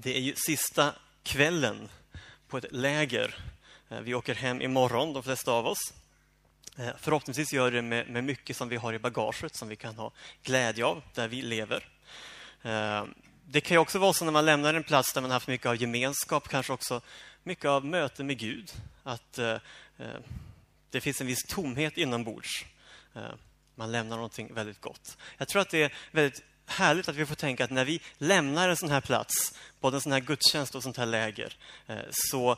Det 0.00 0.16
är 0.16 0.20
ju 0.20 0.34
sista 0.36 0.94
kvällen 1.22 1.88
på 2.48 2.58
ett 2.58 2.72
läger. 2.72 3.34
Eh, 3.88 4.00
vi 4.00 4.14
åker 4.14 4.34
hem 4.34 4.62
imorgon, 4.62 5.12
de 5.12 5.22
flesta 5.22 5.52
av 5.52 5.66
oss. 5.66 5.78
Eh, 6.76 6.90
förhoppningsvis 6.98 7.52
gör 7.52 7.70
det 7.70 7.82
med, 7.82 8.10
med 8.10 8.24
mycket 8.24 8.56
som 8.56 8.68
vi 8.68 8.76
har 8.76 8.92
i 8.92 8.98
bagaget 8.98 9.54
som 9.54 9.68
vi 9.68 9.76
kan 9.76 9.96
ha 9.96 10.12
glädje 10.42 10.84
av 10.84 11.02
där 11.14 11.28
vi 11.28 11.42
lever. 11.42 11.88
Eh, 12.62 13.04
det 13.46 13.60
kan 13.60 13.74
ju 13.74 13.78
också 13.78 13.98
vara 13.98 14.12
så 14.12 14.24
när 14.24 14.32
man 14.32 14.44
lämnar 14.44 14.74
en 14.74 14.82
plats 14.82 15.12
där 15.12 15.20
man 15.20 15.30
haft 15.30 15.48
mycket 15.48 15.66
av 15.66 15.76
gemenskap, 15.76 16.48
kanske 16.48 16.72
också 16.72 17.00
mycket 17.42 17.64
av 17.64 17.84
möte 17.84 18.24
med 18.24 18.38
Gud, 18.38 18.72
att 19.02 19.38
det 20.90 21.00
finns 21.00 21.20
en 21.20 21.26
viss 21.26 21.44
tomhet 21.48 21.98
inombords. 21.98 22.64
Man 23.74 23.92
lämnar 23.92 24.16
någonting 24.16 24.54
väldigt 24.54 24.80
gott. 24.80 25.18
Jag 25.38 25.48
tror 25.48 25.62
att 25.62 25.70
det 25.70 25.82
är 25.82 25.94
väldigt 26.10 26.42
härligt 26.68 27.08
att 27.08 27.16
vi 27.16 27.26
får 27.26 27.34
tänka 27.34 27.64
att 27.64 27.70
när 27.70 27.84
vi 27.84 28.00
lämnar 28.18 28.68
en 28.68 28.76
sån 28.76 28.90
här 28.90 29.00
plats, 29.00 29.54
både 29.80 29.96
en 29.96 30.00
sån 30.00 30.12
här 30.12 30.20
gudstjänst 30.20 30.74
och 30.74 30.82
sånt 30.82 30.96
här 30.96 31.06
läger, 31.06 31.56
eh, 31.86 31.98
så 32.10 32.56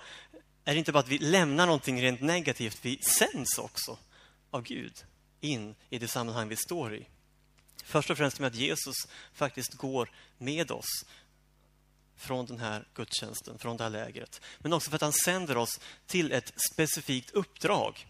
är 0.64 0.72
det 0.72 0.78
inte 0.78 0.92
bara 0.92 0.98
att 0.98 1.08
vi 1.08 1.18
lämnar 1.18 1.66
någonting 1.66 2.02
rent 2.02 2.20
negativt, 2.20 2.78
vi 2.82 2.98
sänds 3.02 3.58
också 3.58 3.98
av 4.50 4.62
Gud 4.62 4.92
in 5.40 5.74
i 5.90 5.98
det 5.98 6.08
sammanhang 6.08 6.48
vi 6.48 6.56
står 6.56 6.94
i. 6.94 7.06
Först 7.84 8.10
och 8.10 8.16
främst 8.16 8.40
med 8.40 8.46
att 8.46 8.54
Jesus 8.54 8.94
faktiskt 9.32 9.74
går 9.74 10.10
med 10.38 10.70
oss 10.70 11.04
från 12.16 12.46
den 12.46 12.58
här 12.58 12.88
gudstjänsten, 12.94 13.58
från 13.58 13.76
det 13.76 13.82
här 13.82 13.90
lägret. 13.90 14.40
Men 14.58 14.72
också 14.72 14.90
för 14.90 14.96
att 14.96 15.02
han 15.02 15.12
sänder 15.12 15.56
oss 15.56 15.80
till 16.06 16.32
ett 16.32 16.52
specifikt 16.72 17.30
uppdrag. 17.30 18.06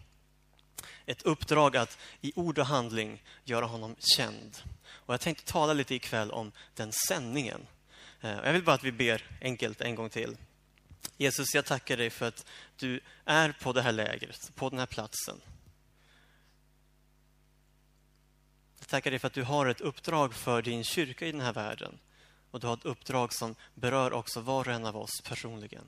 Ett 1.05 1.21
uppdrag 1.21 1.77
att 1.77 1.97
i 2.21 2.31
ord 2.35 2.59
och 2.59 2.65
handling 2.65 3.23
göra 3.43 3.65
honom 3.65 3.95
känd. 3.99 4.57
Och 4.93 5.13
jag 5.13 5.21
tänkte 5.21 5.51
tala 5.51 5.73
lite 5.73 5.95
ikväll 5.95 6.31
om 6.31 6.51
den 6.75 6.91
sändningen. 7.07 7.67
Eh, 8.21 8.31
jag 8.31 8.53
vill 8.53 8.63
bara 8.63 8.75
att 8.75 8.83
vi 8.83 8.91
ber 8.91 9.37
enkelt 9.41 9.81
en 9.81 9.95
gång 9.95 10.09
till. 10.09 10.37
Jesus, 11.17 11.55
jag 11.55 11.65
tackar 11.65 11.97
dig 11.97 12.09
för 12.09 12.27
att 12.27 12.45
du 12.75 12.99
är 13.25 13.51
på 13.51 13.73
det 13.73 13.81
här 13.81 13.91
lägret, 13.91 14.55
på 14.55 14.69
den 14.69 14.79
här 14.79 14.85
platsen. 14.85 15.41
Jag 18.79 18.87
tackar 18.87 19.11
dig 19.11 19.19
för 19.19 19.27
att 19.27 19.33
du 19.33 19.43
har 19.43 19.65
ett 19.65 19.81
uppdrag 19.81 20.33
för 20.33 20.61
din 20.61 20.83
kyrka 20.83 21.27
i 21.27 21.31
den 21.31 21.41
här 21.41 21.53
världen. 21.53 21.99
Och 22.51 22.59
du 22.59 22.67
har 22.67 22.73
ett 22.73 22.85
uppdrag 22.85 23.33
som 23.33 23.55
berör 23.73 24.13
också 24.13 24.41
var 24.41 24.67
och 24.67 24.73
en 24.73 24.85
av 24.85 24.97
oss 24.97 25.21
personligen. 25.23 25.87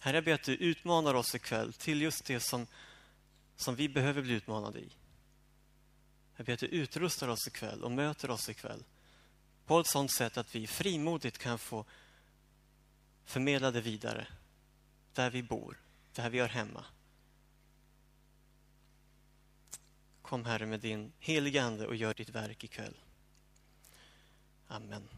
Herre, 0.00 0.16
jag 0.16 0.24
ber 0.24 0.32
att 0.32 0.42
du 0.42 0.54
utmanar 0.54 1.14
oss 1.14 1.34
ikväll 1.34 1.72
till 1.72 2.02
just 2.02 2.24
det 2.24 2.40
som, 2.40 2.66
som 3.56 3.74
vi 3.74 3.88
behöver 3.88 4.22
bli 4.22 4.34
utmanade 4.34 4.78
i. 4.78 4.88
Jag 6.36 6.46
ber 6.46 6.52
att 6.52 6.60
du 6.60 6.66
utrustar 6.66 7.28
oss 7.28 7.46
ikväll 7.46 7.82
och 7.82 7.92
möter 7.92 8.30
oss 8.30 8.48
ikväll 8.48 8.84
på 9.66 9.80
ett 9.80 9.86
sådant 9.86 10.12
sätt 10.12 10.36
att 10.36 10.54
vi 10.54 10.66
frimodigt 10.66 11.38
kan 11.38 11.58
få 11.58 11.84
förmedla 13.24 13.70
det 13.70 13.80
vidare 13.80 14.26
där 15.12 15.30
vi 15.30 15.42
bor, 15.42 15.80
där 16.12 16.30
vi 16.30 16.40
hör 16.40 16.48
hemma. 16.48 16.84
Kom 20.22 20.44
Herre 20.44 20.66
med 20.66 20.80
din 20.80 21.12
heliga 21.18 21.62
Ande 21.62 21.86
och 21.86 21.96
gör 21.96 22.14
ditt 22.14 22.28
verk 22.28 22.64
ikväll. 22.64 22.94
Amen. 24.68 25.08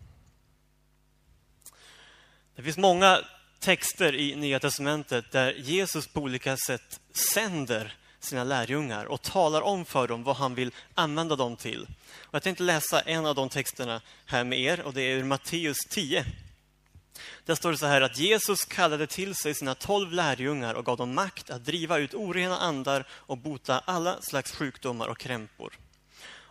Det 2.55 2.63
finns 2.63 2.79
många 2.79 3.25
texter 3.59 4.15
i 4.15 4.35
Nya 4.37 4.61
Testamentet 4.61 5.33
där 5.33 5.53
Jesus 5.53 6.07
på 6.07 6.21
olika 6.21 6.57
sätt 6.57 7.01
sänder 7.35 7.97
sina 8.27 8.45
lärjungar 8.45 9.05
och 9.05 9.23
talar 9.23 9.63
om 9.63 9.85
för 9.85 10.09
dem 10.09 10.25
vad 10.25 10.37
han 10.37 10.55
vill 10.55 10.71
använda 10.95 11.37
dem 11.37 11.57
till. 11.57 11.83
Och 12.19 12.35
jag 12.35 12.43
tänkte 12.43 12.63
läsa 12.63 13.01
en 13.01 13.27
av 13.27 13.35
de 13.35 13.49
texterna 13.49 14.01
här 14.27 14.45
med 14.45 14.59
er 14.61 14.81
och 14.81 14.95
det 14.95 15.03
är 15.03 15.17
ur 15.17 15.25
Matteus 15.25 15.77
10. 15.91 16.25
Där 17.45 17.55
står 17.55 17.71
det 17.71 17.79
så 17.79 17.87
här 17.87 18.01
att 18.01 18.19
Jesus 18.19 18.65
kallade 18.65 19.07
till 19.07 19.35
sig 19.35 19.55
sina 19.55 19.75
tolv 19.75 20.13
lärjungar 20.13 20.75
och 20.75 20.85
gav 20.85 20.97
dem 20.97 21.15
makt 21.15 21.51
att 21.51 21.65
driva 21.65 21.99
ut 21.99 22.15
orena 22.15 22.59
andar 22.59 23.07
och 23.11 23.39
bota 23.39 23.83
alla 23.85 24.23
slags 24.23 24.53
sjukdomar 24.53 25.09
och 25.09 25.19
krämpor. 25.19 25.79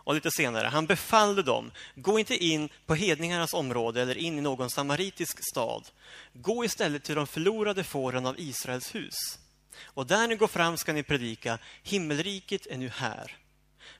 Och 0.06 0.14
lite 0.14 0.30
senare, 0.30 0.66
han 0.66 0.86
befallde 0.86 1.42
dem, 1.42 1.70
gå 1.94 2.18
inte 2.18 2.44
in 2.44 2.68
på 2.86 2.94
hedningarnas 2.94 3.54
område 3.54 4.02
eller 4.02 4.18
in 4.18 4.38
i 4.38 4.40
någon 4.40 4.70
samaritisk 4.70 5.38
stad. 5.52 5.88
Gå 6.32 6.64
istället 6.64 7.04
till 7.04 7.14
de 7.14 7.26
förlorade 7.26 7.84
fåren 7.84 8.26
av 8.26 8.40
Israels 8.40 8.94
hus. 8.94 9.38
Och 9.84 10.06
där 10.06 10.28
ni 10.28 10.36
går 10.36 10.48
fram 10.48 10.76
ska 10.76 10.92
ni 10.92 11.02
predika, 11.02 11.58
himmelriket 11.82 12.66
är 12.66 12.76
nu 12.76 12.88
här. 12.88 13.36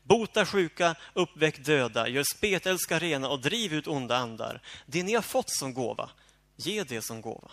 Bota 0.02 0.46
sjuka, 0.46 0.94
uppväck 1.14 1.64
döda, 1.64 2.08
gör 2.08 2.24
spetälska 2.36 2.98
rena 2.98 3.28
och 3.28 3.40
driv 3.40 3.74
ut 3.74 3.86
onda 3.86 4.16
andar. 4.16 4.62
Det 4.86 5.02
ni 5.02 5.14
har 5.14 5.22
fått 5.22 5.50
som 5.50 5.74
gåva, 5.74 6.10
ge 6.56 6.84
det 6.84 7.02
som 7.02 7.20
gåva. 7.20 7.50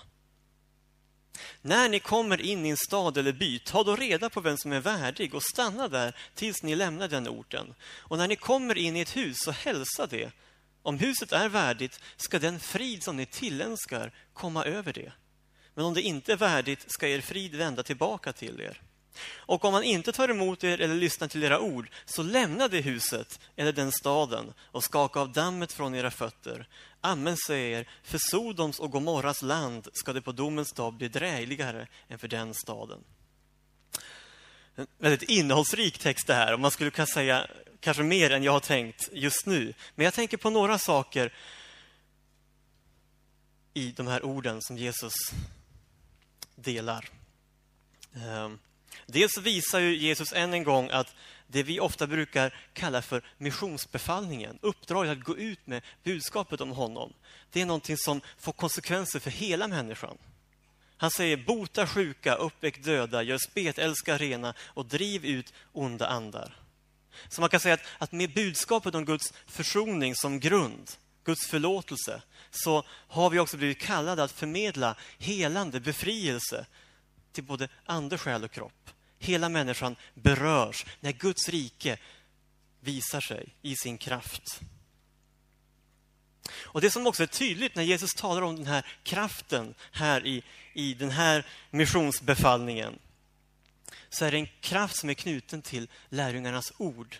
När 1.61 1.89
ni 1.89 1.99
kommer 1.99 2.41
in 2.41 2.65
i 2.65 2.69
en 2.69 2.77
stad 2.77 3.17
eller 3.17 3.31
by, 3.31 3.59
ta 3.59 3.83
då 3.83 3.95
reda 3.95 4.29
på 4.29 4.41
vem 4.41 4.57
som 4.57 4.71
är 4.71 4.79
värdig 4.79 5.35
och 5.35 5.43
stanna 5.43 5.87
där 5.87 6.15
tills 6.35 6.63
ni 6.63 6.75
lämnar 6.75 7.07
den 7.07 7.27
orten. 7.27 7.73
Och 7.83 8.17
när 8.17 8.27
ni 8.27 8.35
kommer 8.35 8.77
in 8.77 8.95
i 8.95 8.99
ett 8.99 9.15
hus, 9.15 9.37
så 9.39 9.51
hälsa 9.51 10.07
det. 10.07 10.31
Om 10.81 10.99
huset 10.99 11.31
är 11.31 11.49
värdigt 11.49 11.99
ska 12.17 12.39
den 12.39 12.59
frid 12.59 13.03
som 13.03 13.17
ni 13.17 13.25
tillönskar 13.25 14.13
komma 14.33 14.65
över 14.65 14.93
det. 14.93 15.11
Men 15.73 15.85
om 15.85 15.93
det 15.93 16.01
inte 16.01 16.33
är 16.33 16.37
värdigt 16.37 16.91
ska 16.91 17.07
er 17.07 17.21
frid 17.21 17.55
vända 17.55 17.83
tillbaka 17.83 18.33
till 18.33 18.61
er. 18.61 18.81
Och 19.31 19.65
om 19.65 19.73
han 19.73 19.83
inte 19.83 20.11
tar 20.11 20.29
emot 20.29 20.63
er 20.63 20.81
eller 20.81 20.95
lyssnar 20.95 21.27
till 21.27 21.43
era 21.43 21.59
ord, 21.59 21.89
så 22.05 22.23
lämna 22.23 22.67
det 22.67 22.81
huset 22.81 23.39
eller 23.55 23.73
den 23.73 23.91
staden 23.91 24.53
och 24.59 24.83
skaka 24.83 25.19
av 25.19 25.31
dammet 25.31 25.73
från 25.73 25.95
era 25.95 26.11
fötter. 26.11 26.67
Amen 27.01 27.37
säger 27.47 27.79
er, 27.79 27.87
för 28.03 28.17
Sodoms 28.17 28.79
och 28.79 28.91
Gomorras 28.91 29.41
land 29.41 29.87
ska 29.93 30.13
det 30.13 30.21
på 30.21 30.31
domens 30.31 30.73
dag 30.73 30.93
bli 30.93 31.07
drägligare 31.07 31.87
än 32.07 32.19
för 32.19 32.27
den 32.27 32.53
staden. 32.53 33.03
En 34.75 34.87
väldigt 34.97 35.29
innehållsrik 35.29 35.97
text 35.97 36.27
det 36.27 36.33
här, 36.33 36.53
och 36.53 36.59
man 36.59 36.71
skulle 36.71 36.91
kunna 36.91 37.05
säga 37.05 37.47
kanske 37.79 38.03
mer 38.03 38.31
än 38.31 38.43
jag 38.43 38.51
har 38.51 38.59
tänkt 38.59 39.09
just 39.11 39.45
nu. 39.45 39.73
Men 39.95 40.05
jag 40.05 40.13
tänker 40.13 40.37
på 40.37 40.49
några 40.49 40.77
saker 40.77 41.33
i 43.73 43.91
de 43.91 44.07
här 44.07 44.25
orden 44.25 44.61
som 44.61 44.77
Jesus 44.77 45.13
delar. 46.55 47.09
Ehm, 48.15 48.59
dels 49.05 49.37
visar 49.37 49.79
ju 49.79 49.97
Jesus 49.97 50.33
än 50.33 50.53
en 50.53 50.63
gång 50.63 50.89
att 50.89 51.15
det 51.47 51.63
vi 51.63 51.79
ofta 51.79 52.07
brukar 52.07 52.55
kalla 52.73 53.01
för 53.01 53.23
missionsbefallningen, 53.37 54.59
uppdraget 54.61 55.11
att 55.11 55.23
gå 55.23 55.37
ut 55.37 55.67
med 55.67 55.81
budskapet 56.03 56.61
om 56.61 56.69
honom, 56.69 57.13
det 57.51 57.61
är 57.61 57.65
någonting 57.65 57.97
som 57.97 58.21
får 58.39 58.51
konsekvenser 58.51 59.19
för 59.19 59.31
hela 59.31 59.67
människan. 59.67 60.17
Han 60.97 61.11
säger 61.11 61.37
bota 61.37 61.87
sjuka, 61.87 62.35
uppväck 62.35 62.83
döda, 62.83 63.23
gör 63.23 63.37
spetälska 63.37 64.17
rena 64.17 64.53
och 64.59 64.85
driv 64.85 65.25
ut 65.25 65.53
onda 65.71 66.07
andar. 66.07 66.55
Så 67.29 67.41
man 67.41 67.49
kan 67.49 67.59
säga 67.59 67.73
att, 67.73 67.85
att 67.97 68.11
med 68.11 68.33
budskapet 68.33 68.95
om 68.95 69.05
Guds 69.05 69.33
försoning 69.47 70.15
som 70.15 70.39
grund, 70.39 70.91
Guds 71.23 71.47
förlåtelse, 71.47 72.21
så 72.51 72.83
har 72.89 73.29
vi 73.29 73.39
också 73.39 73.57
blivit 73.57 73.79
kallade 73.79 74.23
att 74.23 74.31
förmedla 74.31 74.95
helande, 75.17 75.79
befrielse 75.79 76.65
till 77.31 77.43
både 77.43 77.69
ande, 77.85 78.17
själ 78.17 78.43
och 78.43 78.51
kropp. 78.51 78.89
Hela 79.19 79.49
människan 79.49 79.95
berörs 80.13 80.85
när 80.99 81.11
Guds 81.11 81.49
rike 81.49 81.97
visar 82.79 83.21
sig 83.21 83.55
i 83.61 83.75
sin 83.75 83.97
kraft. 83.97 84.61
Och 86.51 86.81
Det 86.81 86.91
som 86.91 87.07
också 87.07 87.23
är 87.23 87.27
tydligt 87.27 87.75
när 87.75 87.83
Jesus 87.83 88.13
talar 88.13 88.41
om 88.41 88.55
den 88.55 88.67
här 88.67 88.85
kraften 89.03 89.75
här 89.91 90.25
i, 90.25 90.43
i 90.73 90.93
den 90.93 91.11
här 91.11 91.45
missionsbefallningen 91.71 92.99
så 94.09 94.25
är 94.25 94.31
det 94.31 94.37
en 94.37 94.47
kraft 94.61 94.95
som 94.95 95.09
är 95.09 95.13
knuten 95.13 95.61
till 95.61 95.87
lärjungarnas 96.09 96.73
ord. 96.77 97.17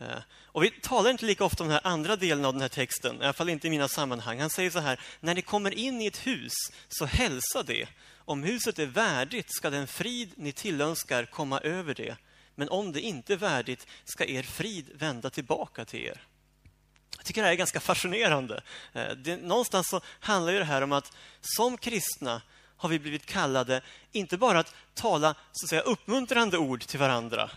Eh, 0.00 0.18
och 0.44 0.64
vi 0.64 0.70
talar 0.70 1.10
inte 1.10 1.26
lika 1.26 1.44
ofta 1.44 1.64
om 1.64 1.68
den 1.68 1.80
här 1.84 1.92
andra 1.92 2.16
delen 2.16 2.44
av 2.44 2.52
den 2.52 2.62
här 2.62 2.68
texten, 2.68 3.22
i 3.22 3.24
alla 3.24 3.32
fall 3.32 3.48
inte 3.48 3.66
i 3.66 3.70
mina 3.70 3.88
sammanhang. 3.88 4.40
Han 4.40 4.50
säger 4.50 4.70
så 4.70 4.78
här, 4.78 5.00
när 5.20 5.34
ni 5.34 5.42
kommer 5.42 5.74
in 5.74 6.00
i 6.00 6.06
ett 6.06 6.26
hus, 6.26 6.52
så 6.88 7.04
hälsa 7.04 7.62
det. 7.62 7.88
Om 8.16 8.42
huset 8.42 8.78
är 8.78 8.86
värdigt 8.86 9.54
ska 9.54 9.70
den 9.70 9.86
frid 9.86 10.32
ni 10.36 10.52
tillönskar 10.52 11.24
komma 11.24 11.60
över 11.60 11.94
det. 11.94 12.16
Men 12.54 12.68
om 12.68 12.92
det 12.92 13.00
inte 13.00 13.32
är 13.32 13.36
värdigt 13.36 13.86
ska 14.04 14.24
er 14.24 14.42
frid 14.42 14.90
vända 14.94 15.30
tillbaka 15.30 15.84
till 15.84 16.00
er. 16.00 16.22
Jag 17.16 17.24
tycker 17.24 17.40
det 17.40 17.46
här 17.46 17.52
är 17.52 17.58
ganska 17.58 17.80
fascinerande. 17.80 18.62
Eh, 18.92 19.10
det, 19.16 19.36
någonstans 19.36 19.88
så 19.88 20.00
handlar 20.20 20.52
det 20.52 20.64
här 20.64 20.82
om 20.82 20.92
att 20.92 21.12
som 21.40 21.76
kristna 21.76 22.42
har 22.76 22.88
vi 22.88 22.98
blivit 22.98 23.26
kallade, 23.26 23.82
inte 24.12 24.36
bara 24.36 24.58
att 24.58 24.74
tala 24.94 25.34
så 25.52 25.66
att 25.66 25.70
säga, 25.70 25.80
uppmuntrande 25.82 26.58
ord 26.58 26.80
till 26.86 26.98
varandra, 26.98 27.50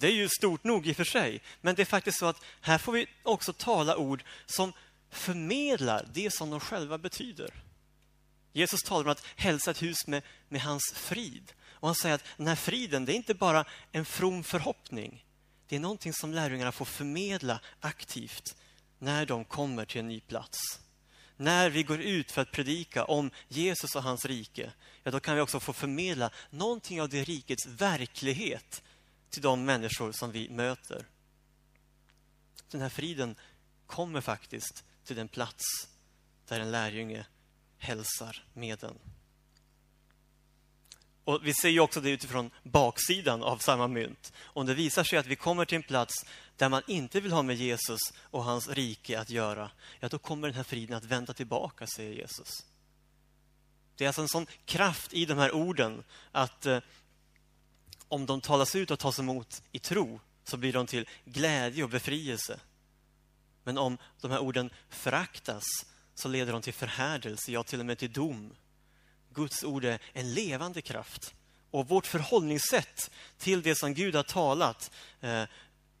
det 0.00 0.06
är 0.06 0.12
ju 0.12 0.28
stort 0.28 0.64
nog 0.64 0.86
i 0.86 0.92
och 0.92 0.96
för 0.96 1.04
sig. 1.04 1.40
Men 1.60 1.74
det 1.74 1.82
är 1.82 1.86
faktiskt 1.86 2.18
så 2.18 2.26
att 2.26 2.44
här 2.60 2.78
får 2.78 2.92
vi 2.92 3.06
också 3.22 3.52
tala 3.52 3.96
ord 3.96 4.24
som 4.46 4.72
förmedlar 5.10 6.08
det 6.12 6.34
som 6.34 6.50
de 6.50 6.60
själva 6.60 6.98
betyder. 6.98 7.50
Jesus 8.52 8.82
talar 8.82 9.04
om 9.04 9.10
att 9.10 9.26
hälsa 9.36 9.70
ett 9.70 9.82
hus 9.82 10.06
med, 10.06 10.22
med 10.48 10.60
hans 10.60 10.92
frid. 10.94 11.52
Och 11.62 11.88
Han 11.88 11.94
säger 11.94 12.14
att 12.14 12.24
den 12.36 12.46
här 12.46 12.54
friden, 12.54 13.04
det 13.04 13.12
är 13.12 13.16
inte 13.16 13.34
bara 13.34 13.64
en 13.92 14.04
from 14.04 14.44
förhoppning. 14.44 15.24
Det 15.68 15.76
är 15.76 15.80
någonting 15.80 16.12
som 16.12 16.34
lärjungarna 16.34 16.72
får 16.72 16.84
förmedla 16.84 17.60
aktivt 17.80 18.56
när 18.98 19.26
de 19.26 19.44
kommer 19.44 19.84
till 19.84 20.00
en 20.00 20.08
ny 20.08 20.20
plats. 20.20 20.58
när 21.36 21.70
vi 21.70 21.82
går 21.82 22.00
ut 22.00 22.32
för 22.32 22.42
att 22.42 22.52
predika 22.52 23.04
om 23.04 23.30
Jesus 23.48 23.96
och 23.96 24.02
hans 24.02 24.24
rike, 24.24 24.72
ja, 25.02 25.10
då 25.10 25.20
kan 25.20 25.34
vi 25.34 25.40
också 25.40 25.60
få 25.60 25.72
förmedla 25.72 26.30
någonting 26.50 27.02
av 27.02 27.08
det 27.08 27.24
rikets 27.24 27.66
verklighet 27.66 28.82
till 29.30 29.42
de 29.42 29.64
människor 29.64 30.12
som 30.12 30.32
vi 30.32 30.48
möter. 30.48 31.06
Den 32.70 32.80
här 32.80 32.88
friden 32.88 33.36
kommer 33.86 34.20
faktiskt 34.20 34.84
till 35.04 35.16
den 35.16 35.28
plats 35.28 35.64
där 36.48 36.60
en 36.60 36.70
lärjunge 36.70 37.26
hälsar 37.78 38.44
med 38.52 38.78
den. 38.78 38.98
Och 41.24 41.46
Vi 41.46 41.54
ser 41.54 41.68
ju 41.68 41.80
också 41.80 42.00
det 42.00 42.10
utifrån 42.10 42.50
baksidan 42.62 43.42
av 43.42 43.58
samma 43.58 43.88
mynt. 43.88 44.32
Om 44.42 44.66
det 44.66 44.74
visar 44.74 45.04
sig 45.04 45.18
att 45.18 45.26
vi 45.26 45.36
kommer 45.36 45.64
till 45.64 45.76
en 45.76 45.82
plats 45.82 46.14
där 46.56 46.68
man 46.68 46.82
inte 46.86 47.20
vill 47.20 47.32
ha 47.32 47.42
med 47.42 47.56
Jesus 47.56 48.00
och 48.20 48.44
hans 48.44 48.68
rike 48.68 49.20
att 49.20 49.30
göra, 49.30 49.70
ja, 50.00 50.08
då 50.08 50.18
kommer 50.18 50.48
den 50.48 50.56
här 50.56 50.62
friden 50.62 50.96
att 50.96 51.04
vända 51.04 51.32
tillbaka, 51.32 51.86
säger 51.86 52.12
Jesus. 52.12 52.66
Det 53.96 54.04
är 54.04 54.08
alltså 54.08 54.22
en 54.22 54.28
sån 54.28 54.46
kraft 54.64 55.14
i 55.14 55.24
de 55.24 55.38
här 55.38 55.52
orden 55.52 56.04
att 56.32 56.66
eh, 56.66 56.78
om 58.10 58.26
de 58.26 58.40
talas 58.40 58.74
ut 58.74 58.90
och 58.90 58.98
tas 58.98 59.18
emot 59.18 59.62
i 59.72 59.78
tro 59.78 60.20
så 60.44 60.56
blir 60.56 60.72
de 60.72 60.86
till 60.86 61.08
glädje 61.24 61.84
och 61.84 61.90
befrielse. 61.90 62.60
Men 63.64 63.78
om 63.78 63.98
de 64.20 64.30
här 64.30 64.38
orden 64.38 64.70
föraktas 64.88 65.64
så 66.14 66.28
leder 66.28 66.52
de 66.52 66.62
till 66.62 66.74
förhärdelse, 66.74 67.52
ja 67.52 67.62
till 67.62 67.80
och 67.80 67.86
med 67.86 67.98
till 67.98 68.12
dom. 68.12 68.54
Guds 69.34 69.64
ord 69.64 69.84
är 69.84 70.02
en 70.12 70.34
levande 70.34 70.82
kraft. 70.82 71.34
Och 71.70 71.88
vårt 71.88 72.06
förhållningssätt 72.06 73.10
till 73.38 73.62
det 73.62 73.74
som 73.74 73.94
Gud 73.94 74.14
har 74.14 74.22
talat, 74.22 74.90
eh, 75.20 75.44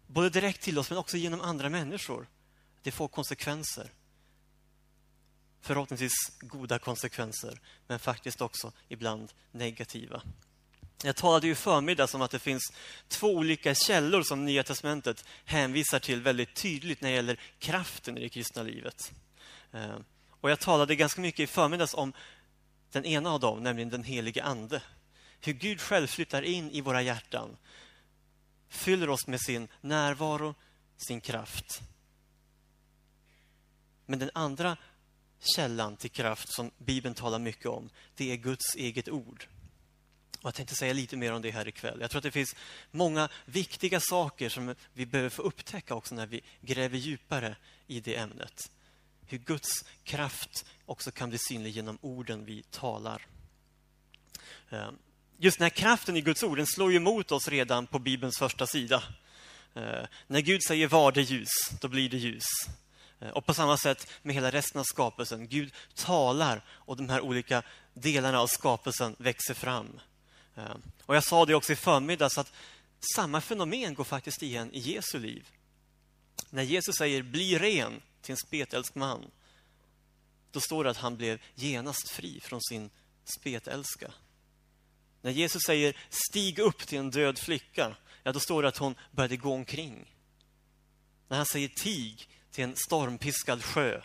både 0.06 0.30
direkt 0.30 0.62
till 0.62 0.78
oss 0.78 0.90
men 0.90 0.98
också 0.98 1.16
genom 1.16 1.40
andra 1.40 1.68
människor, 1.68 2.28
det 2.82 2.90
får 2.90 3.08
konsekvenser. 3.08 3.90
Förhoppningsvis 5.60 6.12
goda 6.40 6.78
konsekvenser, 6.78 7.60
men 7.86 7.98
faktiskt 7.98 8.40
också 8.40 8.72
ibland 8.88 9.32
negativa. 9.52 10.22
Jag 11.02 11.16
talade 11.16 11.46
ju 11.46 11.54
förmiddags 11.54 12.14
om 12.14 12.22
att 12.22 12.30
det 12.30 12.38
finns 12.38 12.72
två 13.08 13.34
olika 13.34 13.74
källor 13.74 14.22
som 14.22 14.44
Nya 14.44 14.62
Testamentet 14.62 15.24
hänvisar 15.44 15.98
till 15.98 16.22
väldigt 16.22 16.54
tydligt 16.54 17.00
när 17.00 17.08
det 17.08 17.14
gäller 17.14 17.40
kraften 17.58 18.18
i 18.18 18.20
det 18.20 18.28
kristna 18.28 18.62
livet. 18.62 19.12
Eh, 19.72 19.96
och 20.40 20.50
jag 20.50 20.60
talade 20.60 20.96
ganska 20.96 21.20
mycket 21.20 21.40
i 21.40 21.46
förmiddags 21.46 21.94
om 21.94 22.12
den 22.92 23.04
ena 23.04 23.30
av 23.32 23.40
dem, 23.40 23.62
nämligen 23.62 23.90
den 23.90 24.04
helige 24.04 24.44
Ande. 24.44 24.82
Hur 25.40 25.52
Gud 25.52 25.80
själv 25.80 26.06
flyttar 26.06 26.42
in 26.42 26.70
i 26.70 26.80
våra 26.80 27.02
hjärtan, 27.02 27.56
fyller 28.68 29.10
oss 29.10 29.26
med 29.26 29.40
sin 29.40 29.68
närvaro, 29.80 30.54
sin 30.96 31.20
kraft. 31.20 31.80
Men 34.06 34.18
den 34.18 34.30
andra 34.34 34.76
källan 35.56 35.96
till 35.96 36.10
kraft 36.10 36.52
som 36.52 36.70
Bibeln 36.78 37.14
talar 37.14 37.38
mycket 37.38 37.66
om, 37.66 37.90
det 38.14 38.32
är 38.32 38.36
Guds 38.36 38.74
eget 38.76 39.08
ord. 39.08 39.46
Och 40.42 40.46
jag 40.46 40.54
tänkte 40.54 40.74
säga 40.74 40.92
lite 40.92 41.16
mer 41.16 41.32
om 41.32 41.42
det 41.42 41.50
här 41.50 41.68
ikväll. 41.68 41.98
Jag 42.00 42.10
tror 42.10 42.18
att 42.18 42.22
det 42.22 42.30
finns 42.30 42.56
många 42.90 43.28
viktiga 43.44 44.00
saker 44.00 44.48
som 44.48 44.74
vi 44.92 45.06
behöver 45.06 45.30
få 45.30 45.42
upptäcka 45.42 45.94
också 45.94 46.14
när 46.14 46.26
vi 46.26 46.40
gräver 46.60 46.98
djupare 46.98 47.56
i 47.86 48.00
det 48.00 48.16
ämnet. 48.16 48.70
Hur 49.26 49.38
Guds 49.38 49.84
kraft 50.04 50.64
också 50.86 51.10
kan 51.10 51.28
bli 51.28 51.38
synlig 51.38 51.70
genom 51.70 51.98
orden 52.00 52.44
vi 52.44 52.62
talar. 52.62 53.26
Ehm, 54.70 54.98
just 55.38 55.58
den 55.58 55.64
här 55.64 55.70
kraften 55.70 56.16
i 56.16 56.20
Guds 56.20 56.42
ord 56.42 56.56
den 56.56 56.66
slår 56.66 56.90
ju 56.90 56.96
emot 56.96 57.32
oss 57.32 57.48
redan 57.48 57.86
på 57.86 57.98
Bibelns 57.98 58.38
första 58.38 58.66
sida. 58.66 59.02
Ehm, 59.74 60.06
när 60.26 60.40
Gud 60.40 60.62
säger 60.62 60.88
var 60.88 61.12
det 61.12 61.22
ljus, 61.22 61.48
då 61.80 61.88
blir 61.88 62.08
det 62.08 62.16
ljus. 62.16 62.46
Ehm, 63.20 63.30
och 63.30 63.46
på 63.46 63.54
samma 63.54 63.76
sätt 63.76 64.10
med 64.22 64.34
hela 64.34 64.50
resten 64.50 64.80
av 64.80 64.84
skapelsen. 64.84 65.48
Gud 65.48 65.72
talar 65.94 66.64
och 66.68 66.96
de 66.96 67.08
här 67.08 67.20
olika 67.20 67.62
delarna 67.94 68.40
av 68.40 68.46
skapelsen 68.46 69.16
växer 69.18 69.54
fram. 69.54 70.00
Eh, 70.56 70.74
och 71.06 71.16
jag 71.16 71.24
sa 71.24 71.46
det 71.46 71.54
också 71.54 71.72
i 71.72 71.76
förmiddags 71.76 72.38
att 72.38 72.52
samma 73.14 73.40
fenomen 73.40 73.94
går 73.94 74.04
faktiskt 74.04 74.42
igen 74.42 74.70
i 74.72 74.78
Jesu 74.78 75.18
liv. 75.18 75.48
När 76.50 76.62
Jesus 76.62 76.96
säger 76.96 77.22
bli 77.22 77.58
ren 77.58 78.02
till 78.22 78.32
en 78.32 78.36
spetälsk 78.36 78.94
man, 78.94 79.30
då 80.50 80.60
står 80.60 80.84
det 80.84 80.90
att 80.90 80.96
han 80.96 81.16
blev 81.16 81.40
genast 81.54 82.08
fri 82.08 82.40
från 82.40 82.60
sin 82.62 82.90
spetälska. 83.38 84.12
När 85.22 85.30
Jesus 85.30 85.62
säger 85.66 85.96
stig 86.10 86.58
upp 86.58 86.78
till 86.78 86.98
en 86.98 87.10
död 87.10 87.38
flicka, 87.38 87.96
ja, 88.22 88.32
då 88.32 88.40
står 88.40 88.62
det 88.62 88.68
att 88.68 88.76
hon 88.76 88.94
började 89.10 89.36
gå 89.36 89.52
omkring. 89.52 90.14
När 91.28 91.36
han 91.36 91.46
säger 91.46 91.68
tig 91.68 92.28
till 92.50 92.64
en 92.64 92.76
stormpiskad 92.76 93.64
sjö, 93.64 94.02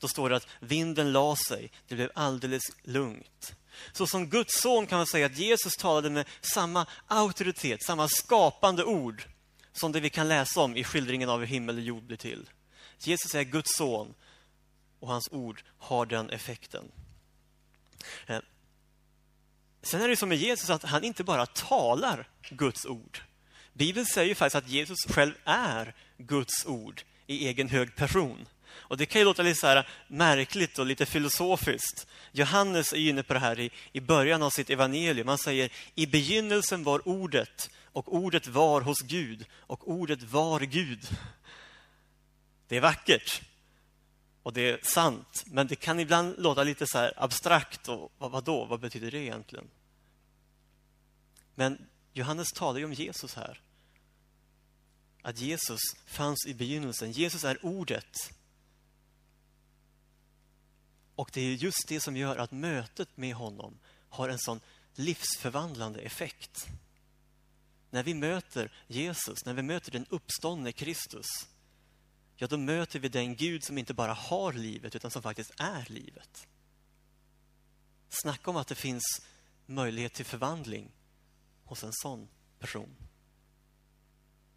då 0.00 0.08
står 0.08 0.30
det 0.30 0.36
att 0.36 0.48
vinden 0.60 1.12
la 1.12 1.36
sig, 1.36 1.72
det 1.88 1.94
blev 1.94 2.10
alldeles 2.14 2.62
lugnt. 2.82 3.54
Så 3.92 4.06
som 4.06 4.26
Guds 4.26 4.60
son 4.60 4.86
kan 4.86 4.98
man 4.98 5.06
säga 5.06 5.26
att 5.26 5.38
Jesus 5.38 5.72
talade 5.72 6.10
med 6.10 6.28
samma 6.40 6.86
auktoritet, 7.06 7.82
samma 7.82 8.08
skapande 8.08 8.84
ord 8.84 9.24
som 9.72 9.92
det 9.92 10.00
vi 10.00 10.10
kan 10.10 10.28
läsa 10.28 10.60
om 10.60 10.76
i 10.76 10.84
skildringen 10.84 11.28
av 11.28 11.40
hur 11.40 11.46
himmel 11.46 11.76
och 11.76 11.82
jord 11.82 12.02
blir 12.02 12.16
till. 12.16 12.50
Jesus 12.98 13.34
är 13.34 13.42
Guds 13.42 13.76
son 13.76 14.14
och 15.00 15.08
hans 15.08 15.28
ord 15.32 15.62
har 15.78 16.06
den 16.06 16.30
effekten. 16.30 16.92
Eh, 18.26 18.38
sen 19.82 20.02
är 20.02 20.08
det 20.08 20.16
som 20.16 20.28
med 20.28 20.38
Jesus 20.38 20.70
att 20.70 20.82
han 20.82 21.04
inte 21.04 21.24
bara 21.24 21.46
talar 21.46 22.28
Guds 22.50 22.86
ord. 22.86 23.22
Bibeln 23.72 24.06
säger 24.06 24.34
faktiskt 24.34 24.64
att 24.64 24.70
Jesus 24.70 24.98
själv 25.08 25.34
är 25.44 25.94
Guds 26.16 26.66
ord 26.66 27.02
i 27.26 27.46
egen 27.46 27.68
hög 27.68 27.96
person. 27.96 28.46
Och 28.72 28.96
Det 28.96 29.06
kan 29.06 29.20
ju 29.20 29.24
låta 29.24 29.42
lite 29.42 29.60
så 29.60 29.82
märkligt 30.08 30.78
och 30.78 30.86
lite 30.86 31.06
filosofiskt. 31.06 32.06
Johannes 32.32 32.92
är 32.92 32.96
inne 32.96 33.22
på 33.22 33.34
det 33.34 33.40
här 33.40 33.60
i, 33.60 33.70
i 33.92 34.00
början 34.00 34.42
av 34.42 34.50
sitt 34.50 34.70
evangelium. 34.70 35.28
Han 35.28 35.38
säger 35.38 35.72
i 35.94 36.06
begynnelsen 36.06 36.84
var 36.84 37.08
ordet 37.08 37.70
och 37.92 38.14
ordet 38.14 38.46
var 38.46 38.80
hos 38.80 39.00
Gud 39.00 39.46
och 39.52 39.90
ordet 39.90 40.22
var 40.22 40.60
Gud. 40.60 41.08
Det 42.68 42.76
är 42.76 42.80
vackert 42.80 43.42
och 44.42 44.52
det 44.52 44.70
är 44.70 44.80
sant, 44.82 45.44
men 45.46 45.66
det 45.66 45.76
kan 45.76 46.00
ibland 46.00 46.34
låta 46.38 46.62
lite 46.62 46.86
så 46.86 47.10
abstrakt. 47.16 47.88
Och 47.88 48.12
vad, 48.18 48.30
vadå. 48.30 48.64
Vad 48.64 48.80
betyder 48.80 49.10
det 49.10 49.18
egentligen? 49.18 49.70
Men 51.54 51.86
Johannes 52.12 52.52
talar 52.52 52.78
ju 52.78 52.84
om 52.84 52.92
Jesus 52.92 53.34
här. 53.34 53.60
Att 55.22 55.38
Jesus 55.38 55.80
fanns 56.06 56.46
i 56.46 56.54
begynnelsen. 56.54 57.12
Jesus 57.12 57.44
är 57.44 57.64
ordet. 57.64 58.32
Och 61.20 61.30
det 61.32 61.40
är 61.40 61.54
just 61.54 61.88
det 61.88 62.00
som 62.00 62.16
gör 62.16 62.36
att 62.36 62.52
mötet 62.52 63.16
med 63.16 63.34
honom 63.34 63.78
har 64.08 64.28
en 64.28 64.38
sån 64.38 64.60
livsförvandlande 64.94 66.00
effekt. 66.00 66.66
När 67.90 68.02
vi 68.02 68.14
möter 68.14 68.72
Jesus, 68.86 69.44
när 69.44 69.54
vi 69.54 69.62
möter 69.62 69.92
den 69.92 70.06
uppståndne 70.10 70.72
Kristus, 70.72 71.26
ja, 72.36 72.46
då 72.46 72.56
möter 72.56 72.98
vi 72.98 73.08
den 73.08 73.36
Gud 73.36 73.64
som 73.64 73.78
inte 73.78 73.94
bara 73.94 74.12
har 74.12 74.52
livet, 74.52 74.96
utan 74.96 75.10
som 75.10 75.22
faktiskt 75.22 75.50
är 75.58 75.92
livet. 75.92 76.48
Snacka 78.08 78.50
om 78.50 78.56
att 78.56 78.68
det 78.68 78.74
finns 78.74 79.22
möjlighet 79.66 80.12
till 80.12 80.26
förvandling 80.26 80.90
hos 81.64 81.84
en 81.84 81.92
sån 81.92 82.28
person. 82.58 82.96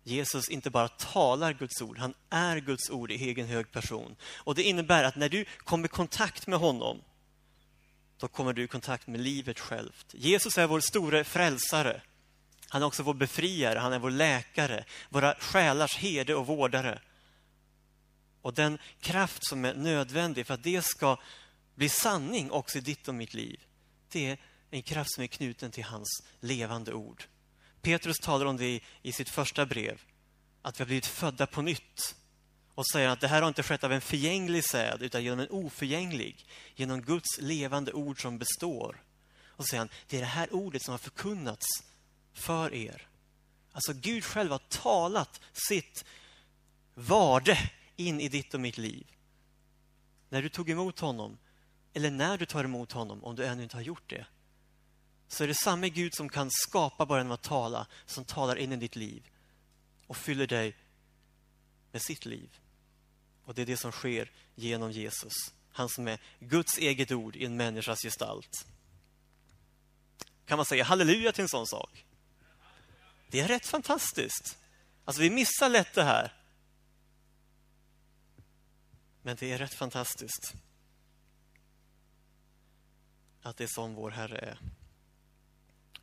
Jesus 0.03 0.49
inte 0.49 0.69
bara 0.69 0.87
talar 0.87 1.53
Guds 1.53 1.81
ord, 1.81 1.97
han 1.97 2.13
är 2.29 2.57
Guds 2.57 2.89
ord 2.89 3.11
i 3.11 3.15
egen 3.15 3.47
hög 3.47 3.71
person. 3.71 4.15
Och 4.35 4.55
Det 4.55 4.63
innebär 4.63 5.03
att 5.03 5.15
när 5.15 5.29
du 5.29 5.45
kommer 5.57 5.85
i 5.85 5.87
kontakt 5.87 6.47
med 6.47 6.59
honom, 6.59 7.01
då 8.17 8.27
kommer 8.27 8.53
du 8.53 8.63
i 8.63 8.67
kontakt 8.67 9.07
med 9.07 9.19
livet 9.19 9.59
självt. 9.59 10.05
Jesus 10.11 10.57
är 10.57 10.67
vår 10.67 10.79
store 10.79 11.23
frälsare. 11.23 12.01
Han 12.69 12.81
är 12.81 12.85
också 12.85 13.03
vår 13.03 13.13
befriare, 13.13 13.79
han 13.79 13.93
är 13.93 13.99
vår 13.99 14.11
läkare, 14.11 14.85
våra 15.09 15.35
själars 15.35 15.97
herde 15.97 16.35
och 16.35 16.47
vårdare. 16.47 17.01
Och 18.41 18.53
den 18.53 18.77
kraft 19.01 19.47
som 19.47 19.65
är 19.65 19.73
nödvändig 19.73 20.47
för 20.47 20.53
att 20.53 20.63
det 20.63 20.85
ska 20.85 21.17
bli 21.75 21.89
sanning 21.89 22.51
också 22.51 22.77
i 22.77 22.81
ditt 22.81 23.07
och 23.07 23.15
mitt 23.15 23.33
liv, 23.33 23.59
det 24.11 24.29
är 24.29 24.37
en 24.71 24.83
kraft 24.83 25.13
som 25.13 25.23
är 25.23 25.27
knuten 25.27 25.71
till 25.71 25.83
hans 25.83 26.23
levande 26.39 26.93
ord. 26.93 27.23
Petrus 27.83 28.19
talar 28.19 28.45
om 28.45 28.57
det 28.57 28.65
i, 28.65 28.81
i 29.01 29.11
sitt 29.11 29.29
första 29.29 29.65
brev, 29.65 30.01
att 30.61 30.79
vi 30.79 30.81
har 30.81 30.85
blivit 30.85 31.05
födda 31.05 31.47
på 31.47 31.61
nytt. 31.61 32.15
Och 32.75 32.87
säger 32.87 33.09
att 33.09 33.19
det 33.19 33.27
här 33.27 33.41
har 33.41 33.47
inte 33.47 33.63
skett 33.63 33.83
av 33.83 33.91
en 33.91 34.01
förgänglig 34.01 34.63
säd, 34.63 35.01
utan 35.01 35.23
genom 35.23 35.39
en 35.39 35.49
oförgänglig, 35.49 36.45
genom 36.75 37.01
Guds 37.01 37.41
levande 37.41 37.93
ord 37.93 38.21
som 38.21 38.37
består. 38.37 39.03
Och 39.47 39.63
så 39.65 39.67
säger 39.67 39.79
han, 39.79 39.89
det 40.07 40.17
är 40.17 40.21
det 40.21 40.27
här 40.27 40.53
ordet 40.53 40.83
som 40.83 40.91
har 40.91 40.97
förkunnats 40.97 41.65
för 42.33 42.73
er. 42.73 43.07
Alltså 43.71 43.93
Gud 43.93 44.23
själv 44.23 44.51
har 44.51 44.61
talat 44.69 45.41
sitt 45.69 46.05
varde 46.93 47.57
in 47.95 48.21
i 48.21 48.27
ditt 48.27 48.53
och 48.53 48.59
mitt 48.59 48.77
liv. 48.77 49.07
När 50.29 50.41
du 50.41 50.49
tog 50.49 50.69
emot 50.69 50.99
honom, 50.99 51.37
eller 51.93 52.11
när 52.11 52.37
du 52.37 52.45
tar 52.45 52.63
emot 52.63 52.91
honom, 52.91 53.23
om 53.23 53.35
du 53.35 53.45
ännu 53.45 53.63
inte 53.63 53.77
har 53.77 53.81
gjort 53.81 54.09
det, 54.09 54.25
så 55.33 55.43
är 55.43 55.47
det 55.47 55.55
samma 55.55 55.87
Gud 55.87 56.15
som 56.15 56.29
kan 56.29 56.49
skapa 56.51 57.05
bara 57.05 57.19
genom 57.19 57.31
att 57.31 57.41
tala, 57.41 57.87
som 58.05 58.25
talar 58.25 58.55
in 58.55 58.71
i 58.71 58.75
ditt 58.75 58.95
liv 58.95 59.29
och 60.07 60.17
fyller 60.17 60.47
dig 60.47 60.77
med 61.91 62.01
sitt 62.01 62.25
liv. 62.25 62.59
Och 63.45 63.53
det 63.53 63.61
är 63.61 63.65
det 63.65 63.77
som 63.77 63.91
sker 63.91 64.31
genom 64.55 64.91
Jesus 64.91 65.33
Han 65.71 65.89
som 65.89 66.07
är 66.07 66.19
Guds 66.39 66.77
eget 66.77 67.11
ord 67.11 67.35
i 67.35 67.45
en 67.45 67.57
människas 67.57 67.99
gestalt. 68.01 68.65
Kan 70.45 70.57
man 70.57 70.65
säga 70.65 70.83
halleluja 70.83 71.31
till 71.31 71.41
en 71.41 71.49
sån 71.49 71.67
sak? 71.67 72.05
Det 73.27 73.39
är 73.39 73.47
rätt 73.47 73.65
fantastiskt. 73.65 74.57
Alltså, 75.05 75.21
vi 75.21 75.29
missar 75.29 75.69
lätt 75.69 75.93
det 75.93 76.03
här. 76.03 76.33
Men 79.21 79.35
det 79.39 79.51
är 79.51 79.57
rätt 79.57 79.73
fantastiskt 79.73 80.53
att 83.41 83.57
det 83.57 83.63
är 83.63 83.67
som 83.67 83.95
vår 83.95 84.11
Herre 84.11 84.37
är. 84.37 84.59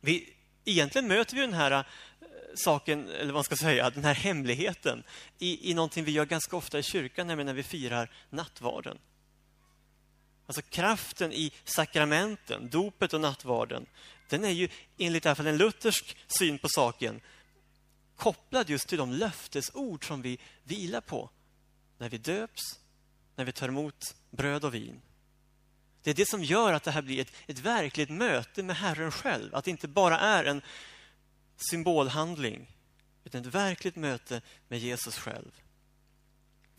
Vi, 0.01 0.33
egentligen 0.65 1.07
möter 1.07 1.35
vi 1.35 1.41
den 1.41 1.53
här 1.53 1.71
eh, 1.71 1.85
saken, 2.55 3.09
eller 3.09 3.25
vad 3.25 3.33
man 3.33 3.43
ska 3.43 3.55
säga, 3.55 3.89
den 3.89 4.03
här 4.03 4.15
hemligheten 4.15 5.03
i, 5.39 5.71
i 5.71 5.73
någonting 5.73 6.03
vi 6.03 6.11
gör 6.11 6.25
ganska 6.25 6.55
ofta 6.55 6.79
i 6.79 6.83
kyrkan, 6.83 7.27
nämligen 7.27 7.45
när 7.45 7.53
vi 7.53 7.63
firar 7.63 8.11
nattvarden. 8.29 8.97
Alltså 10.45 10.61
kraften 10.61 11.33
i 11.33 11.51
sakramenten, 11.63 12.69
dopet 12.69 13.13
och 13.13 13.21
nattvarden, 13.21 13.85
den 14.29 14.43
är 14.43 14.49
ju 14.49 14.69
enligt 14.97 15.25
i 15.25 15.27
alla 15.27 15.35
fall 15.35 15.47
en 15.47 15.57
luthersk 15.57 16.17
syn 16.27 16.57
på 16.57 16.67
saken 16.69 17.21
kopplad 18.15 18.69
just 18.69 18.87
till 18.87 18.97
de 18.97 19.11
löftesord 19.11 20.07
som 20.07 20.21
vi 20.21 20.39
vilar 20.63 21.01
på 21.01 21.29
när 21.97 22.09
vi 22.09 22.17
döps, 22.17 22.79
när 23.35 23.45
vi 23.45 23.51
tar 23.51 23.67
emot 23.67 24.15
bröd 24.29 24.65
och 24.65 24.73
vin. 24.73 25.01
Det 26.03 26.09
är 26.09 26.13
det 26.13 26.29
som 26.29 26.43
gör 26.43 26.73
att 26.73 26.83
det 26.83 26.91
här 26.91 27.01
blir 27.01 27.21
ett, 27.21 27.33
ett 27.47 27.59
verkligt 27.59 28.09
möte 28.09 28.63
med 28.63 28.75
Herren 28.75 29.11
själv. 29.11 29.55
Att 29.55 29.65
det 29.65 29.71
inte 29.71 29.87
bara 29.87 30.19
är 30.19 30.45
en 30.45 30.61
symbolhandling, 31.55 32.75
utan 33.23 33.41
ett 33.41 33.47
verkligt 33.47 33.95
möte 33.95 34.41
med 34.67 34.79
Jesus 34.79 35.17
själv. 35.17 35.51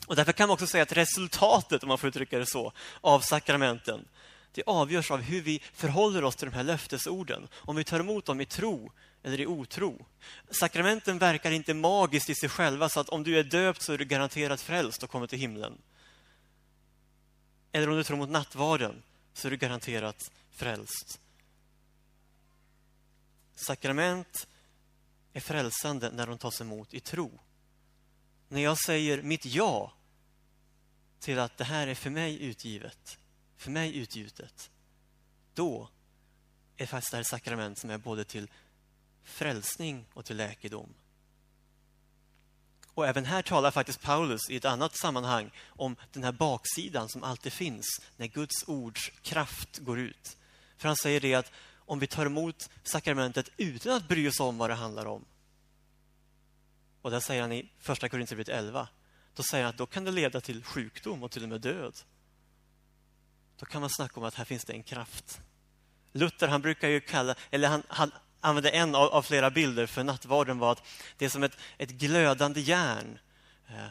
Och 0.07 0.17
Därför 0.17 0.33
kan 0.33 0.49
man 0.49 0.55
också 0.55 0.67
säga 0.67 0.83
att 0.83 0.93
resultatet, 0.93 1.83
om 1.83 1.89
man 1.89 1.99
får 1.99 2.09
uttrycka 2.09 2.39
det 2.39 2.47
så, 2.47 2.73
av 3.01 3.21
sakramenten, 3.21 4.09
det 4.53 4.63
avgörs 4.67 5.11
av 5.11 5.21
hur 5.21 5.43
vi 5.43 5.63
förhåller 5.73 6.25
oss 6.25 6.37
till 6.37 6.51
de 6.51 6.57
här 6.57 6.65
löftesorden. 6.65 7.49
Om 7.55 7.77
vi 7.77 7.85
tar 7.85 8.01
emot 8.01 8.25
dem 8.25 8.41
i 8.41 8.47
tro 8.47 8.93
eller 9.23 9.41
i 9.41 9.47
otro. 9.47 10.07
Sakramenten 10.51 11.19
verkar 11.19 11.51
inte 11.51 11.75
magiskt 11.75 12.31
i 12.31 12.35
sig 12.35 12.49
själva, 12.49 12.89
så 12.89 13.01
att 13.01 13.09
om 13.09 13.23
du 13.23 13.39
är 13.39 13.43
döpt 13.43 13.83
så 13.83 13.93
är 13.93 13.99
du 13.99 14.05
garanterat 14.05 14.61
frälst 14.61 15.03
och 15.03 15.11
kommer 15.11 15.27
till 15.27 15.39
himlen. 15.39 15.79
Eller 17.73 17.89
om 17.89 17.97
du 17.97 18.05
tror 18.05 18.17
mot 18.17 18.31
nattvarden 18.31 19.03
så 19.33 19.49
är 19.49 19.51
du 19.51 19.57
garanterat 19.57 20.33
frälst. 20.51 21.21
Sakrament 23.55 24.49
är 25.33 25.41
frälsande 25.41 26.11
när 26.11 26.27
de 26.27 26.39
tas 26.39 26.61
emot 26.61 26.95
i 26.95 27.01
tro. 27.01 27.41
När 28.49 28.61
jag 28.61 28.79
säger 28.79 29.23
mitt 29.23 29.47
ja 29.47 29.93
till 31.19 31.39
att 31.39 31.59
det 31.59 31.65
här 31.65 31.87
är 31.87 31.95
för 31.95 32.11
mig 32.11 32.43
utgivet, 32.43 33.19
för 33.57 33.71
mig 33.71 33.97
utgjutet, 33.97 34.71
då 35.55 35.89
är 36.77 36.87
faktiskt 36.87 37.11
det 37.11 37.17
här 37.17 37.25
sakrament 37.25 37.79
som 37.79 37.91
är 37.91 37.99
både 37.99 38.25
till 38.25 38.51
frälsning 39.23 40.07
och 40.15 40.25
till 40.25 40.37
läkedom. 40.37 40.95
Och 42.95 43.07
även 43.07 43.25
här 43.25 43.43
talar 43.43 43.71
faktiskt 43.71 44.03
Paulus 44.03 44.51
i 44.51 44.57
ett 44.57 44.65
annat 44.65 44.97
sammanhang 44.97 45.51
om 45.69 45.97
den 46.13 46.25
här 46.25 46.33
baksidan 46.33 47.09
som 47.09 47.25
alltid 47.25 47.53
finns 47.53 48.01
när 48.17 48.27
Guds 48.27 48.65
ords 48.67 49.13
kraft 49.23 49.79
går 49.79 49.99
ut. 49.99 50.37
För 50.77 50.89
han 50.89 50.97
säger 50.97 51.21
det 51.21 51.35
att 51.35 51.53
om 51.77 51.99
vi 51.99 52.07
tar 52.07 52.27
emot 52.27 52.71
sakramentet 52.83 53.49
utan 53.57 53.93
att 53.93 54.09
bry 54.09 54.29
oss 54.29 54.41
om 54.41 54.59
vad 54.59 54.71
det 54.71 54.75
handlar 54.75 55.07
om. 55.07 55.25
Och 57.03 57.11
det 57.11 57.21
säger 57.21 57.43
han 57.43 57.53
i 57.53 57.73
första 57.79 58.09
Korinthierbrevet 58.09 58.49
11. 58.49 58.89
Då 59.35 59.43
säger 59.43 59.65
han 59.65 59.71
att 59.71 59.79
då 59.79 59.87
kan 59.87 60.05
det 60.05 60.11
leda 60.11 60.41
till 60.41 60.65
sjukdom 60.65 61.23
och 61.23 61.31
till 61.31 61.43
och 61.43 61.49
med 61.49 61.61
död. 61.61 61.95
Då 63.59 63.67
kan 63.67 63.81
man 63.81 63.91
snacka 63.91 64.21
om 64.21 64.25
att 64.25 64.35
här 64.35 64.45
finns 64.45 64.65
det 64.65 64.73
en 64.73 64.83
kraft. 64.83 65.41
Luther 66.13 66.49
han 66.49 66.63
brukar 66.63 66.89
ju 66.89 67.01
kalla, 67.01 67.35
eller 67.51 67.69
han, 67.69 67.83
han 67.89 68.13
använde 68.43 68.71
en 68.71 68.95
av, 68.95 69.09
av, 69.09 69.23
flera 69.23 69.51
bilder 69.51 69.87
för 69.87 70.05
nattvarden 70.05 70.59
var 70.59 70.73
att 70.73 70.83
det 71.17 71.25
är 71.25 71.29
som 71.29 71.43
ett, 71.43 71.59
ett 71.79 71.91
glödande 71.91 72.61
järn. 72.61 73.19
Eh, 73.69 73.87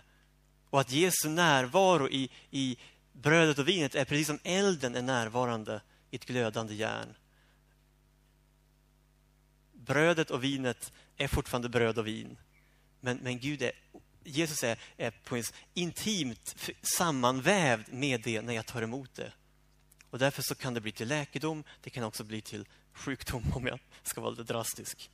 och 0.69 0.81
att 0.81 0.91
Jesu 0.91 1.29
närvaro 1.29 2.09
i, 2.09 2.29
i 2.51 2.77
brödet 3.13 3.59
och 3.59 3.67
vinet 3.67 3.95
är 3.95 4.05
precis 4.05 4.27
som 4.27 4.39
elden 4.43 4.95
är 4.95 5.01
närvarande 5.01 5.81
i 6.09 6.15
ett 6.15 6.25
glödande 6.25 6.73
järn. 6.73 7.15
Brödet 9.73 10.31
och 10.31 10.43
vinet 10.43 10.93
är 11.17 11.27
fortfarande 11.27 11.69
bröd 11.69 11.97
och 11.97 12.07
vin. 12.07 12.37
Men, 12.99 13.17
men 13.17 13.39
Gud 13.39 13.61
är, 13.61 13.71
Jesus 14.23 14.63
är, 14.63 14.79
är 14.97 15.11
på 15.11 15.35
en 15.35 15.43
intimt 15.73 16.55
sammanvävd 16.81 17.93
med 17.93 18.21
det 18.21 18.41
när 18.41 18.53
jag 18.53 18.65
tar 18.65 18.81
emot 18.81 19.15
det. 19.15 19.33
Och 20.09 20.19
Därför 20.19 20.41
så 20.41 20.55
kan 20.55 20.73
det 20.73 20.81
bli 20.81 20.91
till 20.91 21.07
läkedom, 21.07 21.63
det 21.81 21.89
kan 21.89 22.03
också 22.03 22.23
bli 22.23 22.41
till 22.41 22.65
sjukdom 22.93 23.43
om 23.55 23.67
jag 23.67 23.79
ska 24.03 24.21
vara 24.21 24.31
lite 24.31 24.43
drastisk. 24.43 25.09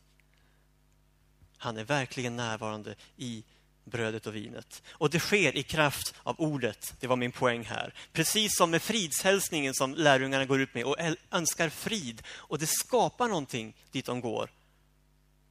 Han 1.58 1.78
är 1.78 1.84
verkligen 1.84 2.36
närvarande 2.36 2.96
i 3.18 3.44
brödet 3.86 4.28
och 4.28 4.36
vinet. 4.36 4.84
Och 4.90 5.10
det 5.10 5.20
sker 5.20 5.58
i 5.58 5.64
kraft 5.64 6.16
av 6.24 6.36
ordet. 6.40 6.94
Det 7.00 7.08
var 7.08 7.16
min 7.16 7.32
poäng 7.32 7.64
här. 7.64 7.94
Precis 8.14 8.58
som 8.58 8.72
med 8.72 8.82
fridshälsningen 8.82 9.74
som 9.74 9.96
lärjungarna 9.96 10.46
går 10.46 10.62
ut 10.62 10.74
med 10.74 10.86
och 10.86 10.96
önskar 11.32 11.70
frid. 11.70 12.24
Och 12.30 12.60
det 12.60 12.68
skapar 12.68 13.28
någonting 13.28 13.76
dit 13.92 14.06
de 14.06 14.22
går. 14.22 14.50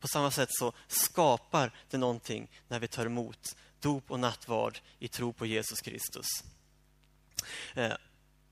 På 0.00 0.08
samma 0.08 0.30
sätt 0.30 0.48
så 0.52 0.72
skapar 0.88 1.72
det 1.90 1.98
någonting 1.98 2.50
när 2.68 2.80
vi 2.80 2.88
tar 2.88 3.06
emot 3.06 3.56
dop 3.80 4.10
och 4.10 4.20
nattvard 4.20 4.78
i 4.98 5.08
tro 5.08 5.32
på 5.32 5.46
Jesus 5.46 5.80
Kristus. 5.80 6.26
Eh, 7.74 7.92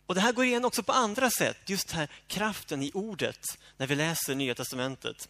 och 0.06 0.14
Det 0.14 0.20
här 0.20 0.32
går 0.32 0.44
igen 0.44 0.64
också 0.64 0.82
på 0.82 0.92
andra 0.92 1.30
sätt, 1.30 1.56
just 1.66 1.90
här 1.90 2.08
kraften 2.26 2.82
i 2.82 2.90
ordet 2.94 3.40
när 3.76 3.86
vi 3.86 3.94
läser 3.94 4.34
Nya 4.34 4.54
testamentet. 4.54 5.28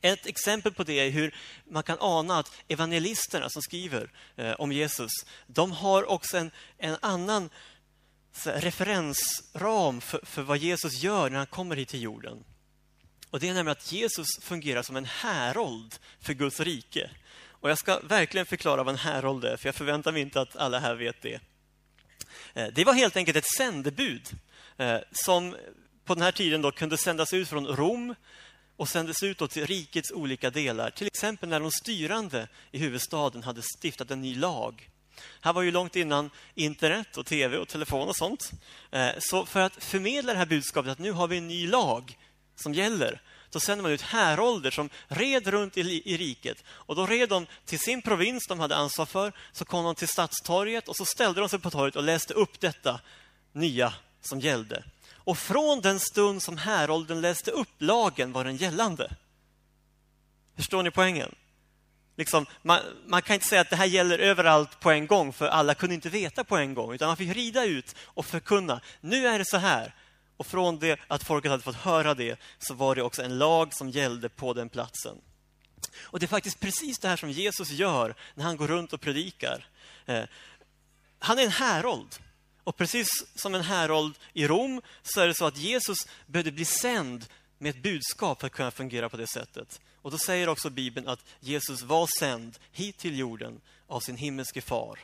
Ett 0.00 0.26
exempel 0.26 0.72
på 0.72 0.84
det 0.84 0.92
är 0.92 1.10
hur 1.10 1.34
man 1.64 1.82
kan 1.82 1.96
ana 2.00 2.38
att 2.38 2.52
evangelisterna 2.68 3.48
som 3.50 3.62
skriver 3.62 4.10
eh, 4.36 4.52
om 4.52 4.72
Jesus, 4.72 5.12
de 5.46 5.72
har 5.72 6.10
också 6.10 6.36
en, 6.36 6.50
en 6.78 6.96
annan 7.00 7.50
här, 8.44 8.60
referensram 8.60 10.00
för, 10.00 10.20
för 10.22 10.42
vad 10.42 10.58
Jesus 10.58 11.02
gör 11.02 11.30
när 11.30 11.38
han 11.38 11.46
kommer 11.46 11.76
hit 11.76 11.88
till 11.88 12.02
jorden. 12.02 12.44
Och 13.30 13.40
Det 13.40 13.48
är 13.48 13.54
nämligen 13.54 13.76
att 13.78 13.92
Jesus 13.92 14.26
fungerar 14.40 14.82
som 14.82 14.96
en 14.96 15.04
härold 15.04 15.94
för 16.20 16.32
Guds 16.32 16.60
rike. 16.60 17.10
Och 17.46 17.70
Jag 17.70 17.78
ska 17.78 18.00
verkligen 18.00 18.46
förklara 18.46 18.82
vad 18.82 18.92
en 18.92 18.98
härold 18.98 19.44
är, 19.44 19.56
för 19.56 19.68
jag 19.68 19.74
förväntar 19.74 20.12
mig 20.12 20.22
inte 20.22 20.40
att 20.40 20.56
alla 20.56 20.78
här 20.78 20.94
vet 20.94 21.22
det. 21.22 21.40
Eh, 22.54 22.66
det 22.74 22.84
var 22.84 22.92
helt 22.92 23.16
enkelt 23.16 23.36
ett 23.36 23.54
sändebud 23.56 24.28
eh, 24.76 24.98
som 25.12 25.56
på 26.04 26.14
den 26.14 26.22
här 26.22 26.32
tiden 26.32 26.62
då 26.62 26.70
kunde 26.70 26.96
sändas 26.96 27.32
ut 27.32 27.48
från 27.48 27.66
Rom 27.66 28.14
och 28.76 28.88
sändes 28.88 29.22
ut 29.22 29.50
till 29.50 29.66
rikets 29.66 30.12
olika 30.12 30.50
delar. 30.50 30.90
Till 30.90 31.06
exempel 31.06 31.48
när 31.48 31.60
de 31.60 31.70
styrande 31.70 32.48
i 32.70 32.78
huvudstaden 32.78 33.42
hade 33.42 33.62
stiftat 33.62 34.10
en 34.10 34.20
ny 34.20 34.34
lag. 34.34 34.90
Här 35.40 35.52
var 35.52 35.62
ju 35.62 35.70
långt 35.70 35.96
innan 35.96 36.30
internet 36.54 37.16
och 37.16 37.26
tv 37.26 37.58
och 37.58 37.68
telefon 37.68 38.08
och 38.08 38.16
sånt. 38.16 38.50
Eh, 38.90 39.10
så 39.18 39.46
för 39.46 39.60
att 39.60 39.84
förmedla 39.84 40.32
det 40.32 40.38
här 40.38 40.46
budskapet 40.46 40.92
att 40.92 40.98
nu 40.98 41.12
har 41.12 41.28
vi 41.28 41.38
en 41.38 41.48
ny 41.48 41.66
lag 41.66 42.18
som 42.56 42.74
gäller 42.74 43.22
så 43.54 43.60
sände 43.60 43.82
man 43.82 43.92
ut 43.92 44.02
härolder 44.02 44.70
som 44.70 44.90
red 45.06 45.46
runt 45.46 45.76
i, 45.76 46.02
i 46.04 46.16
riket. 46.16 46.64
Och 46.68 46.96
Då 46.96 47.06
red 47.06 47.28
de 47.28 47.46
till 47.64 47.78
sin 47.78 48.02
provins 48.02 48.46
de 48.48 48.60
hade 48.60 48.76
ansvar 48.76 49.06
för. 49.06 49.32
Så 49.52 49.64
kom 49.64 49.84
de 49.84 49.94
till 49.94 50.08
Stadstorget 50.08 50.88
och 50.88 50.96
så 50.96 51.04
ställde 51.04 51.40
de 51.40 51.48
sig 51.48 51.58
på 51.58 51.70
torget 51.70 51.96
och 51.96 52.02
läste 52.02 52.34
upp 52.34 52.60
detta 52.60 53.00
nya 53.52 53.94
som 54.20 54.40
gällde. 54.40 54.84
Och 55.14 55.38
från 55.38 55.80
den 55.80 56.00
stund 56.00 56.42
som 56.42 56.58
härolden 56.58 57.20
läste 57.20 57.50
upp 57.50 57.68
lagen 57.78 58.32
var 58.32 58.44
den 58.44 58.56
gällande. 58.56 59.16
Förstår 60.56 60.82
ni 60.82 60.90
poängen? 60.90 61.34
Liksom, 62.16 62.46
man, 62.62 62.80
man, 63.06 63.22
kan 63.22 63.34
inte 63.34 63.46
säga 63.46 63.60
att 63.60 63.70
det 63.70 63.76
här 63.76 63.86
gäller 63.86 64.18
överallt 64.18 64.80
på 64.80 64.90
en 64.90 65.06
gång, 65.06 65.32
för 65.32 65.48
alla 65.48 65.74
kunde 65.74 65.94
inte 65.94 66.08
veta 66.08 66.44
på 66.44 66.56
en 66.56 66.74
gång. 66.74 66.94
Utan 66.94 67.08
man 67.08 67.16
fick 67.16 67.36
rida 67.36 67.64
ut 67.64 67.96
och 67.98 68.26
förkunna. 68.26 68.80
Nu 69.00 69.26
är 69.26 69.38
det 69.38 69.44
så 69.44 69.56
här. 69.56 69.94
Och 70.36 70.46
från 70.46 70.78
det 70.78 71.00
att 71.08 71.24
folket 71.24 71.50
hade 71.50 71.62
fått 71.62 71.76
höra 71.76 72.14
det 72.14 72.40
så 72.58 72.74
var 72.74 72.94
det 72.94 73.02
också 73.02 73.22
en 73.22 73.38
lag 73.38 73.74
som 73.74 73.90
gällde 73.90 74.28
på 74.28 74.52
den 74.52 74.68
platsen. 74.68 75.16
Och 76.00 76.20
det 76.20 76.26
är 76.26 76.28
faktiskt 76.28 76.60
precis 76.60 76.98
det 76.98 77.08
här 77.08 77.16
som 77.16 77.30
Jesus 77.30 77.70
gör 77.70 78.14
när 78.34 78.44
han 78.44 78.56
går 78.56 78.68
runt 78.68 78.92
och 78.92 79.00
predikar. 79.00 79.68
Eh, 80.06 80.24
han 81.18 81.38
är 81.38 81.42
en 81.42 81.50
härold. 81.50 82.16
Och 82.64 82.76
precis 82.76 83.08
som 83.34 83.54
en 83.54 83.62
härold 83.62 84.18
i 84.32 84.46
Rom 84.46 84.82
så 85.02 85.20
är 85.20 85.26
det 85.26 85.34
så 85.34 85.44
att 85.44 85.56
Jesus 85.56 85.98
behövde 86.26 86.52
bli 86.52 86.64
sänd 86.64 87.26
med 87.58 87.70
ett 87.70 87.82
budskap 87.82 88.40
för 88.40 88.46
att 88.46 88.52
kunna 88.52 88.70
fungera 88.70 89.08
på 89.08 89.16
det 89.16 89.26
sättet. 89.26 89.80
Och 90.02 90.10
då 90.10 90.18
säger 90.18 90.48
också 90.48 90.70
Bibeln 90.70 91.08
att 91.08 91.24
Jesus 91.40 91.82
var 91.82 92.08
sänd 92.18 92.58
hit 92.72 92.98
till 92.98 93.18
jorden 93.18 93.60
av 93.86 94.00
sin 94.00 94.16
himmelske 94.16 94.60
far. 94.60 94.98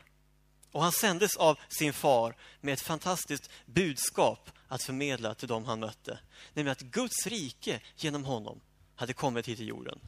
Och 0.73 0.83
han 0.83 0.93
sändes 0.93 1.37
av 1.37 1.59
sin 1.69 1.93
far 1.93 2.37
med 2.61 2.75
ett 2.75 2.81
fantastiskt 2.81 3.51
budskap 3.67 4.51
att 4.71 4.83
förmedla 4.83 5.35
till 5.35 5.49
dem 5.49 5.65
han 5.65 5.81
mötte. 5.81 6.19
Nämligen 6.55 6.73
att 6.73 6.81
Guds 6.81 7.27
rike 7.27 7.81
genom 7.97 8.25
honom 8.25 8.61
hade 8.95 9.13
kommit 9.13 9.49
hit 9.49 9.57
till 9.57 9.69
jorden. 9.69 10.01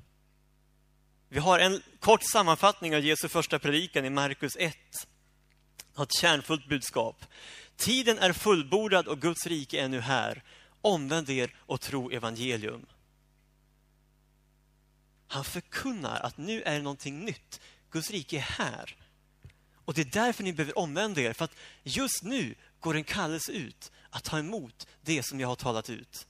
Vi 1.28 1.38
har 1.38 1.59
en 1.59 1.83
kort 2.00 2.23
sammanfattning 2.33 2.97
av 2.97 3.00
Jesu 3.00 3.28
första 3.28 3.59
predikan 3.59 4.04
i 4.04 4.11
Markus 4.11 4.57
1. 4.57 4.76
har 5.95 6.04
ett 6.04 6.14
kärnfullt 6.21 6.69
budskap. 6.69 7.25
Tiden 7.76 8.19
är 8.19 8.33
fullbordad 8.33 9.09
och 9.09 9.21
Guds 9.21 9.47
rike 9.47 9.81
är 9.81 9.88
nu 9.88 10.00
här. 10.00 10.42
Omvänd 10.81 11.31
er 11.31 11.54
och 11.59 11.81
tro 11.81 12.11
evangelium. 12.11 12.87
Han 15.26 15.45
förkunnar 15.45 16.21
att 16.21 16.38
nu 16.38 16.62
är 16.62 16.75
det 16.75 16.83
någonting 16.83 17.25
nytt. 17.25 17.61
Guds 17.90 18.11
rike 18.11 18.37
är 18.37 18.40
här. 18.40 18.97
Och 19.85 19.95
det 19.95 20.00
är 20.00 20.25
därför 20.25 20.45
ni 20.45 20.52
behöver 20.52 20.78
omvända 20.78 21.21
er, 21.21 21.33
för 21.33 21.45
att 21.45 21.57
just 21.83 22.23
nu 22.23 22.54
går 22.81 22.97
en 22.97 23.04
kallelse 23.04 23.52
ut 23.52 23.92
att 24.12 24.25
ta 24.25 24.38
emot 24.38 24.87
det 25.02 25.23
som 25.23 25.40
jag 25.40 25.49
har 25.49 25.57
talat 25.57 25.90
ut. 25.90 26.26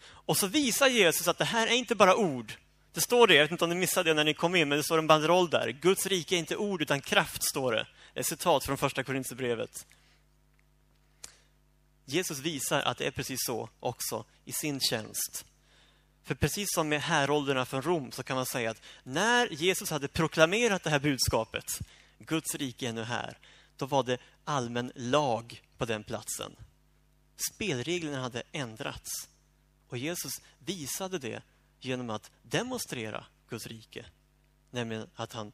Och 0.00 0.36
så 0.36 0.46
visar 0.46 0.88
Jesus 0.88 1.28
att 1.28 1.38
det 1.38 1.44
här 1.44 1.66
är 1.66 1.72
inte 1.74 1.94
bara 1.94 2.16
ord. 2.16 2.52
Det 2.92 3.00
står 3.00 3.26
det, 3.26 3.34
jag 3.34 3.44
vet 3.44 3.50
inte 3.50 3.64
om 3.64 3.70
ni 3.70 3.76
missade 3.76 4.10
det 4.10 4.14
när 4.14 4.24
ni 4.24 4.34
kom 4.34 4.54
in, 4.54 4.68
men 4.68 4.78
det 4.78 4.84
står 4.84 4.98
en 4.98 5.06
banderoll 5.06 5.50
där. 5.50 5.68
Guds 5.68 6.06
rike 6.06 6.34
är 6.34 6.38
inte 6.38 6.56
ord 6.56 6.82
utan 6.82 7.00
kraft, 7.00 7.42
står 7.44 7.72
det. 7.72 7.86
Ett 8.14 8.26
citat 8.26 8.64
från 8.64 8.78
första 8.78 9.04
Korinthierbrevet. 9.04 9.86
Jesus 12.04 12.38
visar 12.38 12.80
att 12.80 12.98
det 12.98 13.06
är 13.06 13.10
precis 13.10 13.38
så 13.46 13.68
också 13.80 14.24
i 14.44 14.52
sin 14.52 14.80
tjänst. 14.80 15.44
För 16.24 16.34
precis 16.34 16.68
som 16.74 16.88
med 16.88 17.02
härolderna 17.02 17.64
från 17.64 17.82
Rom 17.82 18.12
så 18.12 18.22
kan 18.22 18.36
man 18.36 18.46
säga 18.46 18.70
att 18.70 18.82
när 19.02 19.52
Jesus 19.52 19.90
hade 19.90 20.08
proklamerat 20.08 20.82
det 20.82 20.90
här 20.90 20.98
budskapet, 20.98 21.64
Guds 22.18 22.54
rike 22.54 22.88
är 22.88 22.92
nu 22.92 23.04
här, 23.04 23.38
då 23.76 23.86
var 23.86 24.02
det 24.02 24.18
allmän 24.44 24.92
lag 24.94 25.62
på 25.78 25.84
den 25.84 26.04
platsen. 26.04 26.56
Spelreglerna 27.52 28.20
hade 28.20 28.42
ändrats. 28.52 29.28
Och 29.88 29.98
Jesus 29.98 30.32
visade 30.58 31.18
det 31.18 31.42
genom 31.80 32.10
att 32.10 32.30
demonstrera 32.42 33.26
Guds 33.48 33.66
rike. 33.66 34.06
Nämligen 34.70 35.10
att 35.14 35.32
han 35.32 35.52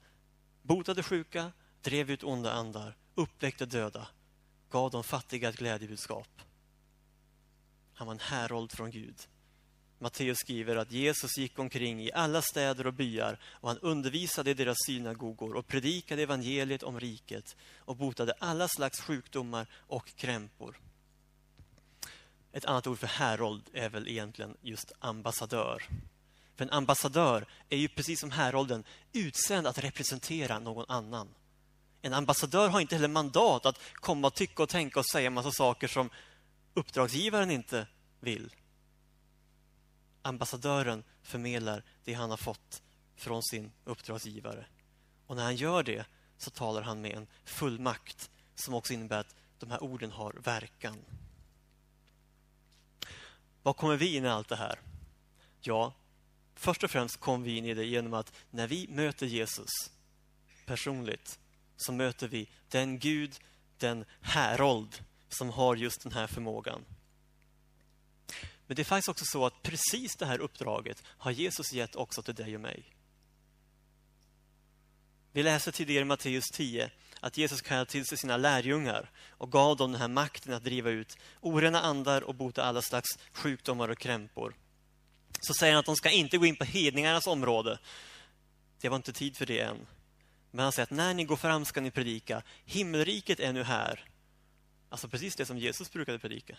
botade 0.62 1.02
sjuka, 1.02 1.52
drev 1.82 2.10
ut 2.10 2.24
onda 2.24 2.52
andar, 2.52 2.96
uppväckte 3.14 3.66
döda, 3.66 4.08
gav 4.70 4.90
de 4.90 5.04
fattiga 5.04 5.48
ett 5.48 5.56
glädjebudskap. 5.56 6.40
Han 7.94 8.06
var 8.06 8.14
en 8.14 8.20
härold 8.20 8.72
från 8.72 8.90
Gud. 8.90 9.16
Matteus 9.98 10.38
skriver 10.38 10.76
att 10.76 10.92
Jesus 10.92 11.38
gick 11.38 11.58
omkring 11.58 12.02
i 12.02 12.12
alla 12.12 12.42
städer 12.42 12.86
och 12.86 12.94
byar 12.94 13.40
och 13.44 13.68
han 13.68 13.78
undervisade 13.78 14.50
i 14.50 14.54
deras 14.54 14.76
synagogor 14.86 15.54
och 15.54 15.66
predikade 15.66 16.22
evangeliet 16.22 16.82
om 16.82 17.00
riket 17.00 17.56
och 17.78 17.96
botade 17.96 18.32
alla 18.38 18.68
slags 18.68 19.00
sjukdomar 19.00 19.66
och 19.74 20.16
krämpor. 20.16 20.80
Ett 22.54 22.64
annat 22.64 22.86
ord 22.86 22.98
för 22.98 23.06
härold 23.06 23.70
är 23.72 23.88
väl 23.88 24.08
egentligen 24.08 24.56
just 24.60 24.92
ambassadör. 24.98 25.82
För 26.56 26.64
en 26.64 26.70
ambassadör 26.70 27.46
är 27.68 27.76
ju 27.76 27.88
precis 27.88 28.20
som 28.20 28.30
härolden 28.30 28.84
utsänd 29.12 29.66
att 29.66 29.78
representera 29.78 30.58
någon 30.58 30.84
annan. 30.88 31.28
En 32.02 32.12
ambassadör 32.12 32.68
har 32.68 32.80
inte 32.80 32.94
heller 32.94 33.08
mandat 33.08 33.66
att 33.66 33.80
komma 33.94 34.26
och 34.26 34.34
tycka 34.34 34.62
och 34.62 34.68
tänka 34.68 35.00
och 35.00 35.06
säga 35.06 35.26
en 35.26 35.32
massa 35.32 35.52
saker 35.52 35.88
som 35.88 36.10
uppdragsgivaren 36.74 37.50
inte 37.50 37.86
vill. 38.20 38.54
Ambassadören 40.22 41.04
förmedlar 41.22 41.82
det 42.04 42.14
han 42.14 42.30
har 42.30 42.36
fått 42.36 42.82
från 43.16 43.42
sin 43.42 43.72
uppdragsgivare. 43.84 44.66
Och 45.26 45.36
när 45.36 45.44
han 45.44 45.56
gör 45.56 45.82
det 45.82 46.06
så 46.38 46.50
talar 46.50 46.82
han 46.82 47.00
med 47.00 47.12
en 47.12 47.26
fullmakt 47.44 48.30
som 48.54 48.74
också 48.74 48.92
innebär 48.92 49.20
att 49.20 49.36
de 49.58 49.70
här 49.70 49.82
orden 49.82 50.10
har 50.10 50.32
verkan. 50.32 50.96
Var 53.64 53.72
kommer 53.72 53.96
vi 53.96 54.16
in 54.16 54.24
i 54.24 54.28
allt 54.28 54.48
det 54.48 54.56
här? 54.56 54.78
Ja, 55.60 55.92
först 56.54 56.84
och 56.84 56.90
främst 56.90 57.20
kommer 57.20 57.44
vi 57.44 57.56
in 57.56 57.64
i 57.64 57.74
det 57.74 57.84
genom 57.84 58.14
att 58.14 58.32
när 58.50 58.66
vi 58.66 58.88
möter 58.88 59.26
Jesus 59.26 59.70
personligt 60.66 61.38
så 61.76 61.92
möter 61.92 62.28
vi 62.28 62.48
den 62.68 62.98
Gud, 62.98 63.40
den 63.78 64.04
härold 64.20 65.04
som 65.28 65.50
har 65.50 65.76
just 65.76 66.02
den 66.02 66.12
här 66.12 66.26
förmågan. 66.26 66.84
Men 68.66 68.76
det 68.76 68.82
är 68.82 68.84
faktiskt 68.84 69.08
också 69.08 69.24
så 69.24 69.46
att 69.46 69.62
precis 69.62 70.16
det 70.16 70.26
här 70.26 70.38
uppdraget 70.38 71.02
har 71.06 71.30
Jesus 71.30 71.72
gett 71.72 71.96
också 71.96 72.22
till 72.22 72.34
dig 72.34 72.54
och 72.54 72.60
mig. 72.60 72.93
Vi 75.34 75.42
läste 75.42 75.72
tidigare 75.72 76.02
i 76.02 76.04
Matteus 76.04 76.44
10 76.52 76.90
att 77.20 77.36
Jesus 77.36 77.60
kallade 77.62 77.90
till 77.90 78.06
sig 78.06 78.18
sina 78.18 78.36
lärjungar 78.36 79.10
och 79.30 79.52
gav 79.52 79.76
dem 79.76 79.92
den 79.92 80.00
här 80.00 80.08
makten 80.08 80.52
att 80.52 80.64
driva 80.64 80.90
ut 80.90 81.18
orena 81.40 81.80
andar 81.80 82.22
och 82.22 82.34
bota 82.34 82.62
alla 82.62 82.82
slags 82.82 83.18
sjukdomar 83.32 83.88
och 83.88 83.98
krämpor. 83.98 84.54
Så 85.40 85.54
säger 85.54 85.72
han 85.72 85.80
att 85.80 85.86
de 85.86 85.96
ska 85.96 86.10
inte 86.10 86.38
gå 86.38 86.46
in 86.46 86.56
på 86.56 86.64
hedningarnas 86.64 87.26
område. 87.26 87.78
Det 88.80 88.88
var 88.88 88.96
inte 88.96 89.12
tid 89.12 89.36
för 89.36 89.46
det 89.46 89.60
än. 89.60 89.86
Men 90.50 90.62
han 90.62 90.72
säger 90.72 90.84
att 90.84 90.90
när 90.90 91.14
ni 91.14 91.24
går 91.24 91.36
fram 91.36 91.64
ska 91.64 91.80
ni 91.80 91.90
predika. 91.90 92.42
Himmelriket 92.64 93.40
är 93.40 93.52
nu 93.52 93.62
här. 93.62 94.04
Alltså 94.88 95.08
precis 95.08 95.36
det 95.36 95.46
som 95.46 95.58
Jesus 95.58 95.92
brukade 95.92 96.18
predika. 96.18 96.56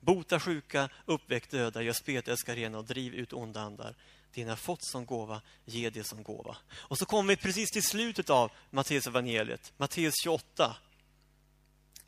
Bota 0.00 0.40
sjuka, 0.40 0.88
uppväck 1.04 1.50
döda, 1.50 1.82
gör 1.82 1.92
spetälska 1.92 2.54
rena 2.54 2.78
och 2.78 2.84
driv 2.84 3.14
ut 3.14 3.32
onda 3.32 3.60
andar. 3.60 3.96
Det 4.34 4.44
ni 4.44 4.50
har 4.50 4.56
fått 4.56 4.84
som 4.84 5.06
gåva, 5.06 5.42
ge 5.64 5.90
det 5.90 6.04
som 6.04 6.22
gåva. 6.22 6.56
Och 6.72 6.98
så 6.98 7.06
kommer 7.06 7.28
vi 7.28 7.36
precis 7.36 7.70
till 7.70 7.82
slutet 7.82 8.30
av 8.30 8.50
Matteus 8.70 9.06
evangeliet, 9.06 9.72
Matteus 9.76 10.14
28. 10.24 10.76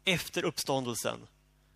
Efter 0.05 0.45
uppståndelsen. 0.45 1.27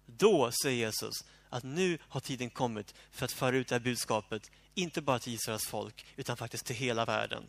Då 0.07 0.51
säger 0.63 0.87
Jesus 0.87 1.15
att 1.49 1.65
nu 1.65 1.99
har 2.03 2.21
tiden 2.21 2.51
kommit 2.51 2.95
för 3.11 3.25
att 3.25 3.33
föra 3.33 3.57
ut 3.57 3.69
det 3.69 3.75
här 3.75 3.81
budskapet, 3.81 4.51
inte 4.75 5.03
bara 5.03 5.19
till 5.19 5.35
Israels 5.35 5.67
folk, 5.67 6.07
utan 6.17 6.37
faktiskt 6.37 6.67
till 6.67 6.77
hela 6.77 7.05
världen. 7.05 7.45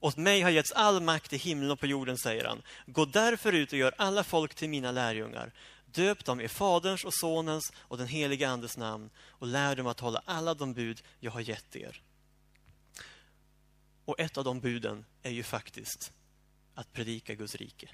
Åt 0.00 0.16
mig 0.16 0.40
har 0.40 0.50
getts 0.50 0.72
all 0.72 1.02
makt 1.02 1.32
i 1.32 1.36
himlen 1.36 1.70
och 1.70 1.80
på 1.80 1.86
jorden, 1.86 2.18
säger 2.18 2.44
han. 2.44 2.62
Gå 2.86 3.04
därför 3.04 3.52
ut 3.52 3.72
och 3.72 3.78
gör 3.78 3.94
alla 3.98 4.24
folk 4.24 4.54
till 4.54 4.68
mina 4.68 4.92
lärjungar. 4.92 5.52
Döp 5.86 6.24
dem 6.24 6.40
i 6.40 6.48
Faderns 6.48 7.04
och 7.04 7.14
Sonens 7.14 7.72
och 7.78 7.98
den 7.98 8.06
helige 8.06 8.48
Andes 8.48 8.76
namn 8.76 9.10
och 9.28 9.46
lär 9.46 9.76
dem 9.76 9.86
att 9.86 10.00
hålla 10.00 10.22
alla 10.24 10.54
de 10.54 10.74
bud 10.74 11.02
jag 11.20 11.30
har 11.30 11.40
gett 11.40 11.76
er. 11.76 12.02
Och 14.08 14.20
ett 14.20 14.38
av 14.38 14.44
de 14.44 14.60
buden 14.60 15.04
är 15.22 15.30
ju 15.30 15.42
faktiskt 15.42 16.12
att 16.74 16.92
predika 16.92 17.34
Guds 17.34 17.54
rike. 17.54 17.88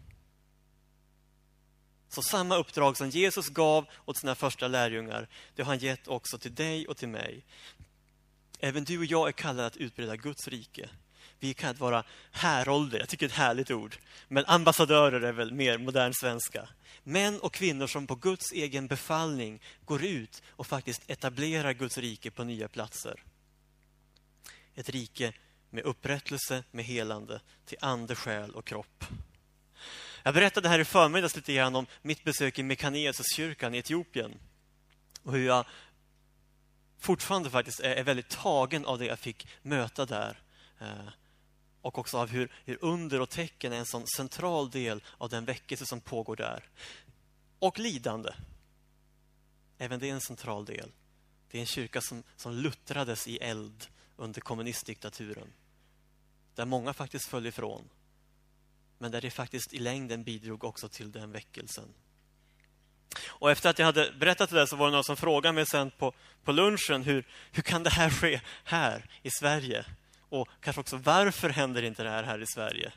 Så 2.09 2.23
samma 2.23 2.57
uppdrag 2.57 2.97
som 2.97 3.11
Jesus 3.11 3.49
gav 3.49 3.87
åt 4.05 4.17
sina 4.17 4.35
första 4.35 4.69
lärjungar, 4.69 5.29
det 5.55 5.63
har 5.63 5.67
han 5.67 5.79
gett 5.79 6.09
också 6.09 6.39
till 6.39 6.55
dig 6.55 6.87
och 6.89 6.97
till 6.97 7.09
mig. 7.09 7.45
Även 8.59 8.85
du 8.85 8.99
och 8.99 9.05
jag 9.05 9.29
är 9.29 9.33
kallade 9.33 9.67
att 9.67 9.77
utbreda 9.77 10.17
Guds 10.17 10.49
rike. 10.49 10.89
Vi 11.39 11.55
kan 11.55 11.77
vara 11.77 12.05
härolder, 12.31 12.99
jag 12.99 13.09
tycker 13.09 13.27
det 13.27 13.31
är 13.31 13.35
ett 13.35 13.39
härligt 13.39 13.71
ord. 13.71 13.97
Men 14.29 14.45
ambassadörer 14.47 15.21
är 15.21 15.33
väl 15.33 15.53
mer 15.53 15.79
modern 15.79 16.13
svenska. 16.15 16.69
Män 17.03 17.41
och 17.41 17.55
kvinnor 17.55 17.87
som 17.87 18.07
på 18.07 18.15
Guds 18.15 18.53
egen 18.53 18.87
befallning 18.87 19.63
går 19.85 20.05
ut 20.05 20.43
och 20.49 20.67
faktiskt 20.67 21.03
etablerar 21.11 21.73
Guds 21.73 21.99
rike 21.99 22.31
på 22.31 22.45
nya 22.45 22.69
platser. 22.69 23.25
Ett 24.75 24.89
rike 24.89 25.33
med 25.75 25.85
upprättelse, 25.85 26.65
med 26.71 26.85
helande 26.85 27.41
till 27.65 27.79
ande, 27.81 28.15
själ 28.15 28.51
och 28.51 28.65
kropp. 28.65 29.05
Jag 30.23 30.35
berättade 30.35 30.69
här 30.69 30.79
i 30.79 30.85
förmiddags 30.85 31.37
lite 31.37 31.55
grann 31.55 31.77
om 31.77 31.87
mitt 32.03 32.25
besök 32.25 32.59
i 32.59 32.63
Mekanesuskyrkan 32.63 33.75
i 33.75 33.79
Etiopien. 33.79 34.39
Och 35.23 35.33
hur 35.33 35.47
jag 35.47 35.67
fortfarande 36.99 37.51
faktiskt 37.51 37.81
är 37.81 38.05
väldigt 38.05 38.29
tagen 38.29 38.85
av 38.85 38.99
det 38.99 39.07
jag 39.07 39.19
fick 39.19 39.49
möta 39.63 40.07
där. 40.07 40.43
Eh, 40.81 41.09
och 41.81 41.99
också 41.99 42.19
av 42.19 42.29
hur, 42.29 42.53
hur 42.65 42.79
under 42.81 43.21
och 43.21 43.31
tecken 43.31 43.73
är 43.73 43.77
en 43.77 43.87
sån 43.87 44.07
central 44.17 44.71
del 44.71 45.03
av 45.19 45.29
den 45.29 45.45
väckelse 45.45 45.87
som 45.87 46.01
pågår 46.01 46.37
där. 46.37 46.69
Och 47.59 47.79
lidande. 47.79 48.31
Även 49.79 50.01
det 50.01 50.09
är 50.09 50.15
en 50.15 50.21
central 50.21 50.65
del. 50.65 50.93
Det 51.51 51.59
är 51.59 51.61
en 51.61 51.67
kyrka 51.67 52.01
som, 52.01 52.23
som 52.37 52.53
luttrades 52.53 53.29
i 53.29 53.37
eld 53.37 53.87
under 54.17 54.41
kommunistdiktaturen. 54.41 55.53
Där 56.55 56.65
många 56.65 56.93
faktiskt 56.93 57.29
föll 57.29 57.47
ifrån. 57.47 57.89
Men 58.99 59.11
där 59.11 59.21
det 59.21 59.31
faktiskt 59.31 59.75
i 59.75 59.79
längden 59.79 60.25
bidrog 60.25 60.65
också 60.65 60.89
till 60.89 61.13
den 61.13 61.33
väckelsen. 61.33 61.95
Och 63.27 63.51
efter 63.51 63.71
att 63.71 63.79
jag 63.79 63.87
hade 63.87 64.13
berättat 64.13 64.51
det 64.51 64.57
där 64.57 64.67
så 64.67 64.77
var 64.77 64.87
det 64.87 64.93
någon 64.93 65.05
som 65.05 65.17
frågade 65.17 65.53
mig 65.53 65.67
sen 65.67 65.91
på, 65.91 66.13
på 66.45 66.53
lunchen 66.53 67.03
hur, 67.03 67.27
hur 67.53 67.63
kan 67.63 67.83
det 67.83 67.91
här 67.91 68.11
ske 68.11 68.41
här 68.65 69.11
i 69.23 69.31
Sverige? 69.31 69.85
Och 70.29 70.49
kanske 70.61 70.81
också 70.81 70.97
varför 70.97 71.49
händer 71.49 71.83
inte 71.83 72.03
det 72.03 72.11
här 72.11 72.23
här 72.23 72.43
i 72.43 72.47
Sverige? 72.47 72.93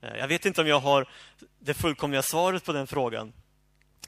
Eh, 0.00 0.16
jag 0.16 0.28
vet 0.28 0.46
inte 0.46 0.60
om 0.60 0.66
jag 0.66 0.80
har 0.80 1.08
det 1.58 1.74
fullkomliga 1.74 2.22
svaret 2.22 2.64
på 2.64 2.72
den 2.72 2.86
frågan. 2.86 3.32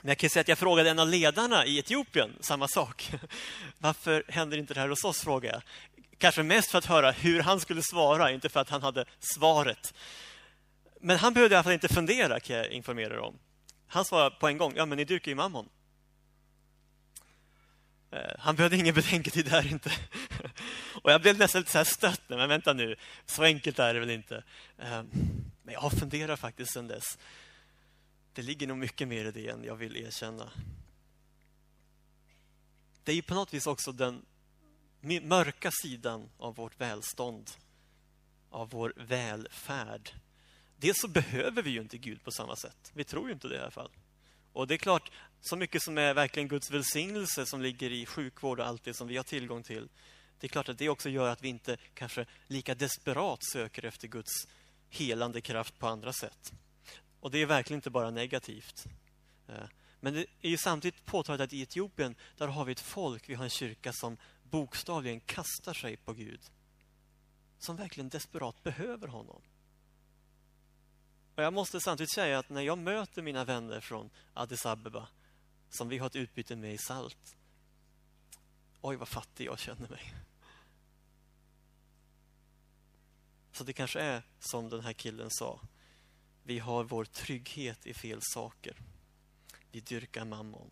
Men 0.03 0.09
jag 0.09 0.19
kan 0.19 0.31
säga 0.31 0.41
att 0.41 0.49
jag 0.49 0.59
frågade 0.59 0.91
en 0.91 0.99
av 0.99 1.09
ledarna 1.09 1.67
i 1.67 1.79
Etiopien 1.79 2.31
samma 2.41 2.69
sak. 2.69 3.13
Varför 3.79 4.25
händer 4.29 4.59
inte 4.59 4.75
det 4.75 4.81
här 4.81 4.89
hos 4.89 5.05
oss, 5.05 5.21
frågade 5.21 5.55
jag. 5.55 5.63
Kanske 6.21 6.43
mest 6.43 6.71
för 6.71 6.79
att 6.79 6.85
höra 6.85 7.11
hur 7.11 7.41
han 7.41 7.61
skulle 7.61 7.83
svara, 7.83 8.31
inte 8.31 8.49
för 8.49 8.61
att 8.61 8.69
han 8.69 8.83
hade 8.83 9.05
svaret. 9.19 9.95
Men 11.01 11.19
han 11.19 11.35
behövde 11.35 11.55
i 11.55 11.57
alla 11.57 11.65
fall 11.65 11.73
inte 11.73 11.89
fundera, 11.89 12.41
kan 12.41 12.57
jag 12.57 12.71
informera 12.71 13.15
er 13.15 13.19
om. 13.19 13.39
Han 13.87 14.05
svarade 14.05 14.37
på 14.37 14.49
en 14.49 14.59
gång, 14.59 14.73
ja 14.77 14.87
men 14.87 14.99
ni 14.99 15.05
dyrkar 15.05 15.31
ju 15.31 15.35
mammon. 15.35 15.69
Eh, 18.11 18.33
han 18.39 18.57
behövde 18.57 18.77
ingen 18.77 18.95
betänketid 18.95 19.47
där 19.51 19.67
inte. 19.73 19.93
Och 21.03 21.13
jag 21.13 21.23
blev 21.23 21.39
nästan 21.39 21.61
lite 21.61 21.71
så 21.71 21.79
här 21.79 21.85
stött. 21.85 22.23
Men 22.29 22.49
vänta 22.49 22.73
nu, 22.73 22.97
så 23.27 23.43
enkelt 23.43 23.79
är 23.79 23.95
det 23.95 24.01
väl 24.01 24.11
inte. 24.11 24.45
Ehm, 24.79 25.11
men 25.63 25.75
jag 25.75 25.81
har 25.81 25.91
funderat 25.91 26.41
faktiskt 26.41 26.73
sedan 26.73 26.89
dess. 26.89 27.19
det 28.33 28.43
ligger 28.43 28.67
nog 28.67 28.79
mycket 28.79 29.09
mer 29.09 29.25
i 29.25 29.31
det 29.31 29.49
än 29.49 29.65
jag 29.65 29.77
vill 29.77 29.97
erkänna. 29.97 30.51
Det 33.05 33.13
är 33.13 33.17
ju 33.17 33.23
på 33.23 33.35
något 33.35 33.55
vis 33.55 33.67
också 33.67 33.93
den 33.93 34.23
mörka 35.01 35.71
sidan 35.83 36.31
av 36.39 36.55
vårt 36.55 36.81
välstånd, 36.81 37.51
av 38.51 38.71
vår 38.71 38.93
välfärd. 38.97 40.11
Dels 40.77 41.01
så 41.01 41.09
behöver 41.09 41.63
vi 41.63 41.71
ju 41.71 41.81
inte 41.81 41.99
Gud 41.99 42.25
på 42.25 42.31
samma 42.31 42.57
sätt. 42.57 42.93
Vi 42.95 43.05
tror 43.05 43.27
ju 43.27 43.33
inte 43.33 43.49
det 43.49 43.55
i 43.57 43.59
alla 43.61 43.71
fall. 43.71 43.91
Och 44.53 44.67
det 44.67 44.75
är 44.75 44.79
klart, 44.79 45.11
så 45.41 45.57
mycket 45.57 45.83
som 45.83 45.99
är 45.99 46.15
verkligen 46.15 46.49
Guds 46.49 46.71
välsignelse 46.71 47.47
som 47.47 47.63
ligger 47.63 47.91
i 47.93 48.07
sjukvård 48.07 48.61
och 48.61 48.67
allt 48.67 48.85
det 48.85 48.95
som 48.95 49.09
vi 49.09 49.17
har 49.17 49.25
tillgång 49.25 49.63
till. 49.63 49.89
Det 50.39 50.47
är 50.47 50.49
klart 50.49 50.69
att 50.69 50.79
det 50.79 50.89
också 50.89 51.09
gör 51.09 51.29
att 51.29 51.43
vi 51.43 51.49
inte 51.49 51.77
kanske 51.95 52.27
lika 52.47 52.75
desperat 52.75 53.39
söker 53.53 53.85
efter 53.85 54.09
Guds 54.09 54.33
helande 54.89 55.41
kraft 55.41 55.79
på 55.79 55.87
andra 55.87 56.13
sätt. 56.13 56.53
Och 57.21 57.31
det 57.31 57.39
är 57.39 57.47
verkligen 57.47 57.79
inte 57.79 57.91
bara 57.91 58.11
negativt. 58.11 58.87
Eh, 59.49 59.55
men 60.01 60.15
det 60.15 60.27
är 60.43 60.51
ju 60.51 60.57
samtidigt 60.57 61.05
påtagligt 61.05 61.45
att 61.45 61.53
i 61.53 61.63
Etiopien, 61.63 62.15
där 62.37 62.47
har 62.47 62.65
vi 62.65 62.73
ett 62.73 62.81
folk, 62.81 63.29
vi 63.29 63.35
har 63.35 63.45
en 63.45 63.51
kyrka 63.51 63.93
som 63.93 64.17
bokstavligen 64.51 65.21
kastar 65.21 65.75
sig 65.75 65.97
på 65.97 66.13
Gud. 66.13 66.41
Som 67.59 67.77
verkligen 67.77 68.09
desperat 68.09 68.63
behöver 68.63 69.09
honom. 69.09 69.43
Och 71.35 71.43
jag 71.43 71.53
måste 71.53 71.81
samtidigt 71.81 72.15
säga 72.15 72.39
att 72.39 72.49
när 72.49 72.61
jag 72.61 72.79
möter 72.79 73.23
mina 73.23 73.45
vänner 73.45 73.81
från 73.81 74.11
Addis 74.35 74.67
Abeba, 74.67 75.09
som 75.69 75.89
vi 75.89 75.99
har 75.99 76.07
ett 76.07 76.17
utbyte 76.17 76.57
med 76.57 76.75
i 76.75 76.79
Salt, 76.79 77.37
oj 78.81 78.97
vad 78.97 79.09
fattig 79.09 79.47
jag 79.47 79.59
känner 79.59 79.89
mig. 79.89 80.15
Så 83.53 83.65
det 83.65 83.73
kanske 83.73 84.01
är 84.01 84.23
som 84.39 84.69
den 84.69 84.81
här 84.81 84.93
killen 84.93 85.31
sa. 85.31 85.61
Vi 86.43 86.59
har 86.59 86.85
vår 86.85 87.05
trygghet 87.05 87.87
i 87.87 87.95
fel 87.95 88.21
saker. 88.23 88.77
Vi 89.73 89.81
dyrkar 89.81 90.25
mammon. 90.25 90.71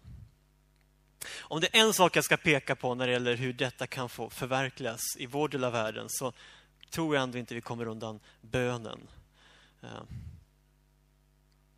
Om 1.41 1.61
det 1.61 1.77
är 1.77 1.81
en 1.81 1.93
sak 1.93 2.17
jag 2.17 2.25
ska 2.25 2.37
peka 2.37 2.77
på 2.77 2.95
när 2.95 3.07
det 3.07 3.13
gäller 3.13 3.37
hur 3.37 3.53
detta 3.53 3.87
kan 3.87 4.09
få 4.09 4.31
förverkligas 4.31 5.01
i 5.17 5.27
vår 5.27 5.49
del 5.49 5.65
av 5.65 5.73
världen 5.73 6.07
så 6.09 6.33
tror 6.91 7.15
jag 7.15 7.23
ändå 7.23 7.39
inte 7.39 7.55
vi 7.55 7.61
kommer 7.61 7.89
undan 7.89 8.21
bönen. 8.41 9.09
Eh, 9.83 10.03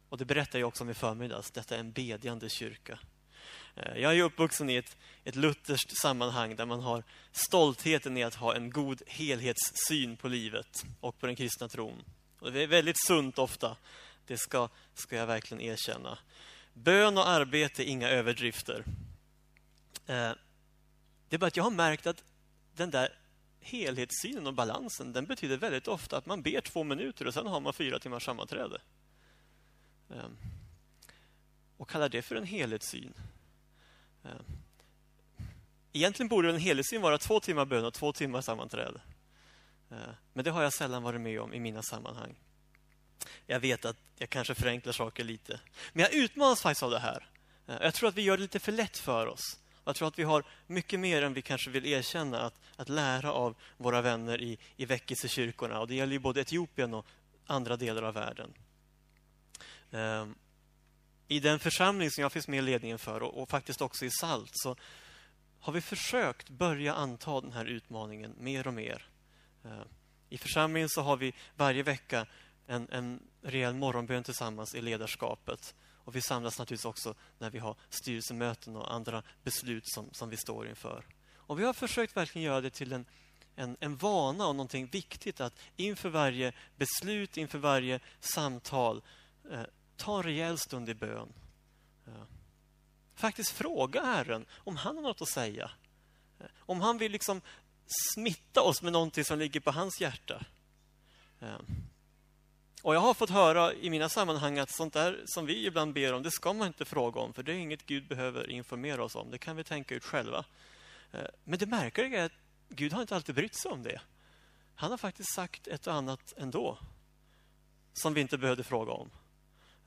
och 0.09 0.19
det 0.19 0.25
berättade 0.25 0.59
jag 0.59 0.69
också 0.69 0.85
om 0.85 0.91
i 0.91 0.95
förmiddags. 0.95 1.51
Detta 1.51 1.75
är 1.75 1.81
en 1.81 1.93
bedjande 1.93 2.49
kyrka. 2.49 2.99
Eh, 3.75 4.03
jag 4.03 4.17
är 4.17 4.23
uppvuxen 4.23 4.71
i 4.71 4.77
ett, 4.77 4.97
ett 5.25 5.37
lutherskt 5.37 6.01
sammanhang 6.01 6.57
där 6.57 6.67
man 6.67 6.81
har 6.81 7.05
stoltheten 7.33 8.17
i 8.17 8.23
att 8.23 8.35
ha 8.35 8.57
en 8.57 8.71
god 8.71 9.03
helhetssyn 9.07 10.17
på 10.17 10.29
livet 10.29 10.85
och 11.01 11.19
på 11.19 11.27
den 11.27 11.37
kristna 11.37 11.69
tron. 11.69 12.05
Och 12.39 12.53
det 12.53 12.63
är 12.63 12.67
väldigt 12.67 13.07
sunt 13.07 13.39
ofta. 13.39 13.77
Det 14.27 14.37
ska, 14.37 14.69
ska 14.95 15.17
jag 15.17 15.27
verkligen 15.27 15.61
erkänna. 15.61 16.19
Bön 16.73 17.19
och 17.19 17.29
arbete, 17.29 17.85
inga 17.85 18.09
överdrifter. 18.09 18.85
Eh, 20.11 20.33
det 21.29 21.37
är 21.37 21.39
bara 21.39 21.47
att 21.47 21.57
jag 21.57 21.65
har 21.65 21.71
märkt 21.71 22.07
att 22.07 22.25
den 22.75 22.91
där 22.91 23.19
helhetssynen 23.61 24.47
och 24.47 24.55
balansen, 24.55 25.13
den 25.13 25.27
betyder 25.27 25.57
väldigt 25.57 25.89
ofta 25.89 26.17
att 26.17 26.27
man 26.27 26.43
ber 26.43 26.61
två 26.61 26.85
minuter 26.85 27.27
och 27.27 27.35
sen 27.35 27.47
har 27.47 27.61
man 27.61 27.73
fyra 27.73 27.99
timmars 27.99 28.25
sammanträde. 28.25 28.81
Ehm, 30.11 30.37
och 31.77 31.91
kallar 31.91 32.09
det 32.09 32.23
för 32.23 32.37
en 32.37 32.45
helhetssyn. 32.45 33.15
Ehm, 34.25 34.45
egentligen 35.93 36.29
borde 36.29 36.51
en 36.51 36.61
helhetssyn 36.61 37.03
vara 37.03 37.19
två 37.19 37.41
timmar 37.41 37.65
bön 37.65 37.85
och 37.85 37.95
två 37.95 38.13
timmar 38.13 38.41
sammanträde. 38.41 39.01
Ehm, 39.91 40.15
men 40.33 40.45
det 40.45 40.51
har 40.51 40.63
jag 40.63 40.73
sällan 40.73 41.03
varit 41.03 41.21
med 41.21 41.41
om 41.41 41.55
i 41.55 41.61
mina 41.61 41.83
sammanhang. 41.83 42.39
Jag 43.47 43.61
vet 43.61 43.85
att 43.85 43.97
jag 44.19 44.31
kanske 44.31 44.55
förenklar 44.55 44.93
saker 44.93 45.25
lite. 45.25 45.61
Men 45.93 46.03
jag 46.03 46.15
utmanas 46.15 46.63
faktiskt 46.63 46.83
av 46.83 46.91
det 46.91 46.99
här. 46.99 47.27
Jag 47.67 47.95
tror 47.95 48.09
att 48.09 48.15
vi 48.15 48.23
gör 48.23 48.37
det 48.37 48.43
lite 48.43 48.59
för 48.59 48.73
lätt 48.73 48.99
för 48.99 49.27
oss. 49.27 49.61
Jag 49.85 49.97
tror 49.97 50.09
att 50.09 50.19
vi 50.19 50.23
har 50.23 50.45
mycket 50.67 51.01
mer 51.01 51.23
än 51.23 51.35
vi 51.35 51.43
kanske 51.43 51.71
vill 51.71 51.87
erkänna 51.87 52.41
att, 52.41 52.61
att 52.77 52.89
lära 52.89 53.33
av 53.33 53.57
våra 53.77 54.03
vänner 54.03 54.41
i, 54.41 54.59
i 54.77 54.85
väckelsekyrkorna. 54.85 55.81
Och 55.81 55.89
det 55.89 55.95
gäller 55.95 56.13
ju 56.13 56.19
både 56.19 56.41
Etiopien 56.41 56.95
och 56.95 57.07
andra 57.47 57.77
delar 57.77 58.03
av 58.03 58.15
världen. 58.15 58.55
Ehm, 59.91 60.35
I 61.29 61.41
den 61.41 61.59
församling 61.59 62.11
som 62.11 62.23
jag 62.23 62.33
finns 62.33 62.49
med 62.49 62.59
i 62.59 62.63
ledningen 62.63 62.99
för 62.99 63.23
och, 63.23 63.43
och, 63.43 63.49
faktiskt 63.49 63.81
också 63.81 64.05
i 64.05 64.11
SALT 64.11 64.51
så 64.53 64.77
har 65.61 65.73
vi 65.73 65.81
försökt 65.81 66.51
börja 66.51 66.95
anta 66.95 67.41
den 67.41 67.53
här 67.53 67.65
utmaningen 67.65 68.35
mer 68.39 68.67
och 68.67 68.75
mer. 68.75 69.09
Ehm, 69.65 69.89
I 70.29 70.39
församlingen 70.39 70.89
så 70.89 71.03
har 71.03 71.17
vi 71.17 71.35
varje 71.57 71.83
vecka 71.83 72.27
en, 72.67 72.89
en 72.91 73.23
rejäl 73.43 73.75
morgonbön 73.75 74.25
tillsammans 74.25 74.75
i 74.75 74.83
ledarskapet. 74.83 75.75
Och 76.11 76.17
vi 76.17 76.23
samlas 76.23 76.59
naturligtvis 76.59 76.85
också 76.85 77.15
när 77.39 77.51
vi 77.51 77.59
har 77.59 77.77
styrelsemöten 77.91 78.77
och 78.77 78.95
andra 78.95 79.23
beslut 79.43 79.89
som, 79.89 80.09
som 80.13 80.31
vi 80.31 80.37
står 80.37 80.69
inför. 80.69 81.05
Och 81.35 81.61
vi 81.61 81.65
har 81.65 81.73
försökt 81.73 82.17
verkligen 82.17 82.47
göra 82.47 82.61
det 82.61 82.71
till 82.71 82.93
en, 82.93 83.07
en, 83.57 83.77
en 83.81 83.97
vana 83.97 84.47
och 84.47 84.57
någonting 84.57 84.87
viktigt 84.87 85.41
att 85.41 85.59
inför 85.77 86.09
varje 86.09 86.53
beslut, 86.77 87.37
inför 87.37 87.59
varje 87.59 88.01
samtal 88.21 89.03
eh, 89.51 89.63
ta 89.97 90.17
en 90.17 90.23
rejäl 90.23 90.59
stund 90.59 90.89
i 90.89 90.95
bön. 90.95 91.33
Eh, 92.07 92.23
faktiskt 93.15 93.51
fråga 93.51 94.05
Herren 94.05 94.47
om 94.53 94.77
han 94.77 94.97
har 94.97 95.03
något 95.03 95.23
att 95.23 95.29
säga. 95.29 95.71
Eh, 96.39 96.47
om 96.59 96.81
han 96.81 96.99
vill 96.99 97.13
liksom 97.13 97.41
smitta 98.15 98.63
oss 98.63 98.83
med 98.83 98.93
någonting 98.93 99.25
som 99.25 99.39
ligger 99.39 99.61
på 99.61 99.71
hans 99.71 100.01
hjärta. 100.01 100.45
Eh, 101.41 101.59
och 102.83 102.95
jag 102.95 103.01
har 103.01 103.15
fått 103.15 103.31
höra 103.31 103.75
i 103.75 103.91
mina 103.91 104.09
sammanhang 104.09 104.59
att 104.59 104.71
sånt 104.71 104.93
där 104.93 105.23
som 105.27 105.47
vi 105.47 105.67
ibland 105.67 105.95
ber 105.95 106.13
om, 106.13 106.23
det 106.23 106.31
ska 106.31 106.53
man 106.53 106.67
inte 106.67 106.85
fråga 106.85 107.21
om, 107.21 107.33
för 107.33 107.43
det 107.43 107.53
är 107.53 107.57
inget 107.57 107.87
Gud 107.87 108.09
behöver 108.09 108.51
informera 108.51 109.05
oss 109.05 109.15
om. 109.15 109.31
Det 109.31 109.39
kan 109.39 109.57
vi 109.57 109.65
tänka 109.65 109.95
ut 109.95 110.05
själva. 110.05 110.45
Eh, 111.13 111.25
men 111.45 111.59
det 111.59 111.67
märkliga 111.67 112.21
är 112.21 112.25
att 112.25 112.33
Gud 112.69 112.93
har 112.93 113.01
inte 113.01 113.17
alltid 113.17 113.35
brytt 113.35 113.55
sig 113.55 113.71
om 113.71 113.83
det. 113.83 114.01
Han 114.75 114.91
har 114.91 114.99
faktiskt 114.99 115.35
sagt 115.35 115.67
ett 115.67 115.87
och 115.87 115.95
annat 115.95 116.35
ändå, 116.37 116.79
som 117.93 118.15
vi 118.15 118.21
inte 118.21 118.39
behövde 118.39 118.65
fråga 118.65 118.93
om. 118.93 119.11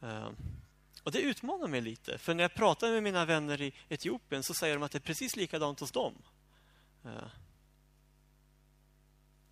Eh, 0.02 0.30
och 1.04 1.12
det 1.12 1.22
utmanar 1.22 1.68
mig 1.68 1.82
lite, 1.82 2.18
för 2.18 2.34
när 2.34 2.44
jag 2.44 2.54
pratar 2.54 2.92
med 2.92 3.04
mina 3.04 3.26
vänner 3.26 3.62
i 3.62 3.74
Etiopien 3.90 4.44
så 4.44 4.54
säger 4.54 4.76
de 4.76 4.84
att 4.84 4.92
det 4.92 4.98
är 4.98 5.08
precis 5.08 5.36
likadant 5.36 5.80
hos 5.80 5.92
dem. 5.92 6.14
Eh, 7.06 7.28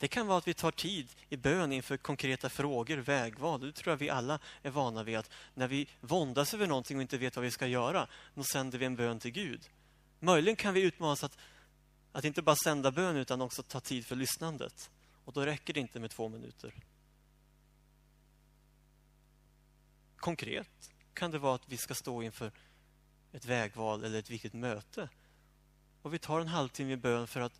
det 0.02 0.08
kan 0.08 0.28
vara 0.28 0.38
att 0.38 0.48
vi 0.48 0.54
tar 0.54 0.72
tid 0.72 1.10
i 1.30 1.38
bön 1.38 1.72
inför 1.72 1.98
konkreta 1.98 2.50
frågor, 2.50 2.98
vägval. 2.98 3.62
Det 3.62 3.72
tror 3.72 3.92
jag 3.92 3.98
vi 3.98 4.10
alla 4.10 4.40
är 4.62 4.70
vana 4.70 5.04
vid. 5.04 5.18
att 5.18 5.30
När 5.54 5.68
vi 5.68 5.88
våndas 6.00 6.54
över 6.54 6.68
någonting 6.68 6.98
och 6.98 7.02
inte 7.02 7.18
vet 7.18 7.36
vad 7.36 7.46
vi 7.46 7.52
ska 7.52 7.68
göra, 7.68 8.08
då 8.34 8.44
sänder 8.44 8.78
vi 8.78 8.86
en 8.86 8.96
bön 8.96 9.20
till 9.20 9.32
Gud. 9.32 9.70
Möjligen 10.20 10.56
kan 10.56 10.74
vi 10.74 10.82
utmanas 10.82 11.24
att, 11.24 11.38
att 12.12 12.24
inte 12.24 12.42
bara 12.42 12.56
sända 12.56 12.92
bön 12.92 13.16
utan 13.16 13.42
också 13.42 13.64
ta 13.64 13.80
tid 13.80 14.06
för 14.06 14.16
lyssnandet. 14.16 14.90
Och 15.26 15.34
då 15.34 15.46
räcker 15.46 15.74
det 15.74 15.80
inte 15.80 16.00
med 16.00 16.12
två 16.12 16.30
minuter. 16.30 16.74
Konkret 20.16 20.92
kan 21.14 21.32
det 21.32 21.40
vara 21.40 21.56
att 21.56 21.70
vi 21.70 21.78
ska 21.78 21.94
stå 21.94 22.24
inför 22.24 22.52
ett 23.32 23.46
vägval 23.46 24.04
eller 24.04 24.20
ett 24.20 24.30
viktigt 24.30 24.54
möte. 24.54 25.10
Och 26.02 26.14
vi 26.14 26.20
tar 26.20 26.40
en 26.40 26.48
halvtimme 26.48 26.92
i 26.92 26.98
bön 26.98 27.28
för 27.28 27.42
att 27.42 27.60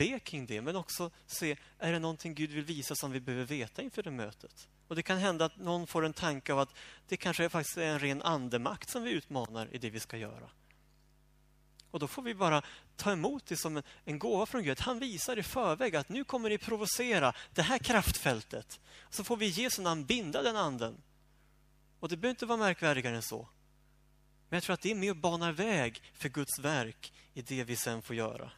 be 0.00 0.18
kring 0.18 0.46
det, 0.46 0.60
men 0.60 0.76
också 0.76 1.10
se, 1.26 1.56
är 1.78 1.92
det 1.92 1.98
någonting 1.98 2.34
Gud 2.34 2.50
vill 2.50 2.64
visa 2.64 2.94
som 2.94 3.12
vi 3.12 3.20
behöver 3.20 3.44
veta 3.44 3.82
inför 3.82 4.02
det 4.02 4.10
mötet? 4.10 4.68
Och 4.88 4.96
Det 4.96 5.02
kan 5.02 5.18
hända 5.18 5.44
att 5.44 5.56
någon 5.56 5.86
får 5.86 6.04
en 6.04 6.12
tanke 6.12 6.52
av 6.52 6.58
att 6.58 6.74
det 7.08 7.16
kanske 7.16 7.48
faktiskt 7.48 7.76
är 7.76 7.86
en 7.86 7.98
ren 7.98 8.22
andemakt 8.22 8.90
som 8.90 9.02
vi 9.02 9.10
utmanar 9.10 9.74
i 9.74 9.78
det 9.78 9.90
vi 9.90 10.00
ska 10.00 10.16
göra. 10.16 10.50
Och 11.90 12.00
Då 12.00 12.08
får 12.08 12.22
vi 12.22 12.34
bara 12.34 12.62
ta 12.96 13.12
emot 13.12 13.46
det 13.46 13.56
som 13.56 13.76
en, 13.76 13.82
en 14.04 14.18
gåva 14.18 14.46
från 14.46 14.62
Gud. 14.62 14.80
Han 14.80 14.98
visar 14.98 15.38
i 15.38 15.42
förväg 15.42 15.96
att 15.96 16.08
nu 16.08 16.24
kommer 16.24 16.48
ni 16.50 16.58
provocera 16.58 17.32
det 17.54 17.62
här 17.62 17.78
kraftfältet. 17.78 18.80
Så 19.10 19.24
får 19.24 19.36
vi 19.36 19.46
i 19.46 19.48
Jesu 19.48 19.82
namn 19.82 20.04
binda 20.04 20.42
den 20.42 20.56
anden. 20.56 21.02
Och 22.00 22.08
Det 22.08 22.16
behöver 22.16 22.30
inte 22.30 22.46
vara 22.46 22.58
märkvärdigare 22.58 23.16
än 23.16 23.22
så. 23.22 23.48
Men 24.48 24.56
jag 24.56 24.62
tror 24.62 24.74
att 24.74 24.80
det 24.80 24.90
är 24.90 24.94
med 24.94 25.10
och 25.10 25.16
banar 25.16 25.52
väg 25.52 26.02
för 26.12 26.28
Guds 26.28 26.58
verk 26.58 27.12
i 27.34 27.42
det 27.42 27.64
vi 27.64 27.76
sen 27.76 28.02
får 28.02 28.16
göra. 28.16 28.52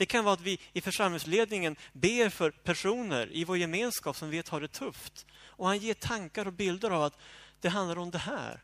Det 0.00 0.06
kan 0.06 0.24
vara 0.24 0.34
att 0.34 0.40
vi 0.40 0.60
i 0.72 0.80
församlingsledningen 0.80 1.76
ber 1.92 2.28
för 2.28 2.50
personer 2.50 3.32
i 3.32 3.44
vår 3.44 3.56
gemenskap 3.56 4.16
som 4.16 4.30
vet 4.30 4.48
har 4.48 4.60
det 4.60 4.68
tufft. 4.68 5.26
Och 5.42 5.66
han 5.66 5.78
ger 5.78 5.94
tankar 5.94 6.46
och 6.46 6.52
bilder 6.52 6.90
av 6.90 7.02
att 7.02 7.18
det 7.60 7.68
handlar 7.68 7.98
om 7.98 8.10
det 8.10 8.18
här. 8.18 8.62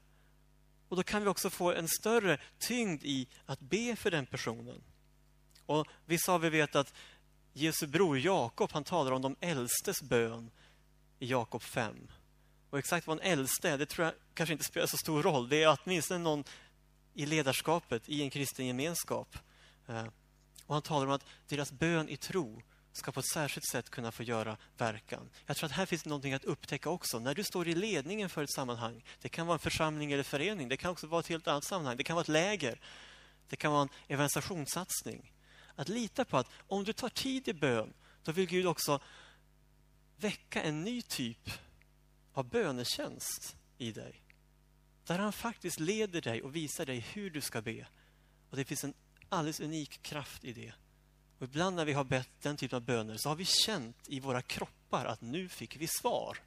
Och 0.88 0.96
då 0.96 1.02
kan 1.02 1.22
vi 1.22 1.28
också 1.28 1.50
få 1.50 1.72
en 1.72 1.88
större 1.88 2.38
tyngd 2.58 3.04
i 3.04 3.28
att 3.46 3.60
be 3.60 3.96
för 3.96 4.10
den 4.10 4.26
personen. 4.26 4.82
Och 5.66 5.86
Vissa 6.06 6.32
av 6.32 6.44
er 6.44 6.50
vet 6.50 6.76
att 6.76 6.94
Jesu 7.52 7.86
bror 7.86 8.18
Jakob 8.18 8.72
han 8.72 8.84
talar 8.84 9.12
om 9.12 9.22
de 9.22 9.36
äldstes 9.40 10.02
bön 10.02 10.50
i 11.18 11.26
Jakob 11.26 11.62
5. 11.62 12.10
Och 12.70 12.78
exakt 12.78 13.06
vad 13.06 13.20
en 13.20 13.32
äldste 13.32 13.70
är, 13.70 13.78
det 13.78 13.86
tror 13.86 14.04
jag 14.04 14.14
kanske 14.34 14.52
inte 14.52 14.64
spelar 14.64 14.86
så 14.86 14.96
stor 14.96 15.22
roll. 15.22 15.48
Det 15.48 15.62
är 15.62 15.78
åtminstone 15.84 16.20
någon 16.20 16.44
i 17.14 17.26
ledarskapet 17.26 18.08
i 18.08 18.22
en 18.22 18.30
kristen 18.30 18.66
gemenskap. 18.66 19.38
Eh, 19.88 20.06
och 20.66 20.74
han 20.74 20.82
talar 20.82 21.06
om 21.06 21.12
att 21.12 21.26
deras 21.48 21.72
bön 21.72 22.08
i 22.08 22.16
tro 22.16 22.62
ska 22.92 23.12
på 23.12 23.20
ett 23.20 23.26
särskilt 23.26 23.66
sätt 23.66 23.90
kunna 23.90 24.12
få 24.12 24.22
göra 24.22 24.56
verkan. 24.76 25.30
Jag 25.46 25.56
tror 25.56 25.66
att 25.66 25.72
här 25.72 25.86
finns 25.86 26.04
någonting 26.04 26.32
att 26.32 26.44
upptäcka 26.44 26.90
också. 26.90 27.18
När 27.18 27.34
du 27.34 27.44
står 27.44 27.68
i 27.68 27.74
ledningen 27.74 28.28
för 28.28 28.42
ett 28.42 28.52
sammanhang, 28.52 29.04
det 29.20 29.28
kan 29.28 29.46
vara 29.46 29.54
en 29.54 29.58
församling 29.58 30.12
eller 30.12 30.22
förening, 30.22 30.68
det 30.68 30.76
kan 30.76 30.90
också 30.90 31.06
vara 31.06 31.20
ett 31.20 31.26
helt 31.26 31.48
annat 31.48 31.64
sammanhang, 31.64 31.96
det 31.96 32.04
kan 32.04 32.16
vara 32.16 32.22
ett 32.22 32.28
läger, 32.28 32.80
det 33.48 33.56
kan 33.56 33.72
vara 33.72 33.82
en 33.82 33.88
evangelisationssatsning. 34.08 35.32
Att 35.74 35.88
lita 35.88 36.24
på 36.24 36.36
att 36.36 36.50
om 36.68 36.84
du 36.84 36.92
tar 36.92 37.08
tid 37.08 37.48
i 37.48 37.54
bön, 37.54 37.92
då 38.22 38.32
vill 38.32 38.46
Gud 38.46 38.66
också 38.66 39.00
väcka 40.16 40.62
en 40.62 40.82
ny 40.82 41.02
typ 41.02 41.50
av 42.32 42.48
bönetjänst 42.48 43.56
i 43.78 43.92
dig. 43.92 44.22
Där 45.04 45.18
han 45.18 45.32
faktiskt 45.32 45.80
leder 45.80 46.20
dig 46.20 46.42
och 46.42 46.56
visar 46.56 46.86
dig 46.86 46.98
hur 46.98 47.30
du 47.30 47.40
ska 47.40 47.62
be. 47.62 47.86
Och 48.50 48.56
Det 48.56 48.64
finns 48.64 48.84
en 48.84 48.94
alldeles 49.28 49.60
unik 49.60 50.02
kraft 50.02 50.44
i 50.44 50.52
det. 50.52 50.72
Och 51.38 51.44
ibland 51.44 51.76
när 51.76 51.84
vi 51.84 51.92
har 51.92 52.04
bett 52.04 52.30
den 52.42 52.56
typen 52.56 52.76
av 52.76 52.82
böner 52.82 53.16
så 53.16 53.28
har 53.28 53.36
vi 53.36 53.44
känt 53.44 54.08
i 54.08 54.20
våra 54.20 54.42
kroppar 54.42 55.04
att 55.04 55.20
nu 55.20 55.48
fick 55.48 55.76
vi 55.76 55.86
svar. 55.86 56.38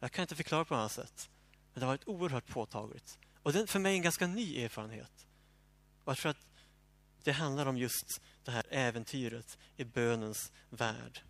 Jag 0.00 0.12
kan 0.12 0.22
inte 0.22 0.36
förklara 0.36 0.64
på 0.64 0.74
annat 0.74 0.92
sätt. 0.92 1.30
Men 1.72 1.80
det 1.80 1.86
har 1.86 1.92
varit 1.92 2.08
oerhört 2.08 2.46
påtagligt. 2.46 3.18
Och 3.42 3.52
det 3.52 3.60
är 3.60 3.66
för 3.66 3.78
mig 3.78 3.94
en 3.94 4.02
ganska 4.02 4.26
ny 4.26 4.64
erfarenhet. 4.64 5.26
Och 6.04 6.10
jag 6.10 6.18
tror 6.18 6.30
att 6.30 6.46
det 7.22 7.32
handlar 7.32 7.66
om 7.66 7.78
just 7.78 8.20
det 8.44 8.50
här 8.50 8.66
äventyret 8.70 9.58
i 9.76 9.84
bönens 9.84 10.52
värld. 10.70 11.20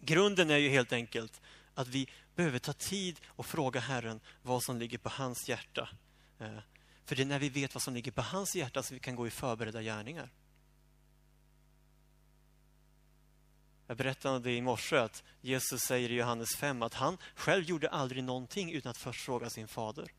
Grunden 0.00 0.50
är 0.50 0.56
ju 0.56 0.68
helt 0.68 0.92
enkelt 0.92 1.40
att 1.74 1.88
vi 1.88 2.08
behöver 2.34 2.58
ta 2.58 2.72
tid 2.72 3.20
och 3.26 3.46
fråga 3.46 3.80
Herren 3.80 4.20
vad 4.42 4.62
som 4.62 4.78
ligger 4.78 4.98
på 4.98 5.08
hans 5.08 5.48
hjärta. 5.48 5.88
Eh, 6.38 6.58
för 7.08 7.16
det 7.16 7.22
är 7.22 7.26
när 7.26 7.38
vi 7.38 7.48
vet 7.48 7.74
vad 7.74 7.82
som 7.82 7.94
ligger 7.94 8.12
på 8.12 8.22
hans 8.22 8.56
hjärta 8.56 8.82
som 8.82 8.94
vi 8.94 9.00
kan 9.00 9.16
gå 9.16 9.26
i 9.26 9.30
förberedda 9.30 9.82
gärningar. 9.82 10.30
Jag 13.86 13.96
berättade 13.96 14.52
i 14.52 14.62
morse 14.62 14.96
att 14.96 15.22
Jesus 15.40 15.80
säger 15.80 16.10
i 16.10 16.14
Johannes 16.14 16.56
5 16.56 16.82
att 16.82 16.94
han 16.94 17.18
själv 17.34 17.64
gjorde 17.64 17.88
aldrig 17.88 18.24
någonting 18.24 18.72
utan 18.72 18.90
att 18.90 18.98
först 18.98 19.24
fråga 19.24 19.50
sin 19.50 19.68
fader. 19.68 20.12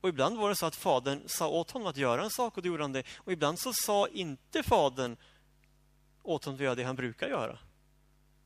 Och 0.00 0.08
ibland 0.08 0.38
var 0.38 0.48
det 0.48 0.56
så 0.56 0.66
att 0.66 0.76
fadern 0.76 1.22
sa 1.26 1.48
åt 1.48 1.70
honom 1.70 1.88
att 1.88 1.96
göra 1.96 2.24
en 2.24 2.30
sak 2.30 2.56
och 2.56 2.62
då 2.62 2.68
gjorde 2.68 2.84
han 2.84 2.92
det. 2.92 3.02
Och 3.16 3.32
ibland 3.32 3.58
så 3.60 3.72
sa 3.72 4.08
inte 4.08 4.62
fadern 4.62 5.16
åt 6.22 6.44
honom 6.44 6.56
att 6.56 6.64
göra 6.64 6.74
det 6.74 6.84
han 6.84 6.96
brukar 6.96 7.28
göra. 7.28 7.58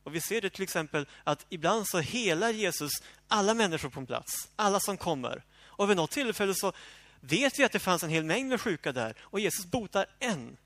Och 0.03 0.15
Vi 0.15 0.21
ser 0.21 0.41
det 0.41 0.49
till 0.49 0.63
exempel 0.63 1.07
att 1.23 1.45
ibland 1.49 1.87
så 1.87 1.99
helar 1.99 2.49
Jesus 2.49 2.91
alla 3.27 3.53
människor 3.53 3.89
på 3.89 3.99
en 3.99 4.05
plats, 4.05 4.51
alla 4.55 4.79
som 4.79 4.97
kommer. 4.97 5.43
Och 5.77 5.89
vid 5.89 5.97
något 5.97 6.11
tillfälle 6.11 6.53
så 6.55 6.71
vet 7.19 7.59
vi 7.59 7.63
att 7.63 7.71
det 7.71 7.79
fanns 7.79 8.03
en 8.03 8.09
hel 8.09 8.23
mängd 8.23 8.49
med 8.49 8.61
sjuka 8.61 8.91
där 8.91 9.15
och 9.21 9.39
Jesus 9.39 9.65
botar 9.65 10.05
en. 10.19 10.57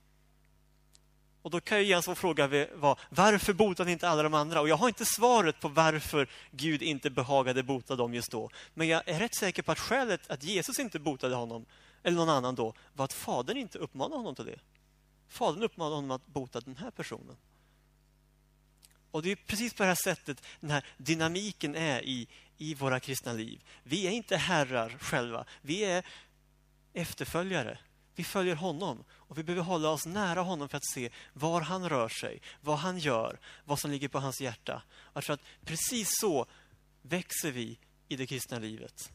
Och 1.42 1.52
då 1.52 1.60
kan 1.60 1.78
ju 1.78 1.86
Jens 1.86 2.06
fråga 2.06 2.68
var, 2.76 3.00
varför 3.10 3.54
botade 3.54 3.92
inte 3.92 4.10
alla 4.10 4.24
de 4.24 4.34
andra? 4.34 4.62
Och 4.62 4.70
jag 4.70 4.76
har 4.76 4.88
inte 4.88 5.06
svaret 5.06 5.60
på 5.60 5.68
varför 5.68 6.30
Gud 6.52 6.82
inte 6.82 7.10
behagade 7.10 7.64
bota 7.64 7.96
dem 7.96 8.14
just 8.14 8.32
då. 8.32 8.50
Men 8.74 8.88
jag 8.88 9.04
är 9.06 9.20
rätt 9.20 9.36
säker 9.36 9.62
på 9.62 9.72
att 9.72 9.80
skälet 9.80 10.30
att 10.30 10.44
Jesus 10.44 10.80
inte 10.80 11.00
botade 11.00 11.36
honom, 11.36 11.66
eller 12.04 12.18
någon 12.18 12.30
annan 12.30 12.56
då, 12.56 12.74
var 12.94 13.06
att 13.06 13.14
Fadern 13.14 13.58
inte 13.58 13.78
uppmanade 13.78 14.16
honom 14.16 14.36
till 14.36 14.46
det. 14.46 14.60
Fadern 15.28 15.64
uppmanade 15.64 15.96
honom 15.96 16.12
att 16.12 16.28
bota 16.28 16.62
den 16.62 16.78
här 16.78 16.92
personen. 16.92 17.36
Och 19.12 19.24
det 19.24 19.32
är 19.32 19.36
precis 19.36 19.74
på 19.74 19.84
det 19.84 19.88
här 19.88 19.96
sättet 20.04 20.44
den 20.60 20.72
här 20.72 20.86
dynamiken 20.98 21.76
är 21.76 22.06
i, 22.06 22.28
i 22.60 22.74
våra 22.74 23.00
kristna 23.00 23.34
liv. 23.34 23.64
Vi 23.84 24.08
är 24.08 24.12
inte 24.12 24.38
herrar 24.38 24.90
själva. 24.90 25.46
Vi 25.62 25.84
är 25.84 26.06
efterföljare. 26.94 27.80
Vi 28.16 28.24
följer 28.24 28.56
honom 28.56 29.04
och 29.12 29.38
vi 29.38 29.44
behöver 29.44 29.64
hålla 29.64 29.90
oss 29.90 30.06
nära 30.06 30.42
honom 30.42 30.70
för 30.70 30.78
att 30.78 30.86
se 30.94 31.10
var 31.34 31.62
han 31.62 31.90
rör 31.90 32.10
sig, 32.10 32.42
vad 32.62 32.78
han 32.78 33.00
gör, 33.00 33.40
vad 33.66 33.80
som 33.80 33.92
ligger 33.92 34.08
på 34.08 34.20
hans 34.20 34.42
hjärta. 34.42 34.84
Jag 35.14 35.24
tror 35.24 35.34
att 35.34 35.66
precis 35.66 36.10
så 36.22 36.46
växer 37.02 37.52
vi 37.52 37.80
i 38.08 38.16
det 38.16 38.28
kristna 38.28 38.60
livet. 38.60 39.12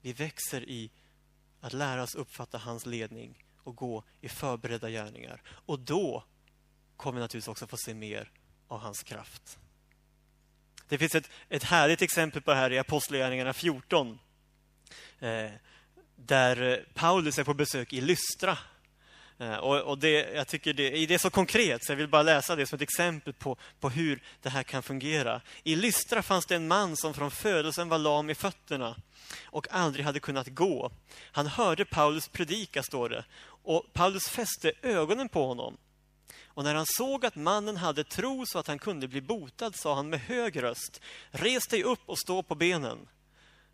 Vi 0.00 0.12
växer 0.12 0.68
i 0.68 0.90
att 1.60 1.72
lära 1.72 2.02
oss 2.02 2.14
uppfatta 2.14 2.58
hans 2.58 2.86
ledning 2.86 3.44
och 3.56 3.76
gå 3.76 4.04
i 4.20 4.28
förberedda 4.28 4.90
gärningar. 4.90 5.42
Och 5.48 5.78
då 5.78 6.24
kommer 6.96 7.14
vi 7.14 7.20
naturligtvis 7.20 7.48
också 7.48 7.66
få 7.66 7.76
se 7.76 7.94
mer 7.94 8.32
av 8.68 8.80
hans 8.80 9.02
kraft. 9.02 9.58
Det 10.88 10.98
finns 10.98 11.14
ett, 11.14 11.30
ett 11.48 11.64
härligt 11.64 12.02
exempel 12.02 12.42
på 12.42 12.50
det 12.50 12.56
här 12.56 12.72
i 12.72 12.78
Apostlagärningarna 12.78 13.52
14. 13.52 14.18
Eh, 15.20 15.50
där 16.16 16.86
Paulus 16.94 17.38
är 17.38 17.44
på 17.44 17.54
besök 17.54 17.92
i 17.92 18.00
Lystra. 18.00 18.58
Eh, 19.38 19.56
och, 19.56 19.80
och 19.80 19.98
det, 19.98 20.10
jag 20.34 20.48
tycker 20.48 20.72
det, 20.72 21.06
det 21.06 21.14
är 21.14 21.18
så 21.18 21.30
konkret, 21.30 21.84
så 21.84 21.92
jag 21.92 21.96
vill 21.96 22.08
bara 22.08 22.22
läsa 22.22 22.56
det 22.56 22.66
som 22.66 22.76
ett 22.76 22.82
exempel 22.82 23.32
på, 23.32 23.56
på 23.80 23.90
hur 23.90 24.22
det 24.42 24.48
här 24.48 24.62
kan 24.62 24.82
fungera. 24.82 25.40
I 25.62 25.76
Lystra 25.76 26.22
fanns 26.22 26.46
det 26.46 26.56
en 26.56 26.68
man 26.68 26.96
som 26.96 27.14
från 27.14 27.30
födelsen 27.30 27.88
var 27.88 27.98
lam 27.98 28.30
i 28.30 28.34
fötterna 28.34 28.96
och 29.44 29.66
aldrig 29.70 30.04
hade 30.04 30.20
kunnat 30.20 30.48
gå. 30.48 30.90
Han 31.32 31.46
hörde 31.46 31.84
Paulus 31.84 32.28
predika, 32.28 32.82
står 32.82 33.08
det, 33.08 33.24
och 33.62 33.92
Paulus 33.92 34.28
fäste 34.28 34.72
ögonen 34.82 35.28
på 35.28 35.46
honom. 35.46 35.76
Och 36.58 36.64
när 36.64 36.74
han 36.74 36.86
såg 36.86 37.26
att 37.26 37.36
mannen 37.36 37.76
hade 37.76 38.04
tro 38.04 38.46
så 38.46 38.58
att 38.58 38.66
han 38.66 38.78
kunde 38.78 39.08
bli 39.08 39.20
botad 39.20 39.74
sa 39.74 39.94
han 39.94 40.10
med 40.10 40.20
hög 40.20 40.62
röst 40.62 41.00
Res 41.30 41.66
dig 41.66 41.82
upp 41.82 42.00
och 42.06 42.18
stå 42.18 42.42
på 42.42 42.54
benen. 42.54 43.08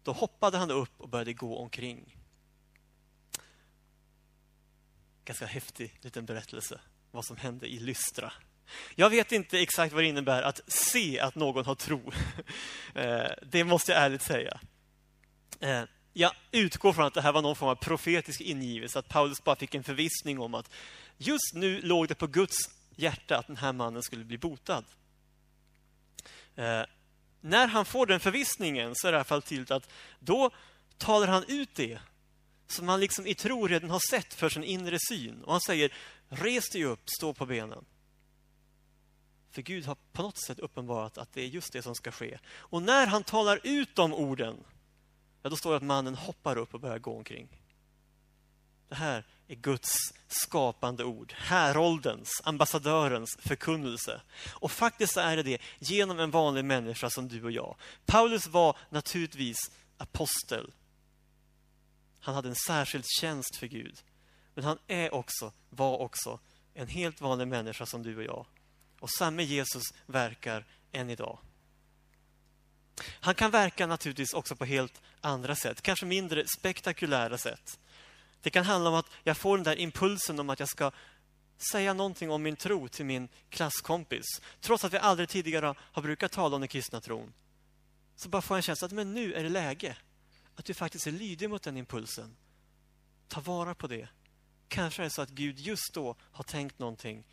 Då 0.02 0.12
hoppade 0.12 0.58
han 0.58 0.70
upp 0.70 1.00
och 1.00 1.08
började 1.08 1.32
gå 1.32 1.58
omkring. 1.58 2.16
Ganska 5.24 5.46
häftig 5.46 5.98
liten 6.00 6.26
berättelse 6.26 6.80
vad 7.10 7.24
som 7.24 7.36
hände 7.36 7.66
i 7.66 7.78
Lystra. 7.78 8.32
Jag 8.94 9.10
vet 9.10 9.32
inte 9.32 9.58
exakt 9.58 9.94
vad 9.94 10.02
det 10.02 10.08
innebär 10.08 10.42
att 10.42 10.60
se 10.66 11.20
att 11.20 11.34
någon 11.34 11.66
har 11.66 11.74
tro. 11.74 12.12
Eh, 12.94 13.30
det 13.42 13.64
måste 13.64 13.92
jag 13.92 14.02
ärligt 14.02 14.22
säga. 14.22 14.60
Eh, 15.60 15.82
jag 16.12 16.32
utgår 16.52 16.92
från 16.92 17.04
att 17.04 17.14
det 17.14 17.22
här 17.22 17.32
var 17.32 17.42
någon 17.42 17.56
form 17.56 17.68
av 17.68 17.74
profetisk 17.74 18.40
ingivelse, 18.40 18.98
att 18.98 19.08
Paulus 19.08 19.44
bara 19.44 19.56
fick 19.56 19.74
en 19.74 19.84
förvissning 19.84 20.40
om 20.40 20.54
att 20.54 20.70
just 21.18 21.54
nu 21.54 21.80
låg 21.82 22.08
det 22.08 22.14
på 22.14 22.26
Guds 22.26 22.56
hjärta 22.96 23.38
att 23.38 23.46
den 23.46 23.56
här 23.56 23.72
mannen 23.72 24.02
skulle 24.02 24.24
bli 24.24 24.38
botad. 24.38 24.84
Eh, 26.56 26.82
när 27.40 27.66
han 27.66 27.84
får 27.84 28.06
den 28.06 28.20
förvissningen 28.20 28.92
så 28.94 29.08
är 29.08 29.12
det 29.12 29.16
i 29.16 29.18
alla 29.18 29.24
fall 29.24 29.42
tydligt 29.42 29.70
att 29.70 29.90
då 30.20 30.50
talar 30.98 31.26
han 31.26 31.44
ut 31.48 31.74
det 31.74 31.98
som 32.66 32.88
han 32.88 33.00
liksom 33.00 33.26
i 33.26 33.34
tro 33.34 33.66
redan 33.66 33.90
har 33.90 34.10
sett 34.10 34.34
för 34.34 34.48
sin 34.48 34.64
inre 34.64 34.98
syn. 35.08 35.42
Och 35.44 35.52
han 35.52 35.60
säger, 35.60 35.92
res 36.28 36.68
dig 36.68 36.84
upp, 36.84 37.08
stå 37.18 37.34
på 37.34 37.46
benen. 37.46 37.84
För 39.50 39.62
Gud 39.62 39.86
har 39.86 39.96
på 40.12 40.22
något 40.22 40.38
sätt 40.38 40.58
uppenbarat 40.58 41.18
att 41.18 41.32
det 41.32 41.42
är 41.42 41.46
just 41.46 41.72
det 41.72 41.82
som 41.82 41.94
ska 41.94 42.10
ske. 42.10 42.38
Och 42.46 42.82
när 42.82 43.06
han 43.06 43.24
talar 43.24 43.60
ut 43.62 43.94
de 43.94 44.14
orden, 44.14 44.64
ja, 45.42 45.50
då 45.50 45.56
står 45.56 45.70
det 45.70 45.76
att 45.76 45.82
mannen 45.82 46.14
hoppar 46.14 46.58
upp 46.58 46.74
och 46.74 46.80
börjar 46.80 46.98
gå 46.98 47.16
omkring. 47.16 47.48
Det 48.88 48.94
här 48.94 49.24
är 49.48 49.54
Guds 49.54 50.14
skapande 50.28 51.04
ord, 51.04 51.32
häroldens, 51.36 52.30
ambassadörens 52.44 53.36
förkunnelse. 53.38 54.20
Och 54.52 54.70
faktiskt 54.70 55.16
är 55.16 55.36
det 55.36 55.42
det 55.42 55.62
genom 55.78 56.20
en 56.20 56.30
vanlig 56.30 56.64
människa 56.64 57.10
som 57.10 57.28
du 57.28 57.44
och 57.44 57.52
jag. 57.52 57.76
Paulus 58.06 58.46
var 58.46 58.76
naturligtvis 58.90 59.56
apostel. 59.96 60.72
Han 62.20 62.34
hade 62.34 62.48
en 62.48 62.56
särskild 62.66 63.04
tjänst 63.20 63.56
för 63.56 63.66
Gud. 63.66 64.02
Men 64.54 64.64
han 64.64 64.78
är 64.86 65.14
också, 65.14 65.52
var 65.70 65.98
också 65.98 66.40
en 66.74 66.88
helt 66.88 67.20
vanlig 67.20 67.48
människa 67.48 67.86
som 67.86 68.02
du 68.02 68.16
och 68.16 68.24
jag. 68.24 68.46
Och 69.00 69.10
samme 69.10 69.42
Jesus 69.42 69.82
verkar 70.06 70.66
än 70.92 71.10
idag. 71.10 71.38
Han 73.20 73.34
kan 73.34 73.50
verka 73.50 73.86
naturligtvis 73.86 74.32
också 74.32 74.56
på 74.56 74.64
helt 74.64 75.00
andra 75.20 75.56
sätt, 75.56 75.82
kanske 75.82 76.06
mindre 76.06 76.44
spektakulära 76.58 77.38
sätt. 77.38 77.78
Det 78.44 78.50
kan 78.50 78.64
handla 78.64 78.90
om 78.90 78.96
att 78.96 79.10
jag 79.22 79.36
får 79.36 79.56
den 79.56 79.64
där 79.64 79.78
impulsen 79.78 80.40
om 80.40 80.50
att 80.50 80.60
jag 80.60 80.68
ska 80.68 80.90
säga 81.72 81.94
någonting 81.94 82.30
om 82.30 82.42
min 82.42 82.56
tro 82.56 82.88
till 82.88 83.06
min 83.06 83.28
klasskompis. 83.48 84.24
Trots 84.60 84.84
att 84.84 84.92
vi 84.92 84.98
aldrig 84.98 85.28
tidigare 85.28 85.74
har 85.78 86.02
brukat 86.02 86.32
tala 86.32 86.54
om 86.54 86.60
den 86.60 86.68
kristna 86.68 87.00
tron. 87.00 87.32
Så 88.16 88.28
bara 88.28 88.42
får 88.42 88.54
jag 88.54 88.58
en 88.58 88.62
känsla 88.62 88.86
att 88.86 88.92
men 88.92 89.14
nu 89.14 89.34
är 89.34 89.42
det 89.42 89.48
läge. 89.48 89.96
Att 90.54 90.64
du 90.64 90.74
faktiskt 90.74 91.06
är 91.06 91.10
lydig 91.10 91.50
mot 91.50 91.62
den 91.62 91.76
impulsen. 91.76 92.36
Ta 93.28 93.40
vara 93.40 93.74
på 93.74 93.86
det. 93.86 94.08
Kanske 94.68 95.02
är 95.02 95.04
det 95.04 95.10
så 95.10 95.22
att 95.22 95.30
Gud 95.30 95.58
just 95.58 95.94
då 95.94 96.16
har 96.20 96.44
tänkt 96.44 96.78
någonting 96.78 97.26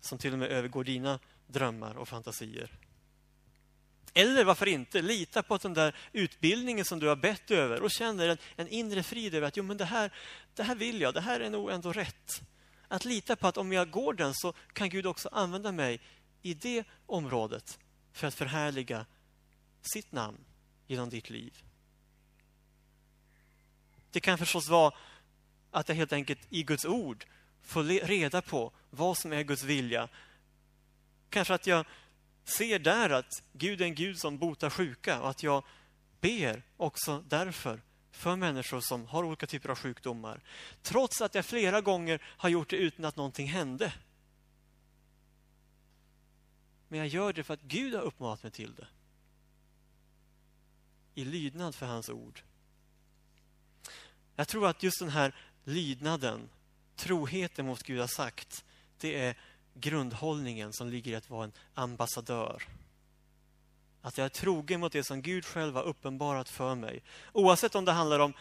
som 0.00 0.18
till 0.18 0.32
och 0.32 0.38
med 0.38 0.48
övergår 0.48 0.84
dina 0.84 1.18
drömmar 1.46 1.94
och 1.94 2.08
fantasier. 2.08 2.78
Eller 4.14 4.44
varför 4.44 4.68
inte 4.68 5.02
lita 5.02 5.42
på 5.42 5.54
att 5.54 5.62
den 5.62 5.74
där 5.74 5.96
utbildningen 6.12 6.84
som 6.84 7.00
du 7.00 7.08
har 7.08 7.16
bett 7.16 7.50
över 7.50 7.82
och 7.82 7.90
känner 7.90 8.28
en, 8.28 8.38
en 8.56 8.68
inre 8.68 9.02
frid 9.02 9.34
över 9.34 9.48
att 9.48 9.56
jo, 9.56 9.64
men 9.64 9.76
det, 9.76 9.84
här, 9.84 10.12
det 10.54 10.62
här 10.62 10.74
vill 10.74 11.00
jag, 11.00 11.14
det 11.14 11.20
här 11.20 11.40
är 11.40 11.50
nog 11.50 11.70
ändå 11.70 11.92
rätt. 11.92 12.42
Att 12.88 13.04
lita 13.04 13.36
på 13.36 13.46
att 13.46 13.56
om 13.56 13.72
jag 13.72 13.90
går 13.90 14.14
den 14.14 14.34
så 14.34 14.52
kan 14.72 14.88
Gud 14.88 15.06
också 15.06 15.28
använda 15.32 15.72
mig 15.72 16.00
i 16.42 16.54
det 16.54 16.84
området 17.06 17.78
för 18.12 18.26
att 18.26 18.34
förhärliga 18.34 19.06
sitt 19.80 20.12
namn 20.12 20.38
genom 20.86 21.10
ditt 21.10 21.30
liv. 21.30 21.62
Det 24.10 24.20
kan 24.20 24.38
förstås 24.38 24.68
vara 24.68 24.94
att 25.70 25.88
jag 25.88 25.96
helt 25.96 26.12
enkelt 26.12 26.40
i 26.50 26.62
Guds 26.62 26.84
ord 26.84 27.24
får 27.62 27.82
reda 27.84 28.42
på 28.42 28.72
vad 28.90 29.18
som 29.18 29.32
är 29.32 29.42
Guds 29.42 29.62
vilja. 29.62 30.08
Kanske 31.30 31.54
att 31.54 31.66
jag 31.66 31.86
ser 32.44 32.78
där 32.78 33.10
att 33.10 33.42
Gud 33.52 33.80
är 33.80 33.84
en 33.84 33.94
Gud 33.94 34.18
som 34.18 34.38
botar 34.38 34.70
sjuka 34.70 35.20
och 35.20 35.30
att 35.30 35.42
jag 35.42 35.64
ber 36.20 36.62
också 36.76 37.24
därför 37.28 37.80
för 38.10 38.36
människor 38.36 38.80
som 38.80 39.06
har 39.06 39.24
olika 39.24 39.46
typer 39.46 39.68
av 39.68 39.78
sjukdomar. 39.78 40.40
Trots 40.82 41.20
att 41.20 41.34
jag 41.34 41.46
flera 41.46 41.80
gånger 41.80 42.22
har 42.24 42.48
gjort 42.48 42.70
det 42.70 42.76
utan 42.76 43.04
att 43.04 43.16
någonting 43.16 43.48
hände. 43.48 43.92
Men 46.88 46.98
jag 46.98 47.08
gör 47.08 47.32
det 47.32 47.44
för 47.44 47.54
att 47.54 47.62
Gud 47.62 47.94
har 47.94 48.02
uppmanat 48.02 48.42
mig 48.42 48.52
till 48.52 48.74
det. 48.74 48.86
I 51.14 51.24
lydnad 51.24 51.74
för 51.74 51.86
hans 51.86 52.08
ord. 52.08 52.42
Jag 54.36 54.48
tror 54.48 54.68
att 54.68 54.82
just 54.82 54.98
den 54.98 55.08
här 55.08 55.34
lydnaden, 55.64 56.48
troheten 56.96 57.66
mot 57.66 57.82
Gud 57.82 58.00
har 58.00 58.06
sagt, 58.06 58.64
det 58.98 59.20
är 59.20 59.36
grundhållningen 59.74 60.72
som 60.72 60.88
ligger 60.88 61.12
i 61.12 61.14
att 61.14 61.30
vara 61.30 61.44
en 61.44 61.52
ambassadör. 61.74 62.62
Att 64.00 64.18
jag 64.18 64.24
är 64.24 64.28
trogen 64.28 64.80
mot 64.80 64.92
det 64.92 65.04
som 65.04 65.22
Gud 65.22 65.44
själv 65.44 65.74
har 65.74 65.82
uppenbarat 65.82 66.48
för 66.48 66.74
mig. 66.74 67.02
Oavsett 67.32 67.74
om 67.74 67.84
det 67.84 67.92
handlar 67.92 68.18
om 68.18 68.32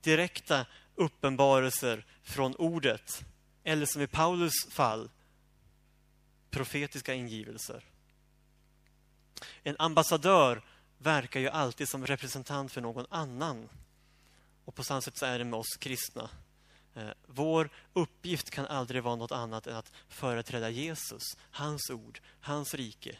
direkta 0.00 0.66
uppenbarelser 0.94 2.06
från 2.22 2.56
ordet 2.56 3.24
eller 3.64 3.86
som 3.86 4.02
i 4.02 4.06
Paulus 4.06 4.52
fall, 4.70 5.10
profetiska 6.50 7.14
ingivelser. 7.14 7.84
En 9.62 9.76
ambassadör 9.78 10.64
verkar 10.98 11.40
ju 11.40 11.48
alltid 11.48 11.88
som 11.88 12.06
representant 12.06 12.72
för 12.72 12.80
någon 12.80 13.06
annan. 13.10 13.68
Och 14.64 14.74
på 14.74 14.84
samma 14.84 15.00
sätt 15.00 15.18
så 15.18 15.26
är 15.26 15.38
det 15.38 15.44
med 15.44 15.58
oss 15.58 15.76
kristna. 15.76 16.30
Eh, 16.98 17.10
vår 17.26 17.70
uppgift 17.92 18.50
kan 18.50 18.66
aldrig 18.66 19.02
vara 19.02 19.16
något 19.16 19.32
annat 19.32 19.66
än 19.66 19.76
att 19.76 19.92
företräda 20.08 20.70
Jesus, 20.70 21.22
hans 21.50 21.90
ord, 21.90 22.20
hans 22.40 22.74
rike. 22.74 23.18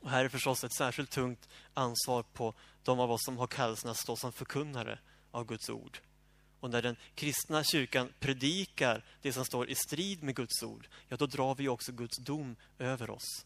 Och 0.00 0.10
här 0.10 0.24
är 0.24 0.28
förstås 0.28 0.64
ett 0.64 0.74
särskilt 0.74 1.10
tungt 1.10 1.48
ansvar 1.74 2.22
på 2.22 2.54
de 2.82 3.00
av 3.00 3.10
oss 3.10 3.24
som 3.24 3.38
har 3.38 3.46
kallelsen 3.46 3.90
att 3.90 3.96
stå 3.96 4.16
som 4.16 4.32
förkunnare 4.32 4.98
av 5.30 5.46
Guds 5.46 5.70
ord. 5.70 5.98
Och 6.60 6.70
när 6.70 6.82
den 6.82 6.96
kristna 7.14 7.64
kyrkan 7.64 8.12
predikar 8.20 9.04
det 9.22 9.32
som 9.32 9.44
står 9.44 9.70
i 9.70 9.74
strid 9.74 10.22
med 10.22 10.36
Guds 10.36 10.62
ord, 10.62 10.88
ja, 11.08 11.16
då 11.16 11.26
drar 11.26 11.54
vi 11.54 11.68
också 11.68 11.92
Guds 11.92 12.18
dom 12.18 12.56
över 12.78 13.10
oss. 13.10 13.44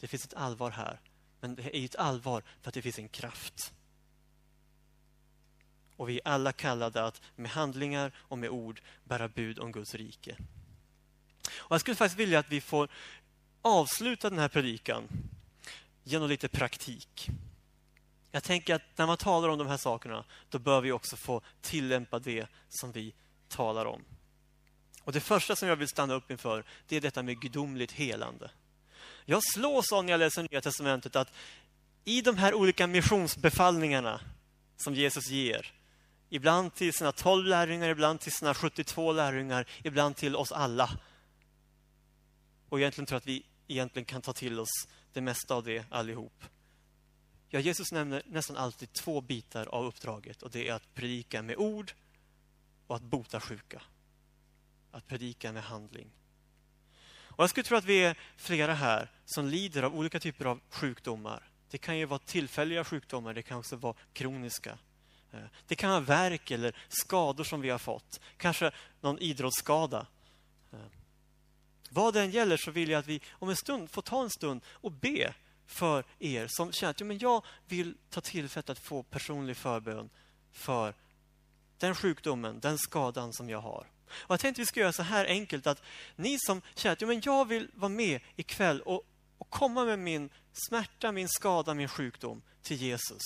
Det 0.00 0.06
finns 0.06 0.24
ett 0.24 0.34
allvar 0.34 0.70
här, 0.70 1.00
men 1.40 1.54
det 1.54 1.76
är 1.76 1.84
ett 1.84 1.96
allvar 1.96 2.42
för 2.62 2.68
att 2.68 2.74
det 2.74 2.82
finns 2.82 2.98
en 2.98 3.08
kraft. 3.08 3.72
Och 6.00 6.08
vi 6.08 6.16
är 6.16 6.28
alla 6.28 6.52
kallade 6.52 7.04
att 7.04 7.20
med 7.36 7.50
handlingar 7.50 8.12
och 8.18 8.38
med 8.38 8.50
ord 8.50 8.80
bära 9.04 9.28
bud 9.28 9.58
om 9.58 9.72
Guds 9.72 9.94
rike. 9.94 10.36
Och 11.56 11.74
jag 11.74 11.80
skulle 11.80 11.96
faktiskt 11.96 12.18
vilja 12.18 12.38
att 12.38 12.48
vi 12.48 12.60
får 12.60 12.88
avsluta 13.62 14.30
den 14.30 14.38
här 14.38 14.48
predikan 14.48 15.08
genom 16.04 16.28
lite 16.28 16.48
praktik. 16.48 17.28
Jag 18.30 18.42
tänker 18.42 18.74
att 18.74 18.82
när 18.96 19.06
man 19.06 19.16
talar 19.16 19.48
om 19.48 19.58
de 19.58 19.66
här 19.66 19.76
sakerna, 19.76 20.24
då 20.48 20.58
bör 20.58 20.80
vi 20.80 20.92
också 20.92 21.16
få 21.16 21.42
tillämpa 21.60 22.18
det 22.18 22.46
som 22.68 22.92
vi 22.92 23.14
talar 23.48 23.86
om. 23.86 24.04
Och 25.04 25.12
Det 25.12 25.20
första 25.20 25.56
som 25.56 25.68
jag 25.68 25.76
vill 25.76 25.88
stanna 25.88 26.14
upp 26.14 26.30
inför, 26.30 26.64
det 26.86 26.96
är 26.96 27.00
detta 27.00 27.22
med 27.22 27.40
gudomligt 27.40 27.92
helande. 27.92 28.50
Jag 29.24 29.42
slås 29.44 29.92
av 29.92 30.04
när 30.04 30.12
jag 30.12 30.18
läser 30.18 30.42
Nya 30.50 30.60
Testamentet 30.60 31.16
att 31.16 31.32
i 32.04 32.22
de 32.22 32.36
här 32.36 32.54
olika 32.54 32.86
missionsbefallningarna 32.86 34.20
som 34.76 34.94
Jesus 34.94 35.28
ger, 35.28 35.79
ibland 36.30 36.74
till 36.74 36.92
sina 36.92 37.12
tolv 37.12 37.46
lärjungar, 37.46 37.88
ibland 37.88 38.20
till 38.20 38.32
sina 38.32 38.54
72 38.54 39.12
lärjungar, 39.12 39.66
ibland 39.84 40.16
till 40.16 40.36
oss 40.36 40.52
alla. 40.52 40.90
Och 42.68 42.80
egentligen 42.80 43.06
tror 43.06 43.14
jag 43.14 43.20
att 43.20 43.26
vi 43.26 43.46
egentligen 43.68 44.04
kan 44.04 44.22
ta 44.22 44.32
till 44.32 44.60
oss 44.60 44.88
det 45.12 45.20
mesta 45.20 45.54
av 45.54 45.64
det 45.64 45.84
allihop. 45.90 46.44
Ja, 47.48 47.60
Jesus 47.60 47.92
nämner 47.92 48.22
nästan 48.26 48.56
alltid 48.56 48.92
två 48.92 49.20
bitar 49.20 49.66
av 49.66 49.84
uppdraget 49.84 50.42
och 50.42 50.50
det 50.50 50.68
är 50.68 50.74
att 50.74 50.94
predika 50.94 51.42
med 51.42 51.56
ord 51.56 51.92
och 52.86 52.96
att 52.96 53.02
bota 53.02 53.40
sjuka. 53.40 53.82
Att 54.90 55.06
predika 55.06 55.52
med 55.52 55.62
handling. 55.62 56.10
Och 57.40 57.42
Jag 57.42 57.50
skulle 57.50 57.64
tro 57.64 57.76
att 57.76 57.84
vi 57.84 58.04
är 58.04 58.18
flera 58.36 58.74
här 58.74 59.10
som 59.24 59.46
lider 59.46 59.82
av 59.82 59.94
olika 59.94 60.20
typer 60.20 60.44
av 60.44 60.60
sjukdomar. 60.70 61.50
Det 61.70 61.78
kan 61.78 61.98
ju 61.98 62.04
vara 62.04 62.18
tillfälliga 62.18 62.84
sjukdomar, 62.84 63.34
det 63.34 63.42
kan 63.42 63.58
också 63.58 63.76
vara 63.76 63.94
kroniska. 64.12 64.78
Eh, 65.32 65.40
det 65.66 65.74
kan 65.74 65.90
vara 65.90 66.00
verk 66.00 66.50
eller 66.50 66.76
skador 66.88 67.44
som 67.44 67.60
vi 67.60 67.70
har 67.70 67.78
fått. 67.78 68.20
Kanske 68.36 68.70
någon 69.00 69.18
idrottsskada. 69.18 70.06
Eh, 70.72 70.78
vad 71.90 72.14
det 72.14 72.20
än 72.20 72.30
gäller 72.30 72.56
så 72.56 72.70
vill 72.70 72.90
jag 72.90 72.98
att 72.98 73.06
vi 73.06 73.20
om 73.30 73.48
en 73.48 73.56
stund 73.56 73.90
får 73.90 74.02
ta 74.02 74.22
en 74.22 74.30
stund 74.30 74.60
och 74.68 74.92
be 74.92 75.34
för 75.66 76.04
er 76.18 76.46
som 76.48 76.72
känner 76.72 76.90
att 76.90 77.00
ja, 77.00 77.06
men 77.06 77.18
jag 77.18 77.44
vill 77.66 77.96
ta 78.10 78.20
tillfället 78.20 78.70
att 78.70 78.78
få 78.78 79.02
personlig 79.02 79.56
förbön 79.56 80.10
för 80.52 80.94
den 81.78 81.94
sjukdomen, 81.94 82.60
den 82.60 82.78
skadan 82.78 83.32
som 83.32 83.50
jag 83.50 83.60
har. 83.60 83.86
Och 84.10 84.32
Jag 84.32 84.40
tänkte 84.40 84.60
att 84.60 84.62
vi 84.62 84.66
ska 84.66 84.80
göra 84.80 84.92
så 84.92 85.02
här 85.02 85.24
enkelt 85.24 85.66
att 85.66 85.82
ni 86.16 86.36
som 86.38 86.62
känner 86.74 86.92
att 86.92 87.00
ja, 87.00 87.06
men 87.06 87.20
jag 87.24 87.44
vill 87.44 87.70
vara 87.74 87.88
med 87.88 88.20
ikväll 88.36 88.80
och, 88.80 89.02
och 89.38 89.50
komma 89.50 89.84
med 89.84 89.98
min 89.98 90.30
smärta, 90.52 91.12
min 91.12 91.28
skada, 91.28 91.74
min 91.74 91.88
sjukdom 91.88 92.42
till 92.62 92.76
Jesus. 92.76 93.22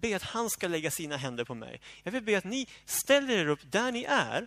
Be 0.00 0.16
att 0.16 0.22
han 0.22 0.50
ska 0.50 0.68
lägga 0.68 0.90
sina 0.90 1.16
händer 1.16 1.44
på 1.44 1.54
mig. 1.54 1.80
Jag 2.02 2.12
vill 2.12 2.22
be 2.22 2.38
att 2.38 2.44
ni 2.44 2.68
ställer 2.84 3.38
er 3.38 3.46
upp 3.46 3.60
där 3.62 3.92
ni 3.92 4.04
är 4.04 4.46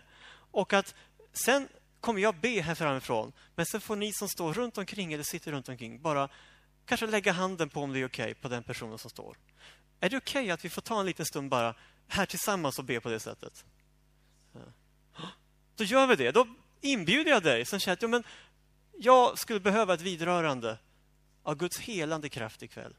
och 0.50 0.72
att 0.72 0.94
sen 1.32 1.68
kommer 2.00 2.20
jag 2.20 2.34
be 2.34 2.60
här 2.60 2.74
framifrån. 2.74 3.32
Men 3.54 3.66
sen 3.66 3.80
får 3.80 3.96
ni 3.96 4.12
som 4.12 4.28
står 4.28 4.52
runt 4.52 4.78
omkring 4.78 5.12
eller 5.12 5.24
sitter 5.24 5.52
runt 5.52 5.68
omkring 5.68 6.02
bara 6.02 6.28
kanske 6.86 7.06
lägga 7.06 7.32
handen 7.32 7.68
på 7.68 7.80
om 7.80 7.92
det 7.92 7.98
är 7.98 8.06
okej 8.06 8.24
okay, 8.24 8.34
på 8.34 8.48
den 8.48 8.62
personen 8.62 8.98
som 8.98 9.10
står. 9.10 9.36
Är 10.00 10.10
det 10.10 10.16
okej 10.16 10.42
okay 10.42 10.50
att 10.50 10.64
vi 10.64 10.68
får 10.68 10.82
ta 10.82 11.00
en 11.00 11.06
liten 11.06 11.26
stund 11.26 11.50
bara 11.50 11.74
här 12.08 12.26
tillsammans 12.26 12.78
och 12.78 12.84
be 12.84 13.00
på 13.00 13.08
det 13.08 13.20
sättet? 13.20 13.64
Då 15.76 15.84
gör 15.84 16.06
vi 16.06 16.16
det. 16.16 16.30
Då 16.30 16.46
inbjuder 16.80 17.30
jag 17.30 17.42
dig 17.42 17.64
som 17.64 17.78
känner 17.78 17.92
att 17.92 18.02
ja, 18.02 18.08
men 18.08 18.24
jag 18.98 19.38
skulle 19.38 19.60
behöva 19.60 19.94
ett 19.94 20.00
vidrörande 20.00 20.78
av 21.42 21.56
Guds 21.56 21.78
helande 21.78 22.28
kraft 22.28 22.62
ikväll. 22.62 22.96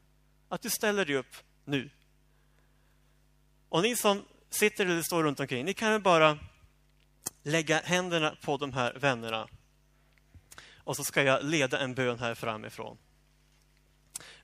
Att 0.48 0.62
du 0.62 0.70
ställer 0.70 1.04
dig 1.04 1.16
upp 1.16 1.36
nu. 1.64 1.90
Och 3.72 3.82
ni 3.82 3.96
som 3.96 4.24
sitter 4.50 4.86
eller 4.86 5.02
står 5.02 5.22
runt 5.22 5.40
omkring, 5.40 5.64
ni 5.64 5.74
kan 5.74 5.92
väl 5.92 6.00
bara 6.00 6.38
lägga 7.42 7.80
händerna 7.80 8.36
på 8.42 8.56
de 8.56 8.72
här 8.72 8.92
vännerna. 9.00 9.48
Och 10.76 10.96
så 10.96 11.04
ska 11.04 11.22
jag 11.22 11.44
leda 11.44 11.78
en 11.78 11.94
bön 11.94 12.18
här 12.18 12.34
framifrån. 12.34 12.98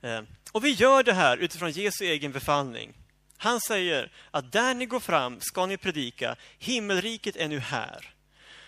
Eh, 0.00 0.22
och 0.52 0.64
vi 0.64 0.70
gör 0.70 1.02
det 1.02 1.12
här 1.12 1.36
utifrån 1.36 1.70
Jesu 1.70 2.04
egen 2.04 2.32
befallning. 2.32 2.94
Han 3.36 3.60
säger 3.60 4.12
att 4.30 4.52
där 4.52 4.74
ni 4.74 4.86
går 4.86 5.00
fram 5.00 5.40
ska 5.40 5.66
ni 5.66 5.76
predika, 5.76 6.36
himmelriket 6.58 7.36
är 7.36 7.48
nu 7.48 7.58
här. 7.58 8.14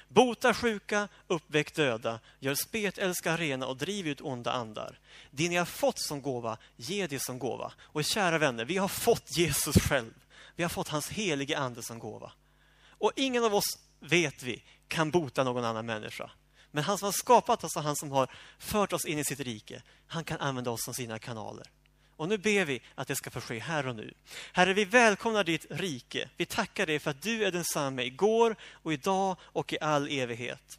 Bota 0.08 0.54
sjuka, 0.54 1.08
uppväck 1.26 1.74
döda, 1.74 2.20
gör 2.38 2.54
spetälska 2.54 3.36
rena 3.36 3.66
och 3.66 3.76
driv 3.76 4.08
ut 4.08 4.20
onda 4.20 4.52
andar. 4.52 4.98
Det 5.30 5.48
ni 5.48 5.56
har 5.56 5.64
fått 5.64 5.98
som 5.98 6.22
gåva, 6.22 6.58
ge 6.76 7.06
det 7.06 7.20
som 7.20 7.38
gåva. 7.38 7.72
Och 7.80 8.04
kära 8.04 8.38
vänner, 8.38 8.64
vi 8.64 8.76
har 8.76 8.88
fått 8.88 9.36
Jesus 9.36 9.76
själv. 9.76 10.12
Vi 10.60 10.64
har 10.64 10.68
fått 10.68 10.88
hans 10.88 11.08
helige 11.08 11.58
ande 11.58 11.82
som 11.82 11.98
gåva. 11.98 12.32
Och 12.88 13.12
ingen 13.16 13.44
av 13.44 13.54
oss 13.54 13.78
vet 14.00 14.42
vi, 14.42 14.62
kan 14.88 15.10
bota 15.10 15.44
någon 15.44 15.64
annan 15.64 15.86
människa. 15.86 16.30
Men 16.70 16.84
han 16.84 16.98
som 16.98 17.06
har 17.06 17.12
skapat 17.12 17.64
oss 17.64 17.76
och 17.76 17.82
han 17.82 17.96
som 17.96 18.10
har 18.10 18.30
fört 18.58 18.92
oss 18.92 19.04
in 19.04 19.18
i 19.18 19.24
sitt 19.24 19.40
rike, 19.40 19.82
han 20.06 20.24
kan 20.24 20.38
använda 20.40 20.70
oss 20.70 20.84
som 20.84 20.94
sina 20.94 21.18
kanaler. 21.18 21.70
Och 22.16 22.28
nu 22.28 22.38
ber 22.38 22.64
vi 22.64 22.82
att 22.94 23.08
det 23.08 23.16
ska 23.16 23.30
få 23.30 23.40
ske 23.40 23.58
här 23.58 23.86
och 23.86 23.96
nu. 23.96 24.14
Herre, 24.52 24.74
vi 24.74 24.84
välkomnar 24.84 25.44
ditt 25.44 25.66
rike. 25.70 26.28
Vi 26.36 26.46
tackar 26.46 26.86
dig 26.86 26.98
för 26.98 27.10
att 27.10 27.22
du 27.22 27.44
är 27.44 27.52
densamme 27.52 28.02
igår 28.02 28.56
och 28.72 28.92
idag 28.92 29.36
och 29.42 29.72
i 29.72 29.78
all 29.80 30.08
evighet. 30.08 30.78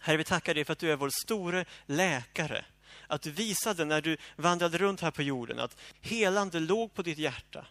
Herre, 0.00 0.16
vi 0.16 0.24
tackar 0.24 0.54
dig 0.54 0.64
för 0.64 0.72
att 0.72 0.78
du 0.78 0.92
är 0.92 0.96
vår 0.96 1.10
store 1.24 1.64
läkare. 1.86 2.64
Att 3.06 3.22
du 3.22 3.30
visade 3.30 3.84
när 3.84 4.00
du 4.00 4.16
vandrade 4.36 4.78
runt 4.78 5.00
här 5.00 5.10
på 5.10 5.22
jorden 5.22 5.58
att 5.58 5.76
helande 6.00 6.60
låg 6.60 6.94
på 6.94 7.02
ditt 7.02 7.18
hjärta. 7.18 7.66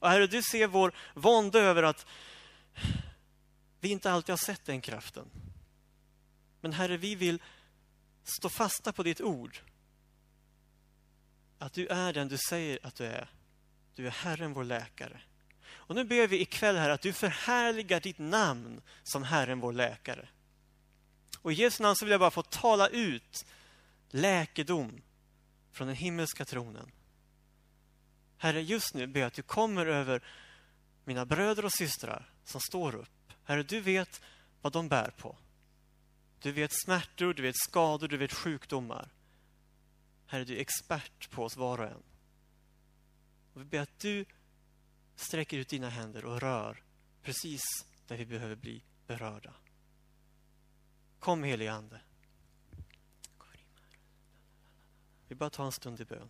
Och 0.00 0.08
Herre, 0.08 0.26
du 0.26 0.42
ser 0.42 0.66
vår 0.66 0.92
vånda 1.14 1.58
över 1.58 1.82
att 1.82 2.06
vi 3.80 3.88
inte 3.88 4.12
alltid 4.12 4.32
har 4.32 4.36
sett 4.36 4.64
den 4.64 4.80
kraften. 4.80 5.30
Men 6.60 6.72
Herre, 6.72 6.96
vi 6.96 7.14
vill 7.14 7.42
stå 8.24 8.48
fasta 8.48 8.92
på 8.92 9.02
ditt 9.02 9.20
ord. 9.20 9.58
Att 11.58 11.72
du 11.72 11.86
är 11.86 12.12
den 12.12 12.28
du 12.28 12.38
säger 12.48 12.78
att 12.82 12.94
du 12.94 13.04
är. 13.04 13.30
Du 13.94 14.06
är 14.06 14.10
Herren, 14.10 14.52
vår 14.52 14.64
läkare. 14.64 15.20
Och 15.72 15.94
nu 15.94 16.04
ber 16.04 16.26
vi 16.26 16.40
ikväll 16.40 16.76
här 16.76 16.90
att 16.90 17.02
du 17.02 17.12
förhärligar 17.12 18.00
ditt 18.00 18.18
namn 18.18 18.82
som 19.02 19.22
Herren, 19.22 19.60
vår 19.60 19.72
läkare. 19.72 20.28
Och 21.38 21.52
i 21.52 21.54
Jesu 21.54 21.82
namn 21.82 21.96
så 21.96 22.04
vill 22.04 22.10
jag 22.10 22.20
bara 22.20 22.30
få 22.30 22.42
tala 22.42 22.88
ut 22.88 23.46
läkedom 24.08 25.02
från 25.72 25.86
den 25.86 25.96
himmelska 25.96 26.44
tronen. 26.44 26.90
Herre, 28.42 28.62
just 28.62 28.94
nu 28.94 29.06
ber 29.06 29.20
jag 29.20 29.26
att 29.26 29.34
du 29.34 29.42
kommer 29.42 29.86
över 29.86 30.24
mina 31.04 31.26
bröder 31.26 31.64
och 31.64 31.72
systrar 31.72 32.30
som 32.44 32.60
står 32.60 32.94
upp 32.94 33.32
Herre, 33.44 33.62
du 33.62 33.80
vet 33.80 34.22
vad 34.60 34.72
de 34.72 34.88
bär 34.88 35.10
på. 35.10 35.38
Du 36.38 36.52
vet 36.52 36.70
smärtor, 36.84 37.34
du 37.34 37.42
vet 37.42 37.56
skador, 37.56 38.08
du 38.08 38.16
vet 38.16 38.32
sjukdomar. 38.32 39.08
Herre, 40.26 40.44
du 40.44 40.56
är 40.56 40.60
expert 40.60 41.30
på 41.30 41.44
oss 41.44 41.56
var 41.56 41.78
och 41.78 41.86
en. 41.86 42.02
Och 43.54 43.60
vi 43.60 43.64
ber 43.64 43.80
att 43.80 43.98
du 43.98 44.24
sträcker 45.16 45.58
ut 45.58 45.68
dina 45.68 45.88
händer 45.88 46.24
och 46.24 46.40
rör 46.40 46.82
precis 47.22 47.62
där 48.06 48.16
vi 48.16 48.26
behöver 48.26 48.56
bli 48.56 48.84
berörda. 49.06 49.54
Kom 51.18 51.42
helige 51.42 51.72
Ande. 51.72 52.00
Vi 55.28 55.34
bara 55.34 55.50
tar 55.50 55.64
en 55.64 55.72
stund 55.72 56.00
i 56.00 56.04
bön. 56.04 56.28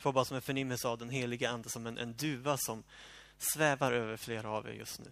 Får 0.00 0.12
bara 0.12 0.24
som 0.24 0.36
en 0.36 0.42
förnimmelse 0.42 0.88
av 0.88 0.98
den 0.98 1.10
heliga 1.10 1.50
Ande 1.50 1.68
som 1.68 1.86
en, 1.86 1.98
en 1.98 2.16
duva 2.16 2.56
som 2.56 2.84
svävar 3.38 3.92
över 3.92 4.16
flera 4.16 4.50
av 4.50 4.68
er 4.68 4.72
just 4.72 5.00
nu. 5.00 5.10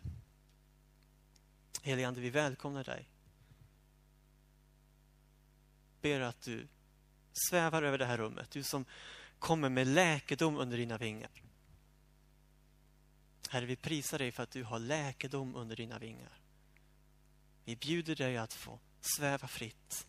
Helige 1.83 2.09
Ande, 2.09 2.21
vi 2.21 2.31
välkomnar 2.31 2.85
dig. 2.85 3.09
Ber 6.01 6.21
att 6.21 6.43
du 6.43 6.69
svävar 7.33 7.83
över 7.83 7.99
det 7.99 8.07
här 8.07 8.19
rummet. 8.19 8.51
Du 8.51 8.63
som 8.63 8.85
kommer 9.39 9.69
med 9.69 9.87
läkedom 9.87 10.57
under 10.57 10.77
dina 10.77 10.99
vingar. 10.99 11.31
Herre, 13.51 13.67
vi 13.67 13.77
prisar 13.77 14.19
dig 14.19 14.33
för 14.33 14.43
att 14.43 14.51
du 14.51 14.65
har 14.65 14.79
läkedom 14.79 15.57
under 15.57 15.77
dina 15.77 15.99
vingar. 15.99 16.41
Vi 17.65 17.77
bjuder 17.77 18.17
dig 18.17 18.37
att 18.37 18.53
få 18.53 18.79
sväva 19.01 19.49
fritt 19.49 20.07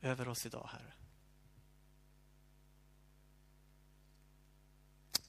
över 0.00 0.28
oss 0.28 0.46
idag, 0.46 0.68
Herre. 0.72 0.92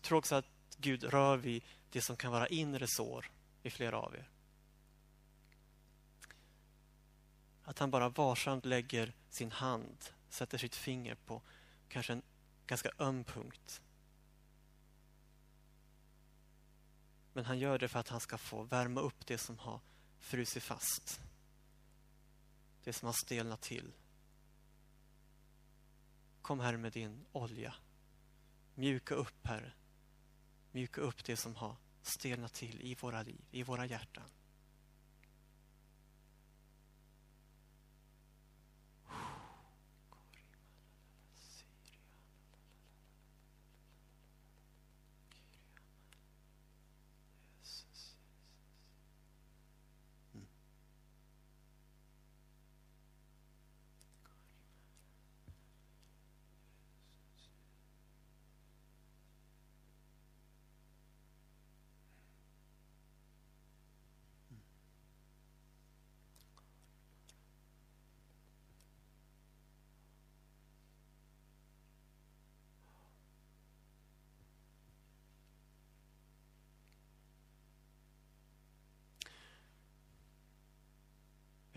Tror 0.08 0.18
också 0.18 0.36
att 0.36 0.46
Gud 0.78 1.04
rör 1.04 1.38
vid 1.38 1.64
det 1.90 2.02
som 2.02 2.18
kan 2.18 2.32
vara 2.32 2.48
inre 2.48 2.88
sår 2.88 3.32
i 3.64 3.70
flera 3.70 4.00
av 4.00 4.16
er. 4.16 4.30
Att 7.64 7.80
han 7.80 7.92
bara 7.92 8.10
varsamt 8.10 8.66
lägger 8.66 9.14
sin 9.30 9.52
hand, 9.52 10.06
sätter 10.30 10.58
sitt 10.58 10.76
finger 10.76 11.16
på 11.16 11.42
kanske 11.88 12.14
en 12.14 12.22
ganska 12.68 12.90
öm 13.00 13.24
punkt. 13.24 13.82
Men 17.34 17.46
han 17.46 17.60
gör 17.60 17.80
det 17.80 17.88
för 17.88 18.00
att 18.00 18.10
han 18.10 18.20
ska 18.20 18.38
få 18.38 18.64
värma 18.64 19.02
upp 19.02 19.28
det 19.28 19.38
som 19.38 19.60
har 19.60 19.80
frusit 20.20 20.64
fast. 20.64 21.20
Det 22.84 22.94
som 22.94 23.06
har 23.06 23.14
stelnat 23.14 23.62
till. 23.62 23.94
Kom 26.42 26.60
här 26.60 26.78
med 26.78 26.92
din 26.92 27.26
olja. 27.32 27.76
Mjuka 28.76 29.16
upp, 29.16 29.48
Herre. 29.48 29.74
Mjuka 30.78 31.02
upp 31.02 31.24
det 31.24 31.38
som 31.38 31.56
har 31.56 31.76
stelnat 32.02 32.54
till 32.54 32.82
i 32.82 32.96
våra 32.96 33.22
liv, 33.22 33.42
i 33.52 33.64
våra 33.64 33.86
hjärtan. 33.86 34.24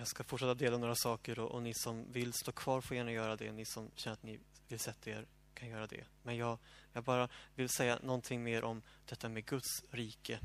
Jag 0.00 0.08
ska 0.08 0.24
fortsätta 0.24 0.54
dela 0.54 0.78
några 0.78 0.94
saker 0.94 1.38
och, 1.38 1.50
och, 1.50 1.62
ni 1.62 1.74
som 1.74 2.12
vill 2.12 2.32
stå 2.32 2.52
kvar 2.52 2.80
får 2.80 2.96
gärna 2.96 3.12
göra 3.12 3.36
det. 3.36 3.52
Ni 3.52 3.64
som 3.64 3.90
känner 3.94 4.14
att 4.14 4.22
ni 4.22 4.40
vill 4.68 4.78
sätta 4.78 5.10
er 5.10 5.26
kan 5.54 5.68
göra 5.68 5.86
det. 5.86 6.04
Men 6.22 6.36
jag, 6.36 6.58
jag 6.92 7.04
bara 7.04 7.28
vill 7.54 7.68
säga 7.68 7.98
någonting 8.02 8.42
mer 8.42 8.64
om 8.64 8.82
detta 9.08 9.28
med 9.28 9.46
Guds 9.46 9.84
rike. 9.90 10.38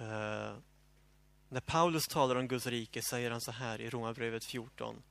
Uh, 0.00 0.56
när 1.48 1.60
Paulus 1.66 2.06
talar 2.06 2.36
om 2.36 2.48
Guds 2.48 2.66
rike 2.66 3.02
säger 3.02 3.30
han 3.30 3.40
så 3.40 3.52
här 3.52 3.80
i 3.80 3.90
Romarbrevet 3.90 4.44
14 4.44 5.02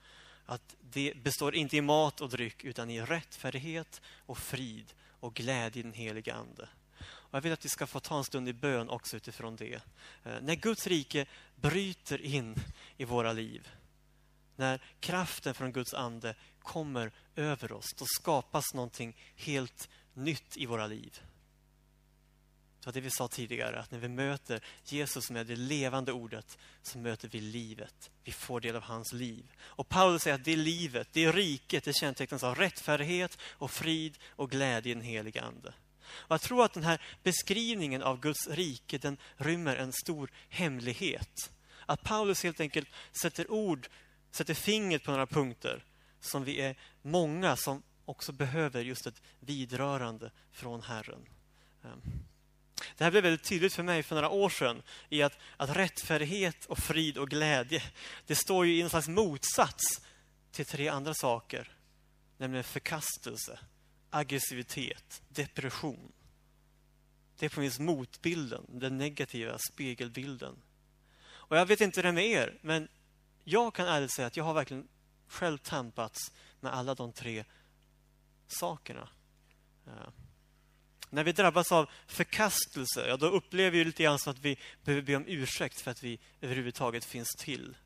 att 0.46 0.76
det 0.82 1.14
består 1.24 1.56
inte 1.56 1.78
i 1.78 1.82
mat 1.82 2.22
och 2.22 2.30
dryck 2.30 2.64
utan 2.64 2.90
i 2.90 3.02
rättfärdighet 3.02 4.02
och 4.26 4.38
frid 4.38 4.94
och 5.20 5.34
glädje 5.34 5.80
i 5.80 5.84
den 5.84 5.94
heliga 5.94 6.34
Ande. 6.34 6.70
Och 7.32 7.38
jag 7.38 7.42
vill 7.42 7.54
att 7.54 7.66
vi 7.66 7.70
ska 7.70 7.88
få 7.88 8.00
ta 8.00 8.18
en 8.18 8.24
stund 8.24 8.50
i 8.50 8.54
bön 8.54 8.90
också 8.90 9.18
utifrån 9.18 9.56
det. 9.56 9.82
Eh, 10.24 10.42
när 10.42 10.56
Guds 10.56 10.88
rike 10.88 11.26
bryter 11.56 12.22
in 12.22 12.56
i 12.98 13.06
våra 13.06 13.34
liv, 13.34 13.70
när 14.56 14.82
kraften 15.00 15.54
från 15.54 15.72
Guds 15.72 15.94
ande 15.94 16.36
kommer 16.62 17.12
över 17.36 17.72
oss, 17.72 17.94
då 17.98 18.06
skapas 18.08 18.74
någonting 18.74 19.18
helt 19.36 19.90
nytt 20.14 20.58
i 20.58 20.66
våra 20.66 20.88
liv. 20.88 21.22
Det 22.80 22.86
var 22.86 22.94
det 22.94 23.02
vi 23.02 23.10
sa 23.10 23.28
tidigare, 23.28 23.80
att 23.80 23.92
när 23.92 24.00
vi 24.00 24.08
möter 24.08 24.64
Jesus 24.84 25.32
med 25.32 25.48
det 25.48 25.56
levande 25.56 26.12
ordet 26.12 26.58
så 26.82 26.98
möter 26.98 27.28
vi 27.28 27.42
livet. 27.42 28.12
Vi 28.24 28.32
får 28.32 28.62
del 28.62 28.76
av 28.76 28.84
hans 28.84 29.14
liv. 29.14 29.52
Och 29.60 29.90
Paulus 29.90 30.22
säger 30.22 30.36
att 30.36 30.46
det 30.46 30.56
livet, 30.56 31.08
det 31.12 31.32
riket, 31.32 31.84
det 31.84 31.94
kännetecknas 31.94 32.44
av 32.44 32.56
rättfärdighet 32.56 33.38
och 33.44 33.72
frid 33.72 34.18
och 34.30 34.52
glädje 34.52 34.92
i 34.92 34.94
den 34.94 35.04
helige 35.04 35.42
Ande. 35.42 35.74
Och 36.14 36.32
jag 36.34 36.42
tror 36.42 36.66
att 36.66 36.74
den 36.74 36.84
här 36.84 37.02
beskrivningen 37.24 38.04
av 38.04 38.20
Guds 38.20 38.48
rike 38.48 38.98
den 38.98 39.18
rymmer 39.36 39.76
en 39.76 39.94
stor 39.94 40.32
hemlighet. 40.50 41.52
Att 41.86 42.04
Paulus 42.04 42.44
helt 42.44 42.60
enkelt 42.60 42.90
sätter 43.12 43.52
ord, 43.52 43.88
sätter 44.32 44.54
fingret 44.54 45.04
på 45.04 45.12
några 45.12 45.28
punkter 45.28 45.84
som 46.20 46.44
vi 46.44 46.62
är 46.62 46.76
många 47.02 47.56
som 47.56 47.84
också 48.06 48.32
behöver 48.32 48.82
just 48.82 49.08
ett 49.08 49.22
vidrörande 49.40 50.32
från 50.52 50.82
Herren. 50.82 51.26
Ehm, 51.84 52.02
det 52.98 53.04
här 53.04 53.12
blev 53.12 53.24
väldigt 53.24 53.44
tydligt 53.44 53.74
för 53.74 53.84
mig 53.84 54.04
för 54.04 54.16
några 54.16 54.30
år 54.30 54.50
sedan 54.50 54.82
i 55.10 55.22
att, 55.22 55.40
att 55.58 55.76
rättfärdighet 55.76 56.66
och 56.66 56.78
frid 56.78 57.18
och 57.18 57.30
glädje, 57.30 57.84
det 58.28 58.36
står 58.36 58.66
ju 58.66 58.76
i 58.76 58.82
en 58.82 58.90
slags 58.90 59.08
motsats 59.08 60.02
till 60.52 60.66
tre 60.66 60.88
andra 60.88 61.14
saker. 61.14 61.72
Nämligen 62.38 62.64
förkastelse, 62.64 63.60
aggressivitet, 64.12 65.22
depression. 65.30 66.12
Det 67.38 67.46
är 67.46 67.50
på 67.50 67.60
minst 67.60 67.80
motbilden, 67.80 68.66
den 68.68 68.98
negativa 68.98 69.58
spegelbilden. 69.72 70.62
Och 71.24 71.58
jag 71.58 71.66
vet 71.66 71.82
inte 71.82 71.98
hur 71.98 72.04
det 72.04 72.10
är 72.10 72.14
med 72.14 72.28
er, 72.28 72.60
men 72.62 72.88
jag 73.44 73.76
kan 73.76 73.88
ärligt 73.88 74.14
säga 74.14 74.28
att 74.28 74.38
jag 74.38 74.44
har 74.44 74.54
verkligen 74.54 74.88
själv 75.28 75.58
tampats 75.58 76.32
med 76.60 76.74
alla 76.74 76.96
de 76.96 77.14
tre 77.14 77.44
sakerna. 78.48 79.10
Ja. 79.86 80.14
När 81.10 81.24
vi 81.24 81.32
drabbas 81.32 81.72
av 81.72 81.90
förkastelse, 82.08 83.08
ja, 83.08 83.18
då 83.18 83.26
upplever 83.26 83.78
vi 83.78 83.86
lite 83.86 84.04
grann 84.04 84.20
som 84.20 84.32
att 84.32 84.40
vi 84.40 84.58
behöver 84.84 85.02
be 85.02 85.16
om 85.16 85.26
ursäkt 85.28 85.82
för 85.82 85.92
att 85.92 86.04
vi 86.04 86.20
överhuvudtaget 86.42 87.06
finns 87.06 87.30
till. 87.38 87.78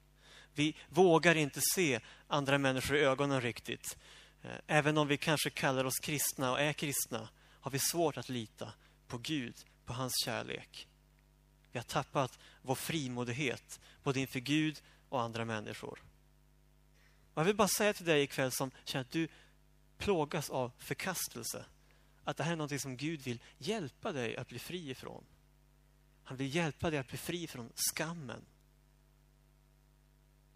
Vi 0.53 0.75
vågar 0.89 1.35
inte 1.35 1.61
se 1.75 1.99
andra 2.27 2.57
människor 2.57 2.97
i 2.97 2.99
ögonen 2.99 3.41
riktigt. 3.41 3.97
Eh, 4.45 4.57
även 4.67 4.97
om 4.97 5.07
vi 5.07 5.17
kanske 5.17 5.49
kallar 5.49 5.85
oss 5.85 5.99
kristna 5.99 6.51
och 6.51 6.59
är 6.59 6.73
kristna 6.73 7.29
har 7.43 7.71
vi 7.71 7.79
svårt 7.79 8.17
att 8.17 8.29
lita 8.29 8.73
på 9.07 9.17
Gud, 9.17 9.55
på 9.85 9.93
hans 9.93 10.13
kärlek. 10.25 10.87
Vi 11.71 11.79
har 11.79 11.83
tappat 11.83 12.39
vår 12.61 12.75
frimodighet 12.75 13.79
både 14.03 14.19
inför 14.19 14.39
Gud 14.39 14.81
och 15.09 15.21
andra 15.21 15.45
människor. 15.45 16.03
Och 17.33 17.41
jag 17.41 17.45
vill 17.45 17.55
bara 17.55 17.67
säga 17.67 17.93
till 17.93 18.05
dig 18.05 18.23
ikväll 18.23 18.51
som 18.51 18.71
känner 18.85 19.05
att 19.05 19.11
du 19.11 19.27
plågas 19.97 20.49
av 20.49 20.71
förkastelse 20.77 21.65
att 22.23 22.37
det 22.37 22.43
här 22.43 22.51
är 22.51 22.55
något 22.55 22.81
som 22.81 22.97
Gud 22.97 23.21
vill 23.21 23.41
hjälpa 23.57 24.11
dig 24.11 24.37
att 24.37 24.47
bli 24.47 24.59
fri 24.59 24.89
ifrån. 24.89 25.25
Han 26.23 26.37
vill 26.37 26.55
hjälpa 26.55 26.89
dig 26.89 26.99
att 26.99 27.07
bli 27.07 27.17
fri 27.17 27.47
från 27.47 27.71
skammen, 27.75 28.45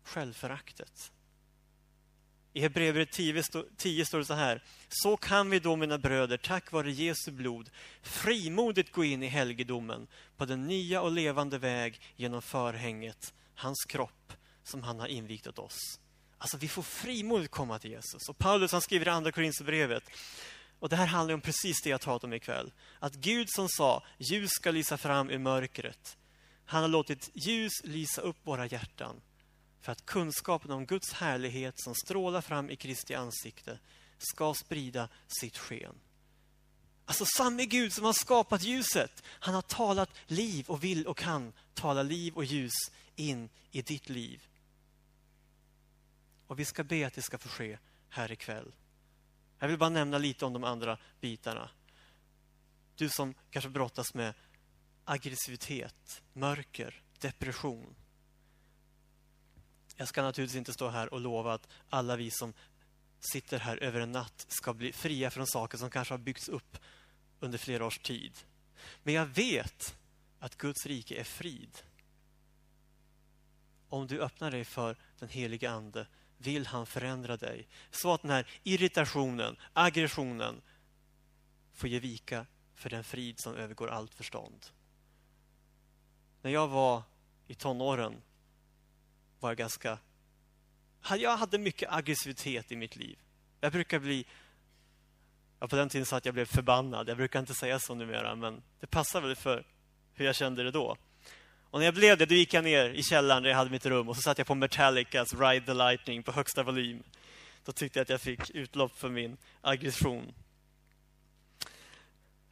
självföraktet. 0.04 1.12
I 2.54 2.62
Hebreerbrevet 2.62 3.12
10, 3.12 3.44
10 3.78 4.06
står 4.06 4.18
det 4.18 4.26
så 4.26 4.34
här. 4.34 4.64
Så 4.90 5.18
kan 5.18 5.50
vi 5.50 5.60
då, 5.60 5.76
mina 5.76 5.98
bröder, 5.98 6.38
tack 6.38 6.72
vare 6.72 6.92
Jesu 6.92 7.32
blod, 7.32 7.70
frimodigt 8.02 8.92
gå 8.92 9.04
in 9.04 9.24
i 9.24 9.28
helgedomen 9.28 10.08
på 10.38 10.46
den 10.46 10.68
nya 10.68 11.02
och 11.02 11.12
levande 11.12 11.58
väg 11.58 12.02
genom 12.16 12.42
förhänget, 12.42 13.34
hans 13.56 13.86
kropp 13.88 14.34
som 14.64 14.84
han 14.84 15.00
har 15.00 15.08
invigt 15.08 15.48
åt 15.48 15.60
oss. 15.60 16.00
Alltså 16.38 16.58
vi 16.58 16.68
får 16.68 16.82
frimodigt 16.82 17.52
komma 17.52 17.80
till 17.80 17.92
Jesus. 17.92 18.30
Och 18.30 18.38
Paulus 18.38 18.72
han 18.72 18.82
skriver 18.82 19.08
i 19.08 19.10
andra 19.10 19.32
Korinthierbrevet 19.32 20.04
och 20.80 20.90
det 20.90 20.96
här 20.96 21.06
handlar 21.06 21.34
om 21.34 21.42
precis 21.42 21.82
det 21.82 21.90
jag 21.90 22.02
talat 22.02 22.24
om 22.24 22.34
ikväll. 22.34 22.72
Att 23.00 23.14
Gud 23.14 23.48
som 23.50 23.70
sa, 23.70 24.04
ljus 24.18 24.50
ska 24.52 24.72
lysa 24.72 24.98
fram 24.98 25.30
ur 25.30 25.38
mörkret. 25.38 26.18
Han 26.66 26.82
har 26.82 26.90
låtit 26.90 27.30
ljus 27.34 27.72
lysa 27.84 28.22
upp 28.22 28.38
våra 28.44 28.66
hjärtan 28.66 29.22
för 29.82 29.92
att 29.92 30.06
kunskapen 30.06 30.72
om 30.72 30.86
Guds 30.86 31.14
härlighet 31.14 31.80
som 31.80 31.96
strålar 31.96 32.42
fram 32.42 32.70
i 32.70 32.76
Kristi 32.76 33.16
ansikte 33.16 33.80
ska 34.18 34.54
sprida 34.54 35.10
sitt 35.28 35.58
sken. 35.58 35.96
Alltså 37.06 37.26
samme 37.26 37.66
Gud 37.66 37.94
som 37.94 38.06
har 38.06 38.14
skapat 38.14 38.64
ljuset. 38.64 39.24
Han 39.26 39.56
har 39.56 39.62
talat 39.62 40.10
liv 40.28 40.70
och 40.70 40.84
vill 40.84 41.08
och 41.08 41.18
kan 41.18 41.54
tala 41.74 42.04
liv 42.04 42.34
och 42.34 42.46
ljus 42.46 42.92
in 43.16 43.50
i 43.72 43.82
ditt 43.82 44.10
liv. 44.10 44.48
Och 46.48 46.60
vi 46.60 46.66
ska 46.66 46.84
be 46.84 47.08
att 47.08 47.14
det 47.14 47.22
ska 47.22 47.38
få 47.38 47.50
ske 47.50 47.78
här 48.10 48.32
ikväll. 48.32 48.72
Jag 49.60 49.68
vill 49.68 49.78
bara 49.78 49.90
nämna 49.90 50.18
lite 50.18 50.46
om 50.46 50.54
de 50.54 50.64
andra 50.64 50.98
bitarna. 51.22 51.70
Du 52.96 53.10
som 53.10 53.34
kanske 53.50 53.70
brottas 53.70 54.14
med 54.14 54.34
aggressivitet, 55.06 56.22
mörker, 56.34 57.02
depression. 57.20 57.96
Jag 60.00 60.08
ska 60.08 60.22
naturligtvis 60.22 60.58
inte 60.58 60.74
stå 60.74 60.90
här 60.90 61.14
och 61.14 61.20
lova 61.20 61.54
att 61.54 61.68
alla 61.90 62.16
vi 62.16 62.32
som 62.32 62.54
sitter 63.20 63.60
här 63.60 63.84
över 63.84 64.02
en 64.02 64.12
natt 64.12 64.46
ska 64.48 64.74
bli 64.74 64.92
fria 64.92 65.30
från 65.32 65.48
saker 65.48 65.78
som 65.78 65.90
kanske 65.90 66.14
har 66.14 66.20
byggts 66.20 66.50
upp 66.50 66.78
under 67.40 67.58
flera 67.58 67.86
års 67.86 68.00
tid. 68.00 68.40
Men 69.04 69.14
jag 69.14 69.26
vet 69.26 69.98
att 70.40 70.58
Guds 70.58 70.86
rike 70.86 71.20
är 71.20 71.24
frid. 71.24 71.78
Om 73.90 74.08
du 74.08 74.22
öppnar 74.22 74.52
dig 74.52 74.66
för 74.66 74.98
den 75.20 75.30
helige 75.30 75.72
Ande 75.72 76.08
vill 76.38 76.68
han 76.68 76.86
förändra 76.86 77.38
dig. 77.38 77.68
Så 77.92 78.14
att 78.14 78.22
den 78.22 78.32
här 78.32 78.48
irritationen, 78.64 79.56
aggressionen 79.74 80.62
får 81.74 81.90
ge 81.90 82.00
vika 82.00 82.46
för 82.76 82.90
den 82.90 83.04
frid 83.04 83.40
som 83.40 83.56
övergår 83.56 83.90
allt 83.90 84.14
förstånd. 84.14 84.66
När 86.42 86.52
jag 86.52 86.68
var 86.68 87.04
i 87.48 87.56
tonåren 87.56 88.22
var 89.40 89.50
jag 89.50 89.58
ganska... 89.58 89.98
Jag 91.18 91.38
hade 91.38 91.58
mycket 91.58 91.92
aggressivitet 91.92 92.72
i 92.72 92.76
mitt 92.76 92.96
liv. 92.96 93.20
Jag 93.60 93.72
brukar 93.72 94.00
bli... 94.00 94.26
Ja, 95.60 95.68
på 95.68 95.76
den 95.76 95.90
tiden 95.90 96.06
sa 96.06 96.18
att 96.18 96.26
jag 96.26 96.34
blev 96.34 96.46
förbannad. 96.46 97.10
Jag 97.10 97.18
brukar 97.18 97.40
inte 97.40 97.54
säga 97.54 97.80
så 97.80 97.96
numera, 97.96 98.36
men 98.36 98.64
det 98.80 98.88
passar 98.88 99.22
väl 99.22 99.36
för 99.36 99.66
hur 100.14 100.26
jag 100.26 100.36
kände 100.36 100.64
det 100.64 100.72
då. 100.72 100.98
Och 101.72 101.80
när 101.80 101.86
jag 101.86 101.94
blev 101.94 102.18
det, 102.18 102.26
då 102.26 102.36
gick 102.36 102.54
jag 102.54 102.64
ner 102.64 102.90
i 102.90 103.04
källaren 103.04 103.44
där 103.44 103.50
jag 103.50 103.58
hade 103.58 103.72
mitt 103.72 103.86
rum 103.86 104.10
och 104.10 104.16
så 104.16 104.22
satte 104.22 104.40
jag 104.40 104.48
på 104.48 104.56
Metallicas 104.56 105.34
Ride 105.34 105.66
the 105.66 105.74
Lightning 105.74 106.24
på 106.24 106.32
högsta 106.32 106.64
volym. 106.64 107.04
Då 107.66 107.72
tyckte 107.72 108.00
jag 108.00 108.04
att 108.04 108.10
jag 108.10 108.22
fick 108.22 108.50
utlopp 108.50 109.00
för 109.00 109.10
min 109.10 109.38
aggression. 109.62 110.34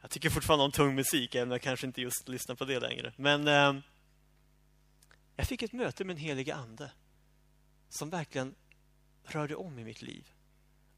Jag 0.00 0.10
tycker 0.10 0.30
fortfarande 0.30 0.64
om 0.64 0.72
tung 0.72 0.94
musik, 0.94 1.34
även 1.34 1.48
om 1.48 1.52
jag 1.52 1.62
kanske 1.62 1.86
inte 1.86 2.02
just 2.02 2.28
lyssnar 2.28 2.54
på 2.54 2.64
det 2.64 2.80
längre. 2.80 3.12
Men 3.16 3.48
eh, 3.48 3.74
jag 5.38 5.46
fick 5.46 5.62
ett 5.62 5.72
möte 5.72 6.04
med 6.04 6.14
en 6.14 6.20
helig 6.20 6.50
ande 6.50 6.92
som 7.88 8.10
verkligen 8.10 8.54
rörde 9.24 9.56
om 9.56 9.78
i 9.78 9.84
mitt 9.84 10.02
liv. 10.02 10.32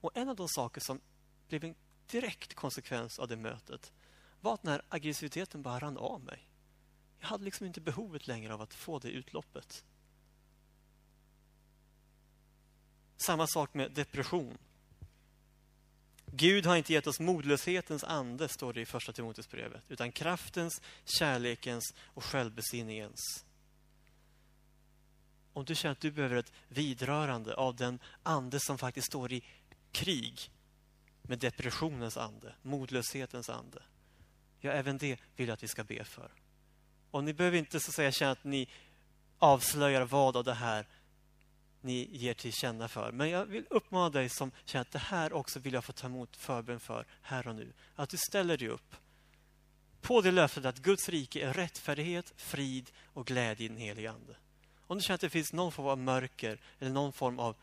Och 0.01 0.11
en 0.15 0.29
av 0.29 0.37
de 0.37 0.49
saker 0.49 0.81
som 0.81 1.01
blev 1.49 1.65
en 1.65 1.75
direkt 2.11 2.55
konsekvens 2.55 3.19
av 3.19 3.29
det 3.29 3.37
mötet 3.37 3.93
var 4.41 4.55
att 4.55 4.63
när 4.63 4.83
aggressiviteten 4.89 5.63
bara 5.63 5.79
rann 5.79 5.97
av 5.97 6.21
mig. 6.25 6.49
Jag 7.19 7.27
hade 7.27 7.45
liksom 7.45 7.67
inte 7.67 7.81
behovet 7.81 8.27
längre 8.27 8.55
av 8.55 8.61
att 8.61 8.75
få 8.75 8.99
det 8.99 9.09
utloppet. 9.11 9.85
Samma 13.17 13.47
sak 13.47 13.75
med 13.75 13.93
depression. 13.93 14.59
Gud 16.27 16.67
har 16.67 16.77
inte 16.77 16.93
gett 16.93 17.07
oss 17.07 17.21
modlöshetens 17.21 18.05
ande, 18.05 18.49
står 18.49 18.73
det 18.73 18.81
i 18.81 18.87
första 18.87 19.13
Timoteusbrevet, 19.13 19.91
utan 19.91 20.13
kraftens, 20.13 20.83
kärlekens 21.05 21.95
och 22.05 22.25
självbesinningens. 22.25 23.45
Om 25.61 25.67
du 25.67 25.75
känner 25.75 25.93
att 25.93 26.01
du 26.01 26.11
behöver 26.11 26.37
ett 26.37 26.53
vidrörande 26.69 27.55
av 27.55 27.77
den 27.77 27.99
ande 28.23 28.61
som 28.61 28.79
faktiskt 28.79 29.07
står 29.07 29.33
i 29.33 29.43
krig 29.93 30.51
med 31.23 31.39
depressionens 31.39 32.17
ande, 32.17 32.55
modlöshetens 32.63 33.49
ande. 33.49 33.83
Ja, 34.61 34.71
även 34.71 34.99
det 34.99 35.21
vill 35.37 35.49
jag 35.49 35.55
att 35.55 35.63
vi 35.63 35.69
ska 35.69 35.85
be 35.85 36.05
för. 36.05 36.31
Och 37.11 37.25
ni 37.25 37.35
behöver 37.35 37.59
inte 37.59 37.81
så 37.81 37.91
att 37.91 37.95
säga 37.95 38.13
känna 38.13 38.31
att 38.31 38.45
ni 38.45 38.69
avslöjar 39.39 40.03
vad 40.03 40.37
av 40.37 40.45
det 40.45 40.55
här 40.55 40.87
ni 41.81 42.09
ger 42.13 42.35
till 42.35 42.53
känna 42.53 42.89
för. 42.89 43.13
Men 43.13 43.31
jag 43.31 43.47
vill 43.47 43.65
uppmana 43.71 44.11
dig 44.11 44.29
som 44.29 44.51
känner 44.65 44.83
att 44.83 44.93
det 44.93 44.99
här 44.99 45.33
också 45.33 45.59
vill 45.59 45.73
jag 45.73 45.85
få 45.85 45.93
ta 45.93 46.07
emot 46.07 46.37
förbön 46.37 46.81
för 46.81 47.07
här 47.23 47.49
och 47.49 47.55
nu. 47.55 47.73
Att 47.95 48.11
du 48.11 48.17
ställer 48.17 48.57
dig 48.57 48.69
upp 48.69 48.97
på 50.01 50.21
det 50.21 50.31
löftet 50.31 50.65
att 50.65 50.79
Guds 50.79 51.09
rike 51.09 51.49
är 51.49 51.53
rättfärdighet, 51.53 52.33
frid 52.37 52.91
och 53.05 53.27
glädje 53.27 53.65
i 53.65 53.69
den 53.69 53.77
helige 53.77 54.11
Ande. 54.11 54.37
Om 54.91 54.99
du 54.99 55.03
känner 55.03 55.15
att 55.15 55.21
det 55.21 55.31
finns 55.31 55.53
någon 55.53 55.73
form 55.73 55.87
av 55.87 55.99
mörker 55.99 56.61
eller 56.79 56.91
någon 56.91 57.13
form 57.13 57.39
av 57.39 57.57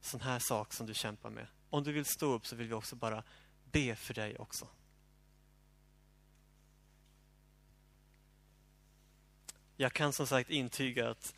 sån 0.00 0.20
här 0.20 0.38
sak 0.38 0.72
som 0.72 0.86
du 0.86 0.94
kämpar 0.94 1.30
med. 1.30 1.46
Om 1.70 1.84
du 1.84 1.92
vill 1.92 2.04
stå 2.04 2.32
upp 2.32 2.46
så 2.46 2.56
vill 2.56 2.68
vi 2.68 2.74
också 2.74 2.96
bara 2.96 3.22
be 3.64 3.96
för 3.96 4.14
dig 4.14 4.36
också. 4.38 4.68
Jag 9.76 9.92
kan 9.92 10.12
som 10.12 10.26
sagt 10.26 10.50
intyga 10.50 11.10
att 11.10 11.34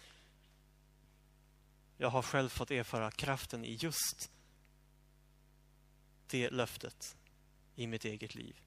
jag 1.97 2.09
har 2.09 2.22
själv 2.22 2.49
fått 2.49 2.70
erfara 2.70 3.11
kraften 3.11 3.64
i 3.64 3.74
just 3.74 4.30
det 6.26 6.51
löftet 6.51 7.16
i 7.74 7.87
mitt 7.87 8.05
eget 8.05 8.35
liv. 8.35 8.61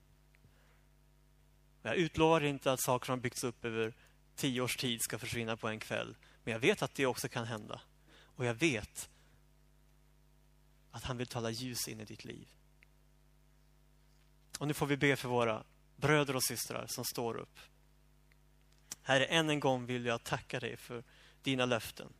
Jag 1.81 1.95
utlovar 1.95 2.43
inte 2.43 2.71
att 2.71 2.81
saker 2.81 3.05
som 3.05 3.21
byggts 3.21 3.43
upp 3.43 3.65
över 3.65 3.93
tio 4.37 4.61
års 4.61 4.77
tid 4.77 5.01
ska 5.01 5.19
försvinna 5.19 5.57
på 5.57 5.67
en 5.67 5.79
kväll. 5.79 6.15
Men 6.43 6.51
jag 6.51 6.59
vet 6.59 6.81
att 6.81 6.95
det 6.95 7.05
också 7.05 7.29
kan 7.29 7.45
hända. 7.45 7.81
Och 8.09 8.45
jag 8.45 8.53
vet 8.53 9.09
att 10.91 11.03
han 11.03 11.17
vill 11.17 11.27
tala 11.27 11.49
ljus 11.49 11.87
in 11.87 11.99
i 11.99 12.05
ditt 12.05 12.25
liv. 12.25 12.47
Och 14.59 14.67
nu 14.67 14.73
får 14.73 14.85
vi 14.85 14.97
be 14.97 15.15
för 15.15 15.29
våra 15.29 15.63
bröder 15.95 16.35
och 16.35 16.43
systrar 16.43 16.87
som 16.87 17.05
står 17.05 17.37
upp. 17.37 17.59
Herre, 19.01 19.25
än 19.25 19.49
en 19.49 19.59
gång 19.59 19.85
vill 19.85 20.05
jag 20.05 20.23
tacka 20.23 20.59
dig 20.59 20.77
för 20.77 21.03
dina 21.41 21.65
löften. 21.65 22.13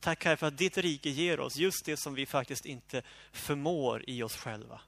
Tack 0.00 0.24
Herre 0.24 0.36
för 0.36 0.46
att 0.46 0.58
ditt 0.58 0.78
rike 0.78 1.10
ger 1.10 1.40
oss 1.40 1.56
just 1.56 1.84
det 1.84 1.96
som 1.96 2.14
vi 2.14 2.26
faktiskt 2.26 2.66
inte 2.66 3.02
förmår 3.32 4.04
i 4.06 4.22
oss 4.22 4.36
själva. 4.36 4.80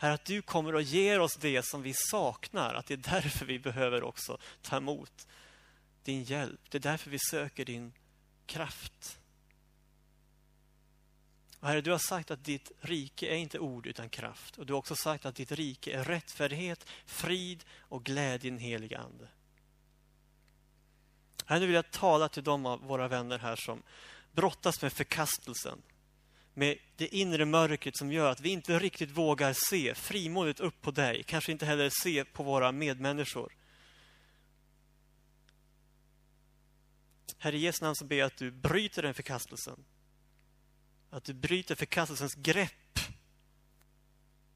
Herre, 0.00 0.12
att 0.12 0.24
du 0.24 0.42
kommer 0.42 0.74
och 0.74 0.82
ger 0.82 1.20
oss 1.20 1.36
det 1.36 1.66
som 1.66 1.82
vi 1.82 1.94
saknar. 1.94 2.74
Att 2.74 2.86
det 2.86 2.94
är 2.94 3.20
därför 3.20 3.46
vi 3.46 3.58
behöver 3.58 4.02
också 4.02 4.38
ta 4.62 4.76
emot 4.76 5.26
din 6.02 6.24
hjälp. 6.24 6.60
Det 6.68 6.78
är 6.78 6.82
därför 6.82 7.10
vi 7.10 7.18
söker 7.18 7.64
din 7.64 7.92
kraft. 8.46 9.20
Och 11.60 11.68
herre, 11.68 11.80
du 11.80 11.90
har 11.90 11.98
sagt 11.98 12.30
att 12.30 12.44
ditt 12.44 12.72
rike 12.80 13.26
är 13.26 13.36
inte 13.36 13.58
ord 13.58 13.86
utan 13.86 14.08
kraft. 14.08 14.58
Och 14.58 14.66
du 14.66 14.72
har 14.72 14.78
också 14.78 14.96
sagt 14.96 15.26
att 15.26 15.34
ditt 15.34 15.52
rike 15.52 15.92
är 15.92 16.04
rättfärdighet, 16.04 16.86
frid 17.06 17.64
och 17.78 18.04
glädje 18.04 18.48
i 18.48 18.50
den 18.50 18.58
helige 18.58 18.98
Ande. 18.98 19.28
Herre, 21.46 21.60
nu 21.60 21.66
vill 21.66 21.74
jag 21.74 21.90
tala 21.90 22.28
till 22.28 22.44
de 22.44 22.66
av 22.66 22.80
våra 22.80 23.08
vänner 23.08 23.38
här 23.38 23.56
som 23.56 23.82
brottas 24.32 24.82
med 24.82 24.92
förkastelsen. 24.92 25.82
Med 26.58 26.78
det 26.96 27.14
inre 27.14 27.44
mörkret 27.44 27.96
som 27.96 28.12
gör 28.12 28.30
att 28.30 28.40
vi 28.40 28.48
inte 28.48 28.78
riktigt 28.78 29.10
vågar 29.10 29.52
se 29.52 29.94
frimodigt 29.94 30.60
upp 30.60 30.82
på 30.82 30.90
dig. 30.90 31.22
Kanske 31.22 31.52
inte 31.52 31.66
heller 31.66 31.90
se 32.02 32.24
på 32.24 32.42
våra 32.42 32.72
medmänniskor. 32.72 33.56
Herre, 37.38 37.56
i 37.56 37.60
Jesu 37.60 37.84
namn 37.84 37.96
så 37.96 38.04
ber 38.04 38.16
jag 38.16 38.26
att 38.26 38.36
du 38.36 38.50
bryter 38.50 39.02
den 39.02 39.14
förkastelsen. 39.14 39.84
Att 41.10 41.24
du 41.24 41.34
bryter 41.34 41.74
förkastelsens 41.74 42.34
grepp 42.34 42.98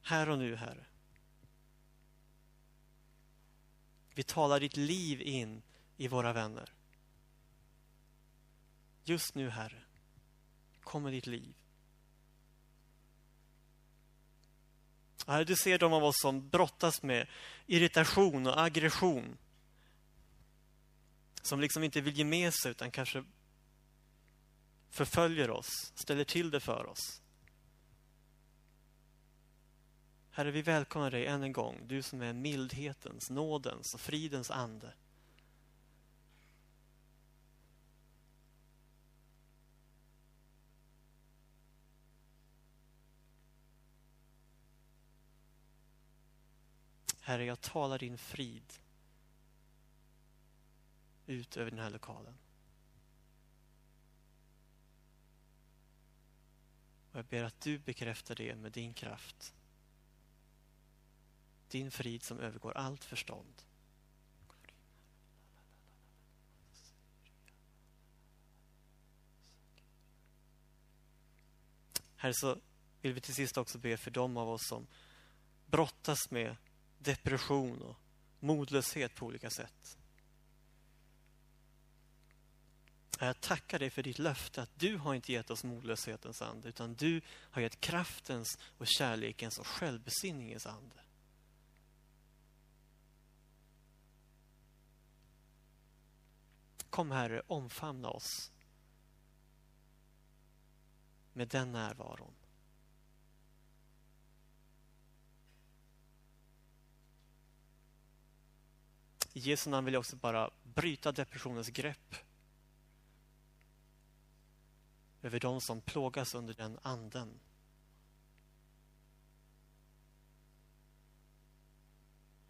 här 0.03 0.29
och 0.29 0.39
nu, 0.39 0.57
Herre. 0.57 0.87
Vi 4.15 4.23
talar 4.23 4.61
ditt 4.61 4.77
liv 4.77 5.23
in 5.23 5.63
i 5.97 6.09
våra 6.09 6.33
vänner. 6.33 6.73
Just 9.05 9.35
nu, 9.35 9.51
Herre, 9.51 9.83
kommer 10.81 11.11
ditt 11.11 11.27
liv. 11.27 11.55
Herre, 15.27 15.45
du 15.45 15.57
ser 15.57 15.79
de 15.79 15.93
av 15.93 16.05
oss 16.05 16.21
som 16.21 16.49
brottas 16.49 17.03
med 17.03 17.27
irritation 17.67 18.47
och 18.47 18.63
aggression. 18.63 19.39
Som 21.43 21.61
liksom 21.61 21.85
inte 21.85 22.01
vill 22.01 22.19
ge 22.19 22.25
med 22.25 22.55
sig 22.55 22.71
utan 22.71 22.91
kanske 22.91 23.25
förföljer 24.91 25.51
oss, 25.51 25.93
ställer 25.95 26.25
till 26.25 26.51
det 26.51 26.61
för 26.61 26.87
oss. 26.87 27.23
Herre, 30.31 30.51
vi 30.51 30.63
välkomnar 30.63 31.11
dig 31.11 31.27
än 31.27 31.43
en 31.43 31.53
gång, 31.53 31.81
du 31.87 32.03
som 32.03 32.23
är 32.23 32.33
mildhetens, 32.33 33.31
nådens 33.31 33.95
och 33.95 34.01
fridens 34.01 34.51
ande. 34.51 34.95
Herre, 47.25 47.45
jag 47.45 47.61
talar 47.61 47.99
din 47.99 48.19
frid 48.19 48.73
ut 51.27 51.57
över 51.57 51.71
den 51.71 51.81
här 51.81 51.91
lokalen. 51.91 52.39
Och 57.11 57.19
jag 57.19 57.25
ber 57.25 57.45
att 57.45 57.61
du 57.61 57.79
bekräftar 57.79 58.35
det 58.35 58.55
med 58.55 58.73
din 58.73 58.95
kraft. 58.95 59.55
Din 61.69 61.91
frid 61.91 62.23
som 62.23 62.41
övergår 62.41 62.77
allt 62.77 63.05
förstånd. 63.05 63.63
Herre, 72.17 72.35
så 72.35 72.61
vill 73.01 73.13
vi 73.13 73.21
till 73.21 73.35
sist 73.35 73.57
också 73.57 73.79
be 73.79 73.97
för 73.97 74.11
de 74.11 74.37
av 74.37 74.49
oss 74.49 74.69
som 74.69 74.87
brottas 75.67 76.31
med 76.31 76.57
depression 77.03 77.83
och 77.83 77.97
modlöshet 78.41 79.15
på 79.15 79.27
olika 79.27 79.51
sätt. 79.51 79.99
Jag 83.19 83.41
tackar 83.41 83.79
dig 83.79 83.91
för 83.91 84.03
ditt 84.03 84.19
löfte 84.19 84.63
att 84.63 84.79
du 84.79 84.97
har 84.97 85.15
inte 85.15 85.33
gett 85.33 85.51
oss 85.51 85.65
modlöshetens 85.65 86.43
ande 86.43 86.69
utan 86.69 86.95
du 86.95 87.21
har 87.29 87.63
gett 87.63 87.81
kraftens 87.81 88.59
och 88.79 88.87
kärlekens 88.87 89.59
och 89.59 89.67
självbesinningens 89.67 90.67
ande. 90.67 90.97
Kom 96.91 97.11
Herre, 97.11 97.43
omfamna 97.47 98.09
oss 98.09 98.53
med 101.33 101.49
den 101.49 101.73
närvaron. 101.73 102.35
I 109.33 109.41
Jesu 109.41 109.71
namn 109.71 109.85
vill 109.85 109.95
jag 109.95 110.01
också 110.01 110.17
bara 110.17 110.51
bryta 110.63 111.13
depressionens 111.13 111.69
grepp 111.69 112.15
över 115.23 115.41
de 115.41 115.61
som 115.61 115.81
plågas 115.81 116.35
under 116.35 116.55
den 116.55 116.79
anden. 116.83 117.41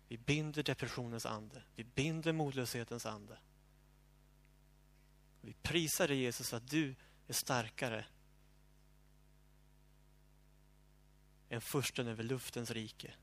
Vi 0.08 0.18
binder 0.18 0.62
depressionens 0.62 1.26
ande. 1.26 1.62
Vi 1.74 1.84
binder 1.84 2.32
modlöshetens 2.32 3.06
ande. 3.06 3.38
Vi 5.40 5.52
prisar 5.52 6.08
dig 6.08 6.16
Jesus 6.16 6.52
att 6.52 6.70
du 6.70 6.94
är 7.26 7.32
starkare 7.32 8.04
än 11.48 11.60
försten 11.60 12.06
över 12.06 12.24
luftens 12.24 12.70
rike. 12.70 13.14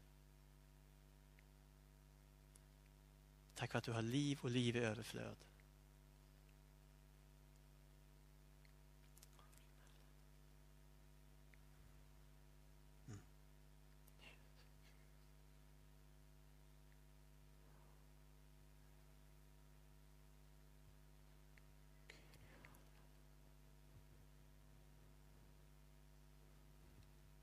Tack 3.59 3.71
för 3.71 3.77
att 3.77 3.83
du 3.83 3.91
har 3.91 4.01
liv 4.01 4.39
och 4.41 4.49
liv 4.49 4.75
i 4.75 4.79
överflöd. 4.79 5.37
Mm. 13.07 13.19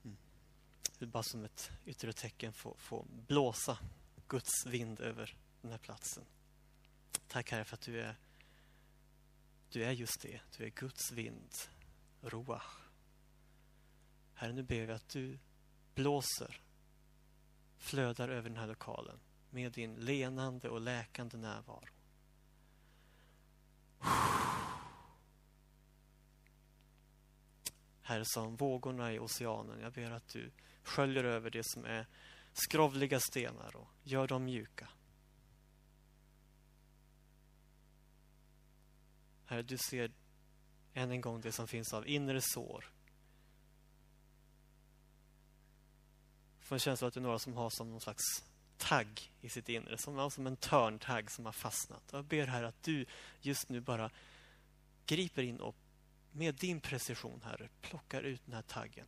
Mm. 0.04 1.10
bara 1.10 1.22
som 1.22 1.44
ett 1.44 1.70
yttre 1.86 2.12
tecken 2.12 2.52
få, 2.52 2.74
få 2.78 3.06
blåsa 3.08 3.78
Guds 4.28 4.66
vind 4.66 5.00
över 5.00 5.36
den 5.60 5.70
här 5.70 5.78
platsen. 5.78 6.24
Tack 7.28 7.50
Herre 7.50 7.64
för 7.64 7.74
att 7.74 7.80
du 7.80 8.00
är, 8.00 8.16
du 9.70 9.84
är 9.84 9.92
just 9.92 10.20
det. 10.22 10.40
Du 10.56 10.64
är 10.64 10.70
Guds 10.70 11.12
vind, 11.12 11.54
Roach. 12.20 12.62
Herre, 14.34 14.52
nu 14.52 14.62
ber 14.62 14.86
vi 14.86 14.92
att 14.92 15.08
du 15.08 15.38
blåser, 15.94 16.60
flödar 17.78 18.28
över 18.28 18.48
den 18.48 18.58
här 18.58 18.66
lokalen 18.66 19.20
med 19.50 19.72
din 19.72 19.94
lenande 19.94 20.68
och 20.68 20.80
läkande 20.80 21.36
närvaro. 21.36 21.88
Herre, 28.02 28.24
som 28.24 28.56
vågorna 28.56 29.12
i 29.12 29.18
oceanen, 29.18 29.80
jag 29.80 29.92
ber 29.92 30.10
att 30.10 30.28
du 30.28 30.52
sköljer 30.82 31.24
över 31.24 31.50
det 31.50 31.62
som 31.64 31.84
är 31.84 32.06
skrovliga 32.52 33.20
stenar 33.20 33.76
och 33.76 33.88
gör 34.02 34.28
dem 34.28 34.44
mjuka. 34.44 34.88
Herre, 39.46 39.62
du 39.62 39.76
ser 39.78 40.10
än 40.94 41.10
en 41.10 41.20
gång 41.20 41.40
det 41.40 41.52
som 41.52 41.68
finns 41.68 41.92
av 41.92 42.08
inre 42.08 42.40
sår. 42.40 42.84
Jag 46.58 46.66
får 46.66 46.76
en 46.76 46.80
känsla 46.80 47.08
att 47.08 47.14
det 47.14 47.20
är 47.20 47.22
några 47.22 47.38
som 47.38 47.54
har 47.54 47.70
som 47.70 47.90
någon 47.90 48.00
slags 48.00 48.44
tagg 48.76 49.32
i 49.40 49.48
sitt 49.48 49.68
inre, 49.68 49.98
som, 49.98 50.30
som 50.30 50.46
en 50.46 50.56
törntagg 50.56 51.30
som 51.30 51.44
har 51.44 51.52
fastnat. 51.52 52.02
Jag 52.12 52.24
ber 52.24 52.46
här 52.46 52.62
att 52.62 52.82
du 52.82 53.06
just 53.40 53.68
nu 53.68 53.80
bara 53.80 54.10
griper 55.06 55.42
in 55.42 55.60
och 55.60 55.76
med 56.32 56.54
din 56.54 56.80
precision, 56.80 57.42
Herre, 57.44 57.68
plockar 57.80 58.22
ut 58.22 58.40
den 58.44 58.54
här 58.54 58.62
taggen. 58.62 59.06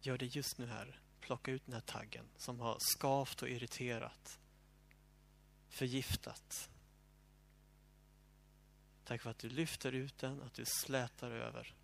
Gör 0.00 0.18
det 0.18 0.26
just 0.26 0.58
nu, 0.58 0.66
Herre 0.66 0.98
plocka 1.28 1.50
ut 1.50 1.62
den 1.64 1.74
här 1.74 1.80
taggen 1.80 2.24
som 2.36 2.60
har 2.60 2.76
skavt 2.80 3.42
och 3.42 3.48
irriterat, 3.48 4.38
förgiftat. 5.68 6.70
Tack 9.04 9.22
för 9.22 9.30
att 9.30 9.38
du 9.38 9.48
lyfter 9.48 9.92
ut 9.92 10.18
den, 10.18 10.42
att 10.42 10.54
du 10.54 10.64
slätar 10.66 11.30
över. 11.30 11.74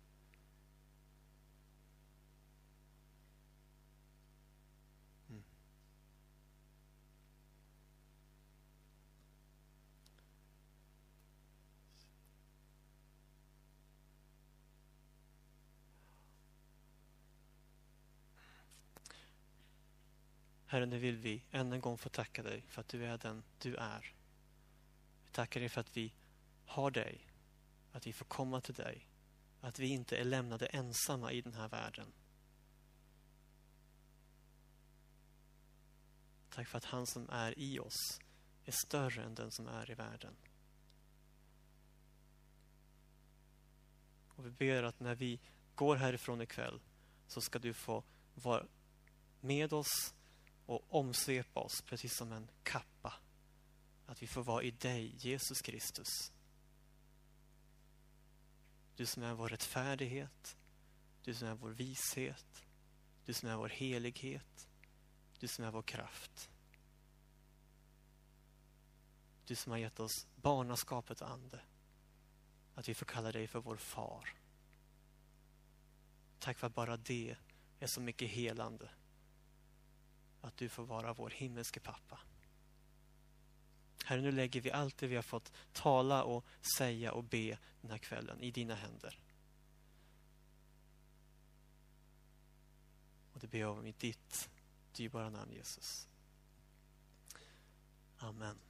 Herre, 20.75 20.85
nu 20.85 20.99
vill 20.99 21.17
vi 21.17 21.43
än 21.51 21.73
en 21.73 21.81
gång 21.81 21.97
få 21.97 22.09
tacka 22.09 22.43
dig 22.43 22.61
för 22.67 22.81
att 22.81 22.87
du 22.87 23.05
är 23.05 23.17
den 23.17 23.43
du 23.59 23.75
är. 23.75 24.13
Vi 25.23 25.31
tackar 25.31 25.59
dig 25.59 25.69
för 25.69 25.81
att 25.81 25.97
vi 25.97 26.13
har 26.65 26.91
dig, 26.91 27.27
att 27.91 28.07
vi 28.07 28.13
får 28.13 28.25
komma 28.25 28.61
till 28.61 28.73
dig, 28.73 29.07
att 29.61 29.79
vi 29.79 29.87
inte 29.87 30.17
är 30.17 30.23
lämnade 30.23 30.65
ensamma 30.65 31.31
i 31.31 31.41
den 31.41 31.53
här 31.53 31.69
världen. 31.69 32.13
Tack 36.49 36.67
för 36.67 36.77
att 36.77 36.85
han 36.85 37.07
som 37.07 37.29
är 37.29 37.59
i 37.59 37.79
oss 37.79 38.19
är 38.65 38.73
större 38.85 39.23
än 39.23 39.35
den 39.35 39.51
som 39.51 39.67
är 39.67 39.91
i 39.91 39.93
världen. 39.93 40.35
Och 44.27 44.45
vi 44.45 44.51
ber 44.51 44.83
att 44.83 44.99
när 44.99 45.15
vi 45.15 45.39
går 45.75 45.95
härifrån 45.95 46.41
ikväll 46.41 46.81
så 47.27 47.41
ska 47.41 47.59
du 47.59 47.73
få 47.73 48.03
vara 48.33 48.67
med 49.39 49.73
oss 49.73 50.15
och 50.65 50.85
omsvepa 50.89 51.59
oss 51.59 51.81
precis 51.81 52.15
som 52.15 52.31
en 52.31 52.51
kappa. 52.63 53.13
Att 54.05 54.23
vi 54.23 54.27
får 54.27 54.43
vara 54.43 54.63
i 54.63 54.71
dig, 54.71 55.15
Jesus 55.17 55.61
Kristus. 55.61 56.31
Du 58.95 59.05
som 59.05 59.23
är 59.23 59.33
vår 59.33 59.49
rättfärdighet, 59.49 60.57
du 61.23 61.33
som 61.33 61.47
är 61.47 61.53
vår 61.53 61.69
vishet, 61.69 62.65
du 63.25 63.33
som 63.33 63.49
är 63.49 63.55
vår 63.55 63.69
helighet, 63.69 64.67
du 65.39 65.47
som 65.47 65.65
är 65.65 65.71
vår 65.71 65.81
kraft. 65.81 66.49
Du 69.45 69.55
som 69.55 69.71
har 69.71 69.79
gett 69.79 69.99
oss 69.99 70.27
barnaskapet 70.35 71.21
ande. 71.21 71.59
Att 72.75 72.89
vi 72.89 72.93
får 72.93 73.05
kalla 73.05 73.31
dig 73.31 73.47
för 73.47 73.59
vår 73.59 73.77
far. 73.77 74.33
Tack 76.39 76.57
för 76.57 76.67
att 76.67 76.75
bara 76.75 76.97
det 76.97 77.35
är 77.79 77.87
så 77.87 78.01
mycket 78.01 78.29
helande 78.29 78.89
att 80.45 80.57
du 80.57 80.69
får 80.69 80.83
vara 80.83 81.13
vår 81.13 81.29
himmelske 81.29 81.79
pappa. 81.79 82.19
Herre, 84.05 84.21
nu 84.21 84.31
lägger 84.31 84.61
vi 84.61 84.71
allt 84.71 84.97
det 84.97 85.07
vi 85.07 85.15
har 85.15 85.23
fått 85.23 85.51
tala 85.73 86.23
och 86.23 86.45
säga 86.77 87.11
och 87.11 87.23
be 87.23 87.57
den 87.81 87.91
här 87.91 87.97
kvällen 87.97 88.41
i 88.41 88.51
dina 88.51 88.75
händer. 88.75 89.19
Och 93.33 93.39
det 93.39 93.47
ber 93.47 93.59
jag 93.59 93.77
om 93.77 93.85
i 93.85 93.91
ditt 93.91 94.49
dyrbara 94.91 95.29
namn 95.29 95.51
Jesus. 95.51 96.07
Amen. 98.17 98.64